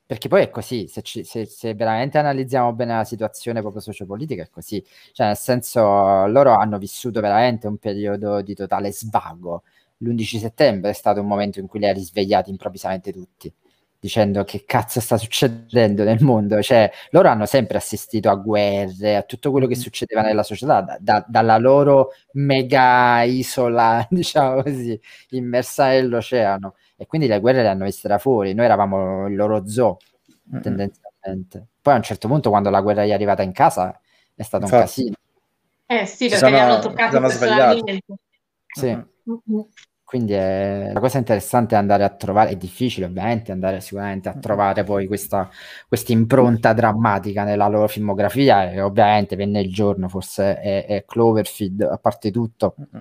Perché 0.07 0.29
poi 0.29 0.43
è 0.43 0.51
così, 0.51 0.87
se, 0.87 1.01
ci, 1.01 1.25
se, 1.25 1.47
se, 1.47 1.75
veramente 1.75 2.19
analizziamo 2.19 2.75
bene 2.75 2.95
la 2.95 3.05
situazione 3.05 3.61
proprio 3.63 3.81
sociopolitica 3.81 4.43
è 4.43 4.51
così, 4.51 4.85
cioè 5.13 5.29
nel 5.29 5.37
senso 5.37 5.81
loro 6.27 6.53
hanno 6.53 6.77
vissuto 6.79 7.21
veramente 7.23 7.67
un 7.67 7.79
periodo 7.79 8.43
di 8.43 8.55
totale 8.55 8.93
svago. 8.93 9.63
L'11 9.99 10.39
settembre 10.39 10.91
è 10.91 10.93
stato 10.93 11.21
un 11.21 11.27
momento 11.27 11.59
in 11.59 11.67
cui 11.67 11.79
li 11.81 11.87
ha 11.89 11.93
risvegliati 11.93 12.51
improvvisamente 12.51 13.13
tutti 13.13 13.51
dicendo 13.99 14.45
che 14.45 14.65
cazzo 14.67 15.01
sta 15.01 15.17
succedendo 15.17 16.05
nel 16.05 16.23
mondo. 16.23 16.61
Cioè, 16.61 16.91
loro 17.11 17.29
hanno 17.29 17.47
sempre 17.47 17.79
assistito 17.79 18.29
a 18.29 18.35
guerre, 18.35 19.17
a 19.17 19.23
tutto 19.23 19.51
quello 19.51 19.67
che 19.67 19.75
succedeva 19.77 20.21
nella 20.21 20.43
società, 20.43 20.83
da, 20.83 20.99
da, 21.01 21.25
dalla 21.27 21.57
loro 21.57 22.11
mega 22.33 23.23
isola, 23.23 24.07
diciamo 24.11 24.63
così, 24.63 25.01
immersa 25.31 25.89
nell'oceano. 25.89 26.75
E 26.97 27.07
quindi 27.07 27.27
le 27.27 27.41
guerre 27.41 27.63
le 27.63 27.69
hanno 27.69 27.85
viste 27.85 28.09
da 28.09 28.19
fuori. 28.19 28.55
Noi 28.55 28.65
eravamo 28.65 29.27
il 29.27 29.35
loro 29.35 29.67
zoo, 29.69 29.99
mm-hmm. 30.53 30.63
tendenzialmente. 30.63 31.67
Poi 31.81 31.93
a 31.95 31.97
un 31.97 32.03
certo 32.03 32.29
punto, 32.29 32.51
quando 32.51 32.71
la 32.71 32.81
guerra 32.81 33.05
gli 33.05 33.11
è 33.11 33.15
arrivata 33.15 33.43
in 33.43 33.53
casa, 33.53 33.99
è 34.35 34.43
stato 34.43 34.65
Infatti. 34.65 34.81
un 34.81 34.87
casino. 34.87 35.15
Eh 35.87 36.07
sì, 36.07 36.29
perché 36.29 36.39
sono, 36.39 36.51
li 36.51 36.61
hanno 36.61 36.79
toccati 36.79 37.19
personalmente. 37.19 38.01
Sì. 38.67 38.87
Mm-hmm. 38.87 39.61
Quindi 40.05 40.35
è, 40.35 40.91
la 40.93 41.01
cosa 41.01 41.19
interessante 41.19 41.75
è 41.75 41.79
andare 41.79 42.05
a 42.05 42.11
trovare, 42.11 42.51
è 42.51 42.57
difficile 42.57 43.07
ovviamente 43.07 43.51
andare 43.51 43.81
sicuramente 43.81 44.29
a 44.29 44.35
trovare 44.35 44.85
poi 44.85 45.07
questa 45.09 45.49
impronta 46.09 46.73
drammatica 46.73 47.43
nella 47.43 47.67
loro 47.67 47.89
filmografia 47.89 48.71
e 48.71 48.81
ovviamente 48.81 49.35
venne 49.35 49.61
il 49.61 49.73
giorno, 49.73 50.09
forse 50.09 50.61
è, 50.61 50.87
è 50.87 51.05
Cloverfield, 51.05 51.81
a 51.81 51.99
parte 51.99 52.31
tutto, 52.31 52.77
è 52.77 52.99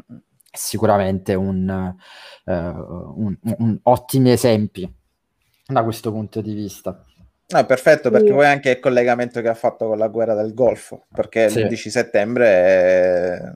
sicuramente 0.53 1.33
un, 1.33 1.95
uh, 2.45 2.51
un, 2.51 3.37
un, 3.57 3.79
ottimi 3.83 4.31
esempi 4.31 4.91
da 5.65 5.83
questo 5.83 6.11
punto 6.11 6.41
di 6.41 6.53
vista. 6.53 7.03
No, 7.45 7.65
perfetto, 7.65 8.09
perché 8.09 8.31
poi 8.31 8.45
anche 8.45 8.71
il 8.71 8.79
collegamento 8.79 9.41
che 9.41 9.49
ha 9.49 9.53
fatto 9.53 9.87
con 9.87 9.97
la 9.97 10.07
guerra 10.07 10.33
del 10.33 10.53
Golfo, 10.53 11.05
perché 11.13 11.49
sì. 11.49 11.61
l'11 11.61 11.87
settembre 11.89 12.45
è 12.47 13.53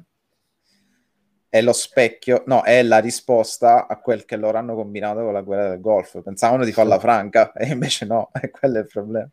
è 1.50 1.62
lo 1.62 1.74
specchio, 1.74 2.44
no, 2.46 2.64
è 2.64 2.84
la 2.84 3.00
risposta 3.00 3.88
a 3.88 3.98
quel 4.00 4.26
che 4.26 4.36
loro 4.36 4.58
hanno 4.58 4.76
combinato 4.76 5.22
con 5.22 5.34
la 5.34 5.42
guerra 5.42 5.70
del 5.70 5.82
Golfo. 5.82 6.22
Pensavano 6.22 6.66
di 6.66 6.72
farla 6.72 7.00
franca 7.00 7.52
e 7.56 7.68
invece 7.68 8.06
no, 8.06 8.30
e 8.40 8.50
quello 8.50 8.78
è 8.78 8.82
il 8.82 8.88
problema. 8.88 9.30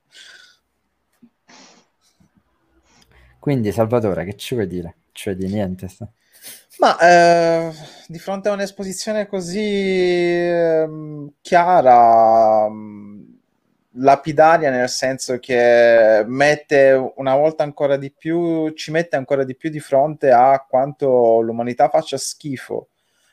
Quindi 3.38 3.72
Salvatore, 3.72 4.24
che 4.24 4.36
ci 4.36 4.54
vuoi 4.54 4.66
dire? 4.66 4.96
Ci 5.12 5.30
vuoi 5.30 5.44
dire 5.44 5.52
niente? 5.52 5.88
Ma 6.84 6.98
eh, 6.98 7.72
di 8.08 8.18
fronte 8.18 8.50
a 8.50 8.52
un'esposizione 8.52 9.26
così 9.26 9.58
eh, 9.58 10.86
chiara, 11.40 12.68
lapidaria 13.92 14.68
nel 14.68 14.90
senso 14.90 15.38
che 15.38 16.22
mette 16.26 17.12
una 17.16 17.36
volta 17.36 17.62
ancora 17.62 17.96
di 17.96 18.12
più, 18.12 18.70
ci 18.74 18.90
mette 18.90 19.16
ancora 19.16 19.44
di 19.44 19.56
più 19.56 19.70
di 19.70 19.80
fronte 19.80 20.30
a 20.30 20.62
quanto 20.68 21.40
l'umanità 21.40 21.88
faccia 21.88 22.18
schifo, 22.18 22.88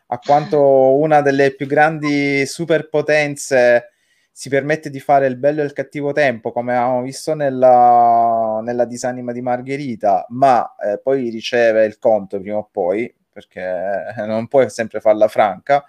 a 0.08 0.20
quanto 0.20 0.62
una 0.96 1.20
delle 1.20 1.54
più 1.54 1.68
grandi 1.68 2.46
superpotenze 2.46 3.90
si 4.32 4.48
permette 4.48 4.90
di 4.90 5.02
fare 5.02 5.28
il 5.28 5.36
bello 5.36 5.62
e 5.62 5.66
il 5.66 5.74
cattivo 5.74 6.14
tempo, 6.14 6.54
come 6.54 6.74
abbiamo 6.74 7.02
visto 7.02 7.34
nella, 7.34 8.62
nella 8.64 8.86
disanima 8.86 9.34
di 9.34 9.42
Margherita, 9.42 10.26
ma 10.30 10.74
eh, 10.78 11.00
poi 11.00 11.30
riceve 11.30 11.84
il 11.84 11.98
conto 12.00 12.40
prima 12.40 12.56
o 12.56 12.70
poi, 12.72 13.14
perché 13.32 14.14
non 14.26 14.48
puoi 14.48 14.70
sempre 14.70 15.00
farla 15.00 15.28
franca. 15.28 15.84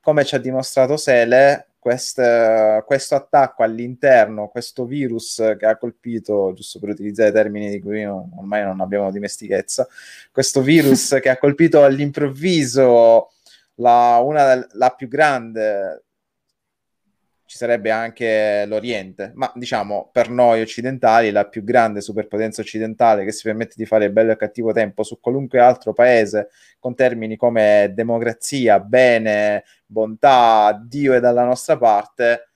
Come 0.00 0.24
ci 0.24 0.34
ha 0.34 0.38
dimostrato 0.38 0.96
Sele, 0.96 1.68
quest, 1.78 2.84
questo 2.84 3.14
attacco 3.14 3.62
all'interno, 3.62 4.48
questo 4.48 4.84
virus 4.84 5.54
che 5.58 5.66
ha 5.66 5.76
colpito, 5.76 6.52
giusto 6.54 6.78
per 6.78 6.90
utilizzare 6.90 7.32
termini 7.32 7.70
di 7.70 7.80
cui 7.80 8.04
no, 8.04 8.30
ormai 8.36 8.62
non 8.62 8.80
abbiamo 8.80 9.10
dimestichezza, 9.10 9.86
questo 10.30 10.62
virus 10.62 11.18
che 11.22 11.28
ha 11.28 11.38
colpito 11.38 11.82
all'improvviso 11.84 13.30
la, 13.76 14.20
una, 14.24 14.66
la 14.72 14.90
più 14.90 15.08
grande 15.08 16.04
ci 17.52 17.58
sarebbe 17.58 17.90
anche 17.90 18.64
l'Oriente, 18.66 19.32
ma 19.34 19.52
diciamo 19.54 20.08
per 20.10 20.30
noi 20.30 20.62
occidentali 20.62 21.30
la 21.30 21.46
più 21.46 21.62
grande 21.62 22.00
superpotenza 22.00 22.62
occidentale 22.62 23.26
che 23.26 23.32
si 23.32 23.42
permette 23.42 23.74
di 23.76 23.84
fare 23.84 24.10
bello 24.10 24.32
e 24.32 24.36
cattivo 24.36 24.72
tempo 24.72 25.02
su 25.02 25.20
qualunque 25.20 25.60
altro 25.60 25.92
paese 25.92 26.48
con 26.78 26.94
termini 26.94 27.36
come 27.36 27.92
democrazia, 27.94 28.80
bene, 28.80 29.64
bontà, 29.84 30.82
Dio 30.82 31.12
è 31.12 31.20
dalla 31.20 31.44
nostra 31.44 31.76
parte, 31.76 32.48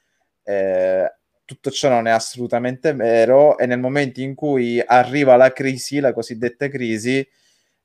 eh, 0.43 1.15
tutto 1.45 1.71
ciò 1.71 1.91
non 1.91 2.07
è 2.07 2.11
assolutamente 2.11 2.95
vero 2.95 3.59
e 3.59 3.67
nel 3.67 3.79
momento 3.79 4.23
in 4.23 4.35
cui 4.35 4.83
arriva 4.83 5.37
la 5.37 5.53
crisi, 5.53 6.01
la 6.01 6.15
cosiddetta 6.15 6.71
crisi, 6.71 7.23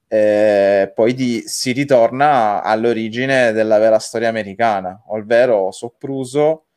eh, 0.08 0.90
poi 0.96 1.14
di, 1.14 1.44
si 1.46 1.74
ritorna 1.74 2.64
all'origine 2.64 3.52
della 3.52 3.80
vera 3.80 4.00
storia 4.00 4.30
americana, 4.30 5.04
ovvero 5.08 5.72
sopruso 5.72 6.68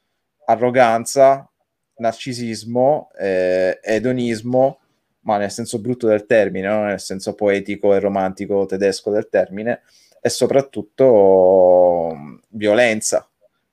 arroganza, 0.46 1.48
narcisismo, 1.96 3.10
eh, 3.18 3.78
edonismo, 3.82 4.80
ma 5.20 5.38
nel 5.38 5.50
senso 5.50 5.80
brutto 5.80 6.06
del 6.06 6.26
termine, 6.26 6.68
non 6.68 6.86
nel 6.86 7.00
senso 7.00 7.34
poetico 7.34 7.94
e 7.94 8.00
romantico 8.00 8.66
tedesco 8.66 9.10
del 9.10 9.28
termine, 9.28 9.82
e 10.20 10.28
soprattutto 10.28 12.16
violenza. 12.48 13.28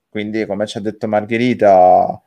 Quindi, 0.08 0.44
come 0.46 0.66
ci 0.66 0.78
ha 0.78 0.80
detto 0.80 1.08
Margherita, 1.08 2.20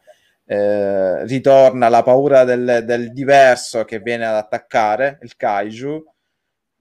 eh, 0.46 1.26
ritorna 1.26 1.90
la 1.90 2.04
paura 2.04 2.44
del, 2.44 2.84
del, 2.86 3.12
diverso 3.14 3.84
che 3.86 4.00
viene 4.00 4.26
ad 4.26 4.36
attaccare, 4.36 5.20
il 5.22 5.36
kaiju, 5.36 6.06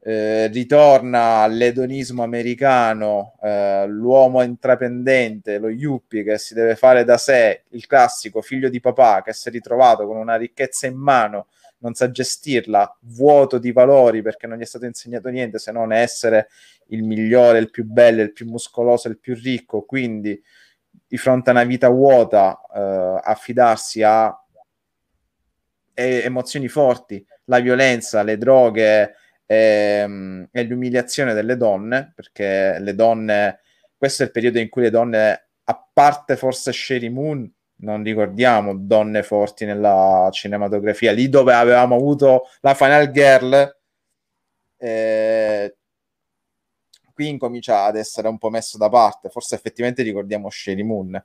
eh, 0.07 0.49
ritorna 0.49 1.39
all'edonismo 1.39 2.23
americano, 2.23 3.39
eh, 3.43 3.87
l'uomo 3.87 4.43
intraprendente, 4.43 5.57
lo 5.57 5.71
yuppie 5.71 6.23
che 6.23 6.37
si 6.37 6.53
deve 6.53 6.77
fare 6.77 7.05
da 7.05 7.17
sé, 7.17 7.63
il 7.71 7.87
classico 7.87 8.43
figlio 8.43 8.69
di 8.69 8.81
papà 8.81 9.23
che 9.23 9.33
si 9.33 9.49
è 9.49 9.51
ritrovato 9.51 10.07
con 10.07 10.19
una 10.19 10.37
ricchezza 10.37 10.87
in 10.87 10.97
mano, 10.97 11.47
non 11.79 11.95
sa 11.95 12.11
gestirla, 12.11 12.99
vuoto 13.01 13.57
di 13.57 13.73
valori 13.73 14.21
perché 14.21 14.47
non 14.47 14.59
gli 14.59 14.63
è 14.63 14.67
stato 14.67 14.85
insegnato 14.85 15.31
niente 15.31 15.59
se 15.59 15.73
non 15.73 15.91
essere 15.91 16.49
il 16.89 17.03
migliore, 17.03 17.59
il 17.59 17.71
più 17.71 17.87
bello, 17.87 18.21
il 18.21 18.35
più 18.35 18.47
muscoloso, 18.47 19.09
il 19.09 19.19
più 19.19 19.35
ricco, 19.35 19.85
quindi 19.85 20.39
di 21.07 21.17
fronte 21.17 21.49
a 21.49 21.55
una 21.55 21.65
vita 21.65 21.89
vuota 21.89 22.61
eh, 22.75 23.21
affidarsi 23.23 24.03
a 24.03 24.39
emozioni 25.95 26.69
forti, 26.69 27.25
la 27.45 27.61
violenza, 27.61 28.23
le 28.23 28.37
droghe, 28.37 29.15
ehm, 29.47 30.49
e 30.51 30.63
l'umiliazione 30.65 31.35
delle 31.35 31.57
donne, 31.57 32.13
perché 32.15 32.79
le 32.79 32.95
donne, 32.95 33.61
questo 33.97 34.23
è 34.23 34.27
il 34.27 34.33
periodo 34.33 34.59
in 34.59 34.69
cui 34.69 34.83
le 34.83 34.91
donne, 34.91 35.49
a 35.65 35.89
parte 35.93 36.37
forse 36.37 36.73
Sherry 36.73 37.09
Moon, 37.09 37.51
non 37.77 38.03
ricordiamo 38.03 38.77
donne 38.77 39.23
forti 39.23 39.65
nella 39.65 40.29
cinematografia, 40.33 41.13
lì 41.13 41.29
dove 41.29 41.53
avevamo 41.53 41.97
avuto 41.97 42.49
la 42.61 42.75
Final 42.75 43.11
Girl, 43.11 43.77
eh, 44.77 45.77
qui 47.13 47.29
incomincia 47.29 47.85
ad 47.85 47.97
essere 47.97 48.29
un 48.29 48.39
po' 48.39 48.51
messo 48.51 48.77
da 48.77 48.89
parte, 48.89 49.29
forse 49.29 49.55
effettivamente 49.55 50.03
ricordiamo 50.03 50.51
Sherry 50.51 50.83
Moon. 50.83 51.23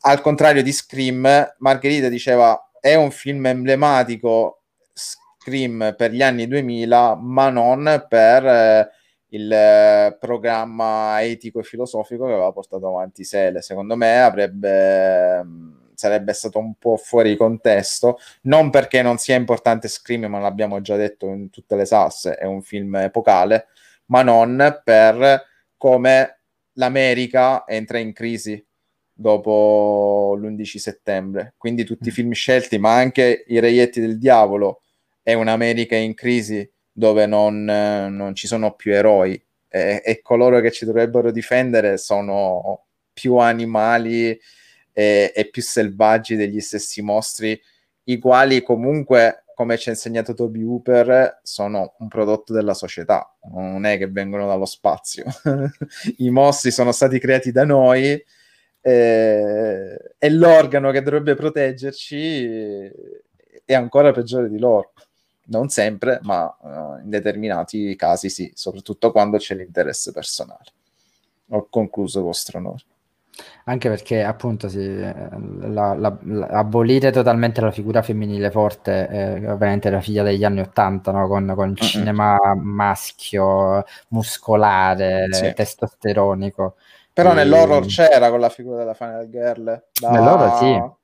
Al 0.00 0.20
contrario 0.20 0.62
di 0.62 0.72
Scream, 0.72 1.54
Margherita 1.58 2.08
diceva 2.08 2.70
è 2.80 2.94
un 2.94 3.10
film 3.10 3.46
emblematico 3.46 4.62
Scream 5.46 5.94
per 5.96 6.10
gli 6.10 6.22
anni 6.22 6.48
2000, 6.48 7.14
ma 7.14 7.50
non 7.50 8.04
per 8.08 8.44
eh, 8.44 8.90
il 9.28 9.52
eh, 9.52 10.16
programma 10.18 11.22
etico 11.22 11.60
e 11.60 11.62
filosofico 11.62 12.26
che 12.26 12.32
aveva 12.32 12.50
portato 12.50 12.88
avanti 12.88 13.22
Sele. 13.22 13.62
Secondo 13.62 13.94
me 13.94 14.20
avrebbe 14.20 15.44
mm, 15.44 15.74
sarebbe 15.94 16.32
stato 16.32 16.58
un 16.58 16.74
po' 16.74 16.96
fuori 16.96 17.36
contesto, 17.36 18.18
non 18.42 18.70
perché 18.70 19.02
non 19.02 19.18
sia 19.18 19.36
importante 19.36 19.86
Scream, 19.88 20.26
ma 20.26 20.40
l'abbiamo 20.40 20.80
già 20.80 20.96
detto 20.96 21.26
in 21.28 21.48
tutte 21.50 21.76
le 21.76 21.84
salse, 21.86 22.34
è 22.34 22.44
un 22.44 22.60
film 22.62 22.96
epocale, 22.96 23.68
ma 24.06 24.22
non 24.22 24.80
per 24.84 25.44
come 25.76 26.40
l'America 26.72 27.64
entra 27.66 27.98
in 27.98 28.12
crisi 28.12 28.62
dopo 29.12 30.36
l'11 30.38 30.76
settembre. 30.76 31.54
Quindi 31.56 31.84
tutti 31.84 32.08
i 32.08 32.10
mm. 32.10 32.14
film 32.14 32.32
scelti, 32.32 32.78
ma 32.78 32.96
anche 32.96 33.44
i 33.46 33.60
reietti 33.60 34.00
del 34.00 34.18
diavolo, 34.18 34.80
è 35.26 35.32
un'America 35.32 35.96
in 35.96 36.14
crisi 36.14 36.70
dove 36.92 37.26
non, 37.26 37.64
non 37.64 38.32
ci 38.36 38.46
sono 38.46 38.76
più 38.76 38.94
eroi 38.94 39.34
e, 39.68 40.00
e, 40.04 40.22
coloro 40.22 40.60
che 40.60 40.70
ci 40.70 40.84
dovrebbero 40.84 41.32
difendere 41.32 41.98
sono 41.98 42.84
più 43.12 43.34
animali 43.38 44.28
e, 44.92 45.32
e 45.34 45.48
più 45.50 45.62
selvaggi 45.62 46.36
degli 46.36 46.60
stessi 46.60 47.02
mostri, 47.02 47.60
i 48.04 48.20
quali 48.20 48.62
comunque 48.62 49.46
come 49.52 49.76
ci 49.78 49.88
ha 49.88 49.92
insegnato 49.92 50.32
Toby 50.32 50.62
Hooper, 50.62 51.40
sono 51.42 51.96
un 51.98 52.06
prodotto 52.06 52.52
della 52.52 52.74
società, 52.74 53.36
non 53.52 53.84
è 53.84 53.98
che 53.98 54.06
vengono 54.06 54.46
dallo 54.46 54.64
spazio. 54.66 55.24
I 56.18 56.30
mostri 56.30 56.70
sono 56.70 56.92
stati 56.92 57.18
creati 57.18 57.50
da 57.50 57.64
noi 57.64 58.24
eh, 58.80 59.96
e 60.18 60.30
l'organo 60.30 60.92
che 60.92 61.02
dovrebbe 61.02 61.34
proteggerci 61.34 62.90
è 63.66 63.74
ancora 63.74 64.12
peggiore 64.12 64.48
di 64.48 64.58
loro. 64.58 64.92
Non 65.48 65.68
sempre, 65.68 66.18
ma 66.22 66.44
uh, 66.60 67.02
in 67.02 67.08
determinati 67.10 67.94
casi 67.96 68.28
sì, 68.28 68.50
soprattutto 68.54 69.12
quando 69.12 69.38
c'è 69.38 69.54
l'interesse 69.54 70.12
personale. 70.12 70.64
Ho 71.50 71.68
concluso, 71.70 72.22
vostro 72.22 72.58
onore 72.58 72.84
anche 73.64 73.88
perché 73.88 74.22
appunto 74.22 74.68
sì, 74.68 74.98
la, 74.98 75.94
la, 75.94 76.16
la, 76.20 76.46
abolire 76.46 77.10
totalmente 77.10 77.60
la 77.60 77.70
figura 77.70 78.00
femminile 78.02 78.50
forte, 78.50 79.08
eh, 79.08 79.50
ovviamente 79.50 79.90
la 79.90 80.00
figlia 80.00 80.22
degli 80.22 80.44
anni 80.44 80.60
Ottanta, 80.60 81.10
no? 81.10 81.26
con, 81.26 81.52
con, 81.54 81.70
il 81.70 81.76
cinema 81.76 82.38
maschio, 82.54 83.84
muscolare, 84.08 85.26
sì. 85.32 85.52
testosteronico. 85.52 86.76
Però 87.12 87.32
e... 87.32 87.34
nell'horror 87.34 87.86
c'era 87.86 88.30
con 88.30 88.40
la 88.40 88.48
figura 88.48 88.78
della 88.78 88.94
Final 88.94 89.28
Girl. 89.28 89.84
Da... 90.00 90.10
Nell'horror 90.10 90.58
sì. 90.58 90.94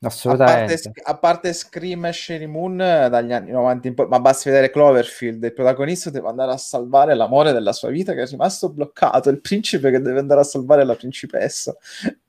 Assolutamente. 0.00 0.74
A 0.74 0.76
parte, 0.76 1.02
a 1.02 1.16
parte 1.16 1.52
Scream 1.54 2.04
e 2.04 2.12
Sherry 2.12 2.46
Moon 2.46 2.78
eh, 2.80 3.08
dagli 3.08 3.32
anni 3.32 3.50
90 3.50 3.88
in 3.88 3.94
poi, 3.94 4.06
ma 4.06 4.20
basti 4.20 4.50
vedere 4.50 4.70
Cloverfield, 4.70 5.42
il 5.42 5.52
protagonista 5.54 6.10
deve 6.10 6.28
andare 6.28 6.52
a 6.52 6.58
salvare 6.58 7.14
l'amore 7.14 7.52
della 7.52 7.72
sua 7.72 7.88
vita 7.88 8.12
che 8.12 8.22
è 8.22 8.26
rimasto 8.26 8.70
bloccato, 8.70 9.30
il 9.30 9.40
principe 9.40 9.90
che 9.90 10.00
deve 10.00 10.18
andare 10.18 10.40
a 10.40 10.44
salvare 10.44 10.84
la 10.84 10.94
principessa. 10.94 11.74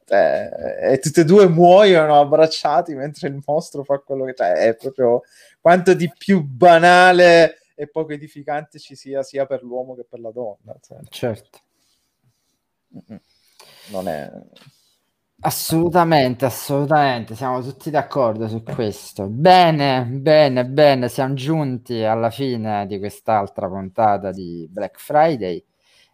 Eh, 0.10 0.94
e 0.94 1.00
tutti 1.00 1.20
e 1.20 1.26
due 1.26 1.50
muoiono 1.50 2.18
abbracciati 2.18 2.96
mentre 2.96 3.28
il 3.28 3.44
mostro 3.46 3.84
fa 3.84 3.98
quello 4.00 4.24
che 4.24 4.36
cioè, 4.36 4.54
è 4.54 4.74
proprio 4.74 5.24
quanto 5.60 5.94
di 5.94 6.10
più 6.18 6.42
banale 6.44 7.58
e 7.76 7.90
poco 7.90 8.14
edificante 8.14 8.80
ci 8.80 8.96
sia 8.96 9.22
sia 9.22 9.46
per 9.46 9.64
l'uomo 9.64 9.96
che 9.96 10.06
per 10.10 10.22
la 10.22 10.32
donna. 10.32 10.74
Cioè. 10.80 11.00
Certo. 11.10 11.60
Non 13.90 14.08
è 14.08 14.32
Assolutamente, 15.40 16.46
assolutamente, 16.46 17.36
siamo 17.36 17.62
tutti 17.62 17.92
d'accordo 17.92 18.48
su 18.48 18.64
questo. 18.64 19.28
Bene, 19.28 20.04
bene, 20.10 20.66
bene, 20.66 21.10
siamo 21.10 21.36
giunti 21.36 22.02
alla 22.04 22.32
fine 22.32 22.88
di 22.88 22.98
quest'altra 22.98 23.68
puntata 23.68 24.32
di 24.32 24.68
Black 24.68 25.00
Friday. 25.00 25.64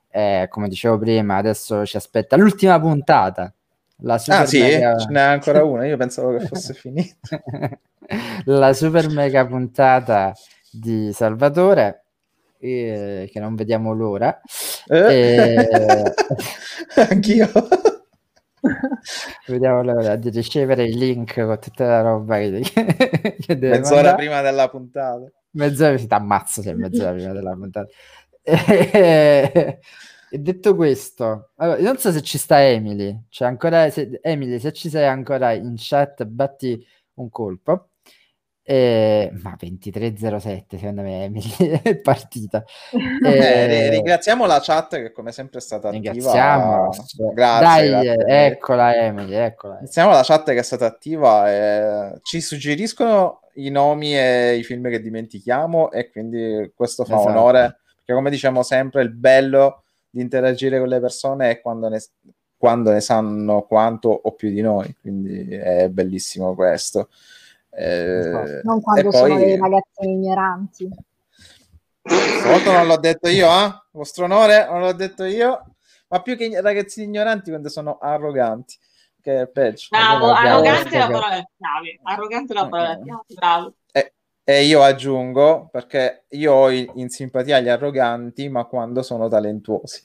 Eh, 0.10 0.48
come 0.50 0.68
dicevo 0.68 0.98
prima, 0.98 1.38
adesso 1.38 1.86
ci 1.86 1.95
aspetta 1.95 2.36
l'ultima 2.36 2.78
puntata. 2.82 3.54
La 4.02 4.18
super 4.18 4.41
ah 4.41 4.45
sì, 4.45 4.60
mega... 4.60 4.98
ce 4.98 5.08
n'è 5.10 5.22
ancora 5.22 5.64
una, 5.66 5.86
io 5.86 5.95
pensavo 5.95 6.36
che 6.36 6.45
fosse 6.45 6.74
finita. 6.74 7.16
la 8.45 8.74
super 8.74 9.10
mega 9.10 9.45
puntata 9.45 10.34
di 10.70 11.14
Salvatore, 11.14 12.04
eh, 12.60 13.30
che 13.32 13.40
non 13.40 13.56
vediamo 13.56 13.94
l'ora. 13.94 14.41
Eh? 14.86 15.56
E... 15.56 16.14
Anch'io. 17.10 17.50
Vediamo 19.48 19.84
l'ora 19.84 20.15
di 20.15 20.30
ricevere 20.30 20.85
il 20.85 20.98
link 20.98 21.34
con 21.44 21.60
tutta 21.60 21.85
la 21.85 22.02
roba 22.02 22.38
che, 22.38 22.61
che 23.40 23.57
deve 23.57 23.80
Mezz'ora 23.80 23.95
mandare. 24.02 24.15
prima 24.15 24.41
della 24.41 24.69
puntata. 24.69 25.31
Mezz'ora 25.52 25.98
si 25.98 26.07
ti 26.07 26.14
ammazzo 26.14 26.61
se 26.61 26.72
è 26.72 26.73
mezz'ora 26.73 27.11
prima 27.14 27.34
della 27.34 27.53
puntata. 27.53 27.90
E, 28.41 29.80
e 30.30 30.38
detto 30.40 30.76
questo, 30.76 31.52
allora, 31.57 31.81
non 31.81 31.98
so 31.98 32.11
se 32.11 32.22
ci 32.22 32.38
sta 32.38 32.64
Emily. 32.64 33.26
C'è 33.30 33.45
ancora, 33.45 33.90
se, 33.90 34.19
Emily, 34.22 34.60
se 34.60 34.72
ci 34.73 34.90
sei 34.90 35.07
ancora 35.07 35.52
in 35.53 35.76
chat, 35.77 36.23
batti 36.26 36.84
un 37.15 37.30
colpo. 37.30 37.90
Eh, 38.65 39.30
ma 39.41 39.57
23.07 39.60 40.77
secondo 40.77 41.02
me 41.02 41.30
è 41.84 41.95
partita. 42.02 42.64
Eh, 43.26 43.90
ringraziamo 43.90 44.45
la 44.45 44.61
chat 44.61 44.95
che 44.95 45.11
come 45.11 45.31
sempre 45.34 45.60
è 45.60 45.61
stata 45.61 45.90
ringraziamo. 45.90 46.90
attiva. 46.90 47.34
Grazie. 47.34 47.90
Dai, 47.90 47.90
grazie. 47.90 48.45
eccola 48.45 48.95
Emily, 48.95 49.34
eccola. 49.34 49.73
Ringraziamo 49.73 50.11
la 50.11 50.23
chat 50.23 50.45
che 50.52 50.60
è 50.60 50.64
stata 50.64 50.85
attiva 50.85 51.52
e 51.52 52.19
ci 52.22 52.40
suggeriscono 52.40 53.41
i 53.56 53.69
nomi 53.69 54.18
e 54.18 54.56
i 54.56 54.64
film 54.64 54.90
che 54.90 55.02
dimentichiamo 55.02 55.91
e 55.91 56.10
quindi 56.10 56.72
questo 56.73 57.03
fa 57.03 57.15
esatto. 57.15 57.30
onore 57.30 57.77
perché 58.03 58.14
come 58.14 58.30
diciamo 58.30 58.64
sempre 58.64 59.02
il 59.02 59.11
bello 59.11 59.84
di 60.10 60.22
interagire 60.22 60.77
con 60.80 60.88
le 60.88 60.99
persone 60.99 61.49
è 61.49 61.61
quando 61.61 61.88
ne, 61.88 62.02
quando 62.57 62.91
ne 62.91 63.02
sanno 63.02 63.64
quanto 63.64 64.10
o 64.10 64.31
più 64.34 64.49
di 64.49 64.61
noi, 64.61 64.95
quindi 65.02 65.49
è 65.49 65.90
bellissimo 65.90 66.53
questo. 66.53 67.10
Eh, 67.76 68.62
non 68.64 68.82
quando 68.82 69.12
sono 69.12 69.36
poi... 69.36 69.44
dei 69.44 69.58
ragazzini 69.58 70.14
ignoranti. 70.14 70.90
Stavolta 72.04 72.74
non 72.74 72.88
l'ho 72.88 72.98
detto 72.98 73.30
io, 73.30 73.48
eh? 73.48 73.74
Vostro 73.91 74.26
onore, 74.26 74.68
non 74.70 74.82
l'ho 74.82 74.94
detto 74.94 75.24
io. 75.24 75.76
Ma 76.10 76.22
più 76.22 76.38
che 76.38 76.62
ragazzini 76.62 77.08
ignoranti 77.08 77.50
quando 77.50 77.70
sono 77.70 77.98
arroganti. 78.00 78.78
Che 79.22 79.41
è 79.41 79.48
peggio. 79.48 79.88
Bravo, 79.90 80.32
arrogante 80.32 80.90
è 80.90 81.00
la 81.00 81.06
parola 81.08 81.50
chiave. 81.58 82.00
Arrogante 82.04 82.54
è 82.54 82.56
la 82.56 82.68
parola 82.68 83.00
chiave, 83.02 83.24
bravo. 83.28 83.74
E, 83.91 84.14
e 84.44 84.64
io 84.66 84.84
aggiungo, 84.84 85.70
perché 85.72 86.26
io 86.30 86.54
ho 86.54 86.70
in 86.70 87.10
simpatia 87.10 87.62
gli 87.62 87.70
arroganti, 87.70 88.50
ma 88.50 88.66
quando 88.66 89.02
sono 89.02 89.30
talentuosi 89.30 90.04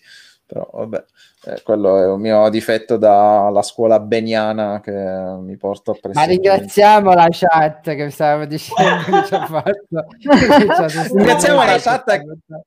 però 0.48 0.66
vabbè, 0.72 1.04
eh, 1.44 1.62
quello 1.62 2.02
è 2.02 2.06
un 2.06 2.22
mio 2.22 2.48
difetto 2.48 2.96
dalla 2.96 3.60
scuola 3.60 4.00
beniana 4.00 4.80
che 4.80 4.90
mi 4.90 5.58
porto 5.58 5.90
a 5.90 5.98
prendere. 6.00 6.24
Ma 6.24 6.32
ringraziamo 6.32 7.12
la 7.12 7.28
chat 7.30 7.94
che 7.94 8.08
stavo 8.08 8.46
dicendo 8.46 9.02
che 9.04 9.26
ci 9.26 9.34
ha 9.34 9.44
fatto. 9.44 10.06
ringraziamo 11.14 11.62
la 11.62 11.78
chat 11.78 12.22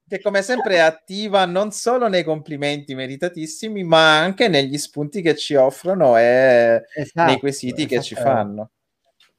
che 0.08 0.22
come 0.22 0.44
sempre 0.44 0.76
è 0.76 0.80
attiva 0.80 1.46
non 1.46 1.72
solo 1.72 2.08
nei 2.08 2.24
complimenti 2.24 2.94
meritatissimi, 2.94 3.84
ma 3.84 4.20
anche 4.20 4.48
negli 4.48 4.78
spunti 4.78 5.24
che 5.24 5.36
ci 5.36 5.56
offrono 5.56 6.18
e 6.18 6.84
esatto, 6.94 7.32
nei 7.32 7.40
quesiti 7.40 7.82
esatto. 7.82 7.96
che 7.96 8.02
ci 8.04 8.14
fanno. 8.14 8.70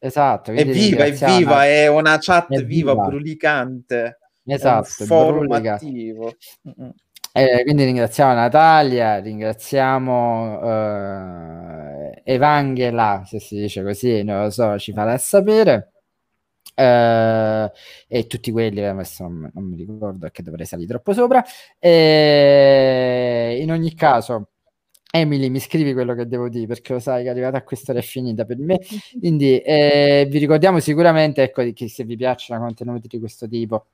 Esatto. 0.00 0.50
È 0.50 0.64
viva, 0.64 1.04
è 1.04 1.12
viva, 1.12 1.64
è 1.64 1.86
una 1.86 2.18
chat 2.20 2.50
è 2.50 2.64
viva, 2.64 2.90
viva, 2.90 3.04
brulicante. 3.04 4.18
Esatto, 4.44 5.04
formativo. 5.04 6.34
Eh, 7.34 7.62
quindi 7.64 7.84
ringraziamo 7.84 8.34
Natalia, 8.34 9.18
ringraziamo 9.18 10.60
eh, 12.12 12.22
Evangela, 12.24 13.22
se 13.24 13.40
si 13.40 13.58
dice 13.58 13.82
così, 13.82 14.22
non 14.22 14.42
lo 14.42 14.50
so, 14.50 14.78
ci 14.78 14.92
farà 14.92 15.16
sapere. 15.16 15.92
Eh, 16.74 17.70
e 18.08 18.26
tutti 18.26 18.50
quelli, 18.50 18.84
adesso 18.84 19.22
non, 19.24 19.50
non, 19.54 19.64
mi 19.64 19.76
ricordo 19.76 20.18
perché 20.18 20.42
dovrei 20.42 20.66
salire 20.66 20.88
troppo 20.88 21.14
sopra. 21.14 21.42
in 21.80 23.70
ogni 23.70 23.94
caso, 23.94 24.48
Emily, 25.14 25.48
mi 25.48 25.60
scrivi 25.60 25.92
quello 25.92 26.14
che 26.14 26.26
devo 26.26 26.48
dire 26.48 26.66
perché 26.66 26.94
lo 26.94 26.98
sai 26.98 27.22
che 27.22 27.28
è 27.28 27.32
arrivata 27.32 27.58
a 27.58 27.62
quest'ora 27.62 27.98
è 27.98 28.02
finita 28.02 28.44
per 28.44 28.58
me. 28.58 28.78
Quindi 29.18 29.58
eh, 29.58 30.26
vi 30.30 30.38
ricordiamo 30.38 30.80
sicuramente 30.80 31.42
ecco, 31.42 31.62
che 31.72 31.88
se 31.88 32.04
vi 32.04 32.16
piacciono 32.16 32.60
contenuti 32.60 33.08
di 33.08 33.18
questo 33.18 33.48
tipo 33.48 33.86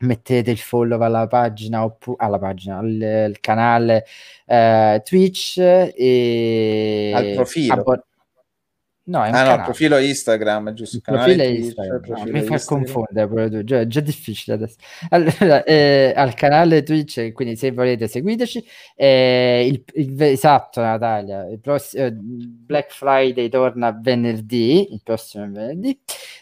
mettete 0.00 0.50
il 0.50 0.58
follow 0.58 1.00
alla 1.00 1.26
pagina 1.26 1.84
oppure 1.84 2.16
alla 2.24 2.38
pagina 2.38 2.78
al, 2.78 3.00
al 3.00 3.40
canale 3.40 4.06
eh, 4.46 5.02
Twitch 5.04 5.58
e 5.58 7.12
al 7.14 7.32
profilo. 7.34 7.72
abbo- 7.74 8.04
no, 9.04 9.24
è 9.24 9.28
un 9.28 9.34
ah, 9.34 9.44
no, 9.44 9.54
il 9.56 9.62
profilo 9.62 9.98
Instagram 9.98 10.72
giusto 10.72 10.96
il 10.96 11.02
profilo 11.02 11.42
Twitch, 11.42 11.58
Instagram 11.64 12.00
profilo 12.00 12.32
no, 12.32 12.32
mi 12.32 12.42
fa 12.46 12.64
confondere 12.64 13.64
già, 13.64 13.86
già 13.86 14.00
difficile 14.00 14.54
adesso. 14.56 14.76
Allora, 15.10 15.64
eh, 15.64 16.12
al 16.16 16.34
canale 16.34 16.82
Twitch 16.82 17.32
quindi 17.32 17.56
se 17.56 17.70
volete 17.72 18.08
seguiteci 18.08 18.64
eh, 18.96 19.66
il, 19.66 19.84
il, 19.94 20.22
esatto 20.22 20.80
Natalia 20.80 21.46
il 21.46 21.60
prossimo 21.60 22.04
eh, 22.04 22.12
Black 22.12 22.92
Friday 22.92 23.50
torna 23.50 23.92
venerdì 23.92 24.94
il 24.94 25.00
prossimo 25.02 25.44
venerdì 25.50 25.98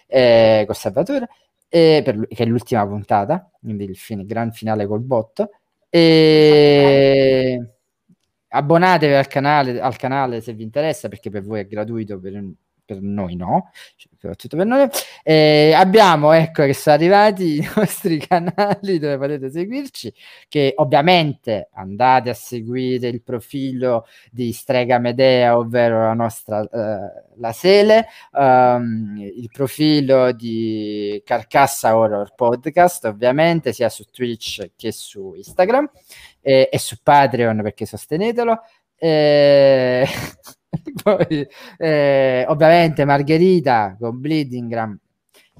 eh, 0.06 0.62
conservatore 0.64 1.28
e 1.69 2.03
per, 2.05 2.27
che 2.28 2.43
è 2.45 2.47
l'ultima 2.47 2.86
puntata, 2.86 3.51
quindi 3.61 3.85
il 3.85 3.97
fine, 3.97 4.24
gran 4.24 4.53
finale 4.53 4.86
col 4.86 5.01
botto. 5.01 5.51
E 5.90 7.73
abbonatevi 8.49 9.15
al 9.15 9.27
canale, 9.27 9.81
al 9.81 9.97
canale 9.97 10.40
se 10.40 10.53
vi 10.53 10.62
interessa, 10.62 11.09
perché 11.09 11.31
per 11.31 11.43
voi 11.43 11.61
è 11.61 11.66
gratuito, 11.66 12.19
per 12.19 12.43
per 12.89 13.02
noi 13.02 13.36
no, 13.36 13.70
soprattutto 14.16 14.56
per 14.56 14.65
noi. 14.65 14.89
Eh, 15.23 15.74
abbiamo, 15.74 16.32
ecco, 16.32 16.65
che 16.65 16.73
sono 16.73 16.97
arrivati 16.97 17.59
i 17.59 17.69
nostri 17.77 18.16
canali 18.16 18.98
dove 18.98 19.19
potete 19.19 19.51
seguirci, 19.51 20.15
che 20.48 20.73
ovviamente 20.77 21.69
andate 21.74 22.31
a 22.31 22.35
seguire 22.35 23.09
il 23.09 23.23
profilo 23.23 24.06
di 24.31 24.52
Strega 24.52 24.98
Medea, 24.98 25.59
ovvero 25.59 26.01
la 26.01 26.15
nostra 26.15 26.62
eh, 26.62 27.27
la 27.36 27.52
Sele, 27.52 28.06
um, 28.32 29.16
il 29.19 29.51
profilo 29.52 30.32
di 30.32 31.20
Carcassa 31.27 31.94
Horror 31.94 32.35
Podcast, 32.35 33.05
ovviamente, 33.05 33.74
sia 33.74 33.90
su 33.90 34.05
Twitch 34.05 34.70
che 34.77 34.93
su 34.93 35.35
Instagram 35.36 35.90
e, 36.40 36.70
e 36.73 36.78
su 36.78 36.97
Patreon 37.02 37.60
perché 37.62 37.85
sostenetelo. 37.85 38.60
E... 38.97 40.06
Poi, 41.03 41.49
eh, 41.78 42.45
ovviamente, 42.49 43.05
Margherita 43.05 43.97
con 43.99 44.20
Bleedingram 44.20 44.99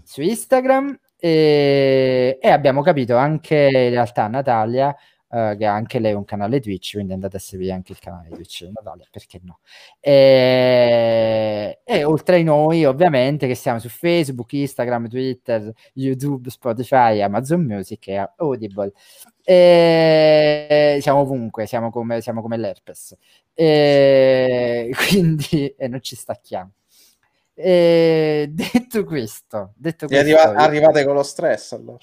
su 0.03 0.23
Instagram. 0.23 0.99
E, 1.21 2.39
e 2.41 2.49
abbiamo 2.49 2.83
capito 2.83 3.17
anche 3.17 3.57
in 3.57 3.91
realtà 3.91 4.29
Natalia 4.29 4.95
Uh, 5.31 5.55
che 5.59 5.67
ha 5.67 5.75
anche 5.75 5.99
lei 5.99 6.15
un 6.15 6.25
canale 6.25 6.59
Twitch, 6.59 6.93
quindi 6.93 7.13
andate 7.13 7.37
a 7.37 7.39
seguire 7.39 7.73
anche 7.73 7.93
il 7.93 7.99
canale 7.99 8.31
Twitch 8.31 8.65
di 8.65 8.71
Natalia, 8.73 9.07
perché 9.11 9.39
no? 9.43 9.59
E, 10.01 11.81
e, 11.85 12.05
oltre 12.05 12.41
a 12.41 12.43
noi, 12.43 12.87
ovviamente, 12.87 13.47
che 13.47 13.55
siamo 13.55 13.79
su 13.79 13.91
Facebook, 13.91 14.51
Instagram, 14.55 15.07
Twitter, 15.07 15.71
YouTube, 15.93 16.49
Spotify, 16.49 17.21
Amazon 17.21 17.61
Music 17.63 18.09
e 18.09 18.33
Audible. 18.37 18.93
E 19.45 20.99
siamo 21.03 21.21
ovunque, 21.21 21.67
siamo 21.67 21.91
come, 21.91 22.23
siamo 22.23 22.41
come 22.41 22.57
l'herpes. 22.57 23.15
E 23.61 24.95
quindi 25.09 25.75
e 25.77 25.89
non 25.89 26.01
ci 26.01 26.15
stacchiamo. 26.15 26.71
E 27.55 28.47
detto 28.53 29.05
questo, 29.05 29.73
detto 29.75 30.07
questo 30.07 30.25
arriva, 30.25 30.55
arrivate 30.55 31.05
con 31.05 31.15
lo 31.15 31.25
stress 31.25 31.73
allora 31.73 31.99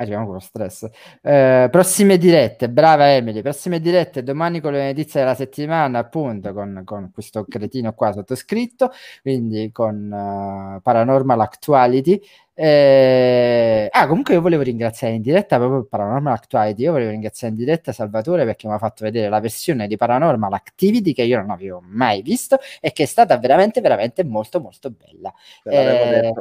arriviamo 0.00 0.24
con 0.24 0.34
lo 0.34 0.40
stress. 0.40 0.88
Eh, 1.22 1.68
prossime 1.70 2.18
dirette, 2.18 2.70
brava 2.70 3.12
Emily, 3.12 3.42
prossime 3.42 3.80
dirette 3.80 4.22
domani 4.22 4.60
con 4.60 4.72
le 4.72 4.86
notizie 4.86 5.20
della 5.20 5.34
settimana, 5.34 5.98
appunto, 5.98 6.52
con, 6.52 6.82
con 6.84 7.10
questo 7.12 7.44
cretino 7.44 7.92
qua 7.92 8.12
sottoscritto, 8.12 8.90
quindi 9.22 9.70
con 9.70 10.76
uh, 10.76 10.80
Paranormal 10.80 11.40
Actuality. 11.40 12.20
Eh... 12.62 13.88
Ah, 13.90 14.06
comunque 14.06 14.34
io 14.34 14.42
volevo 14.42 14.62
ringraziare 14.62 15.14
in 15.14 15.22
diretta 15.22 15.56
proprio 15.56 15.84
Paranormal 15.84 16.34
Actuality, 16.34 16.82
io 16.82 16.92
volevo 16.92 17.10
ringraziare 17.10 17.54
in 17.54 17.58
diretta 17.58 17.90
Salvatore 17.90 18.44
perché 18.44 18.68
mi 18.68 18.74
ha 18.74 18.78
fatto 18.78 19.02
vedere 19.02 19.30
la 19.30 19.40
versione 19.40 19.86
di 19.86 19.96
Paranormal 19.96 20.52
Activity 20.52 21.14
che 21.14 21.22
io 21.22 21.38
non 21.38 21.48
avevo 21.48 21.82
mai 21.82 22.20
visto 22.20 22.58
e 22.82 22.92
che 22.92 23.04
è 23.04 23.06
stata 23.06 23.38
veramente, 23.38 23.80
veramente 23.80 24.24
molto, 24.24 24.60
molto 24.60 24.90
bella. 24.90 25.32
Eh, 25.64 26.34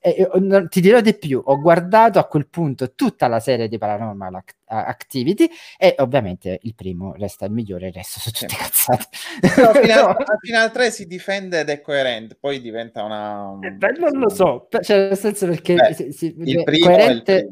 eh, 0.00 0.28
eh, 0.30 0.68
ti 0.68 0.80
dirò 0.80 1.02
di 1.02 1.12
più, 1.12 1.42
ho 1.44 1.60
guardato 1.60 2.18
a 2.18 2.24
quel 2.24 2.46
punto 2.48 2.94
tutta 2.94 3.28
la 3.28 3.38
serie 3.38 3.68
di 3.68 3.76
Paranormal 3.76 4.36
Activity 4.36 4.60
Activity 4.72 5.48
e 5.78 5.94
ovviamente 5.98 6.58
il 6.62 6.74
primo 6.74 7.14
resta 7.18 7.44
il 7.46 7.52
migliore, 7.52 7.88
il 7.88 7.92
resto 7.92 8.20
sono 8.20 8.34
tutte 8.38 8.56
cazzate. 8.56 9.06
No, 9.92 10.16
fino 10.40 10.58
al 10.58 10.72
3 10.72 10.90
si 10.90 11.06
difende 11.06 11.60
ed 11.60 11.68
è 11.68 11.80
coerente, 11.80 12.36
poi 12.38 12.60
diventa 12.60 13.02
una... 13.02 13.58
Eh, 13.60 13.72
beh, 13.72 13.92
non 13.98 14.18
lo 14.18 14.28
so, 14.28 14.68
cioè, 14.80 15.08
nel 15.08 15.18
senso 15.18 15.41
perché 15.46 15.74
Beh, 15.74 15.94
si, 15.94 16.12
si, 16.12 16.34
il 16.38 16.62
primo 16.62 16.86
coerente, 16.86 17.50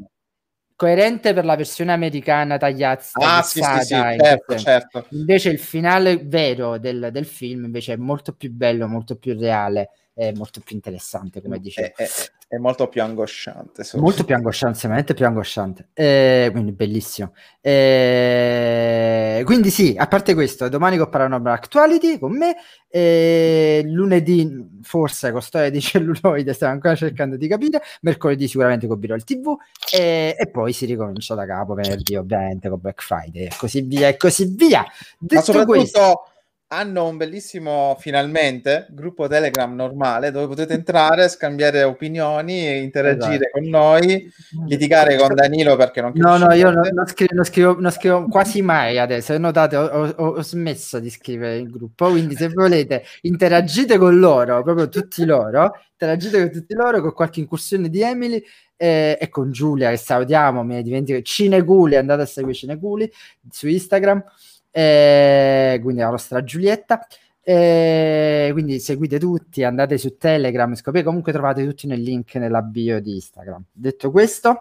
coerente 0.74 1.32
per 1.32 1.44
la 1.44 1.56
versione 1.56 1.92
americana 1.92 2.56
tagliata. 2.56 3.04
Ah, 3.12 3.42
sì, 3.42 3.62
sì, 3.62 3.80
sì, 3.80 3.94
certo, 3.94 4.56
certo. 4.56 5.06
Invece 5.10 5.50
il 5.50 5.58
finale 5.58 6.18
vero 6.22 6.78
del, 6.78 7.10
del 7.12 7.26
film 7.26 7.64
invece 7.64 7.94
è 7.94 7.96
molto 7.96 8.34
più 8.34 8.50
bello, 8.50 8.86
molto 8.86 9.16
più 9.16 9.38
reale 9.38 9.90
è 10.14 10.32
molto 10.32 10.60
più 10.60 10.76
interessante, 10.76 11.40
come 11.40 11.58
dicevo. 11.58 11.94
È, 11.96 12.02
è, 12.02 12.08
è 12.50 12.56
molto 12.56 12.88
più 12.88 13.00
angosciante. 13.00 13.84
Molto 13.94 14.24
più 14.24 14.34
angosciante, 14.34 14.76
semplicemente 14.76 15.14
più 15.14 15.24
angosciante. 15.24 15.90
Eh, 15.94 16.48
quindi 16.50 16.72
bellissimo. 16.72 17.32
Eh, 17.60 19.42
quindi 19.44 19.70
sì, 19.70 19.94
a 19.96 20.08
parte 20.08 20.34
questo, 20.34 20.68
domani 20.68 20.96
con 20.96 21.08
Paranormal 21.08 21.52
Actuality 21.52 22.18
con 22.18 22.36
me, 22.36 22.56
eh, 22.88 23.82
lunedì 23.84 24.80
forse 24.82 25.30
con 25.30 25.40
Storia 25.40 25.70
di 25.70 25.78
celluloide, 25.80 26.52
stiamo 26.52 26.72
ancora 26.72 26.96
cercando 26.96 27.36
di 27.36 27.46
capire, 27.46 27.82
mercoledì 28.00 28.48
sicuramente 28.48 28.88
con 28.88 28.98
Birol 28.98 29.22
TV 29.22 29.56
e, 29.94 30.34
e 30.36 30.48
poi 30.48 30.72
si 30.72 30.86
ricomincia 30.86 31.36
da 31.36 31.46
capo 31.46 31.74
venerdì 31.74 32.16
ovviamente 32.16 32.68
con 32.68 32.80
Black 32.80 33.00
Friday 33.00 33.44
e 33.44 33.52
così 33.56 33.82
via 33.82 34.08
e 34.08 34.16
così 34.16 34.46
via. 34.56 34.84
Detto 35.20 35.34
Ma 35.36 35.40
soprattutto... 35.42 35.78
Questo, 35.78 36.29
hanno 36.72 37.08
un 37.08 37.16
bellissimo 37.16 37.96
finalmente 37.98 38.86
gruppo 38.90 39.26
Telegram 39.26 39.74
normale 39.74 40.30
dove 40.30 40.46
potete 40.46 40.74
entrare, 40.74 41.28
scambiare 41.28 41.82
opinioni, 41.82 42.78
interagire 42.78 43.48
esatto. 43.48 43.50
con 43.52 43.68
noi, 43.68 44.32
litigare 44.66 45.16
con 45.16 45.34
Danilo 45.34 45.74
perché 45.74 46.00
non 46.00 46.12
No, 46.14 46.36
no, 46.36 46.52
io 46.52 46.70
non, 46.70 46.88
non, 46.92 47.06
scrivo, 47.06 47.34
non, 47.34 47.44
scrivo, 47.44 47.80
non, 47.80 47.90
scrivo, 47.90 48.26
quasi 48.28 48.62
mai 48.62 48.98
adesso. 48.98 49.36
Notate, 49.36 49.76
ho, 49.76 49.84
ho, 49.84 50.26
ho, 50.28 50.42
smesso 50.42 51.00
di 51.00 51.10
scrivere 51.10 51.56
il 51.56 51.70
gruppo. 51.70 52.08
Quindi, 52.10 52.36
se 52.36 52.48
volete, 52.48 53.02
interagite 53.22 53.98
con 53.98 54.18
loro, 54.20 54.62
proprio 54.62 54.88
tutti 54.88 55.24
loro. 55.24 55.72
Interagite 55.92 56.38
con 56.38 56.50
tutti 56.52 56.74
loro, 56.74 57.00
con 57.00 57.12
qualche 57.12 57.40
incursione 57.40 57.88
di 57.88 58.00
Emily 58.00 58.40
eh, 58.76 59.18
e 59.20 59.28
con 59.28 59.50
Giulia 59.50 59.90
che 59.90 59.96
salutiamo. 59.96 60.62
Mi 60.62 60.80
dimentico 60.82 61.20
Cineguli, 61.20 61.96
andate 61.96 62.22
a 62.22 62.26
seguire 62.26 62.56
Cineguli 62.56 63.12
su 63.50 63.66
Instagram 63.66 64.22
eh, 64.70 65.78
quindi 65.82 66.00
la 66.00 66.10
nostra 66.10 66.42
Giulietta. 66.42 67.06
Eh, 67.42 68.50
quindi 68.52 68.78
seguite 68.78 69.18
tutti, 69.18 69.64
andate 69.64 69.98
su 69.98 70.16
Telegram, 70.16 70.74
scoprite 70.74 71.04
comunque 71.04 71.32
trovate 71.32 71.64
tutti 71.64 71.86
nel 71.86 72.00
link 72.00 72.34
nella 72.36 72.62
bio 72.62 73.00
di 73.00 73.14
Instagram. 73.14 73.64
Detto 73.72 74.10
questo, 74.10 74.60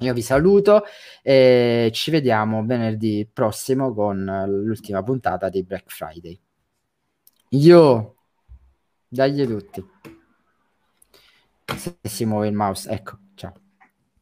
io 0.00 0.14
vi 0.14 0.22
saluto 0.22 0.84
e 1.22 1.90
ci 1.92 2.10
vediamo 2.10 2.64
venerdì 2.64 3.28
prossimo 3.30 3.92
con 3.92 4.24
l'ultima 4.46 5.02
puntata 5.02 5.48
di 5.48 5.62
Black 5.62 5.90
Friday. 5.90 6.40
Io, 7.50 8.16
dagli 9.08 9.46
tutti. 9.46 9.84
Se 11.76 11.98
si 12.02 12.24
muove 12.24 12.48
il 12.48 12.54
mouse, 12.54 12.88
ecco. 12.90 13.18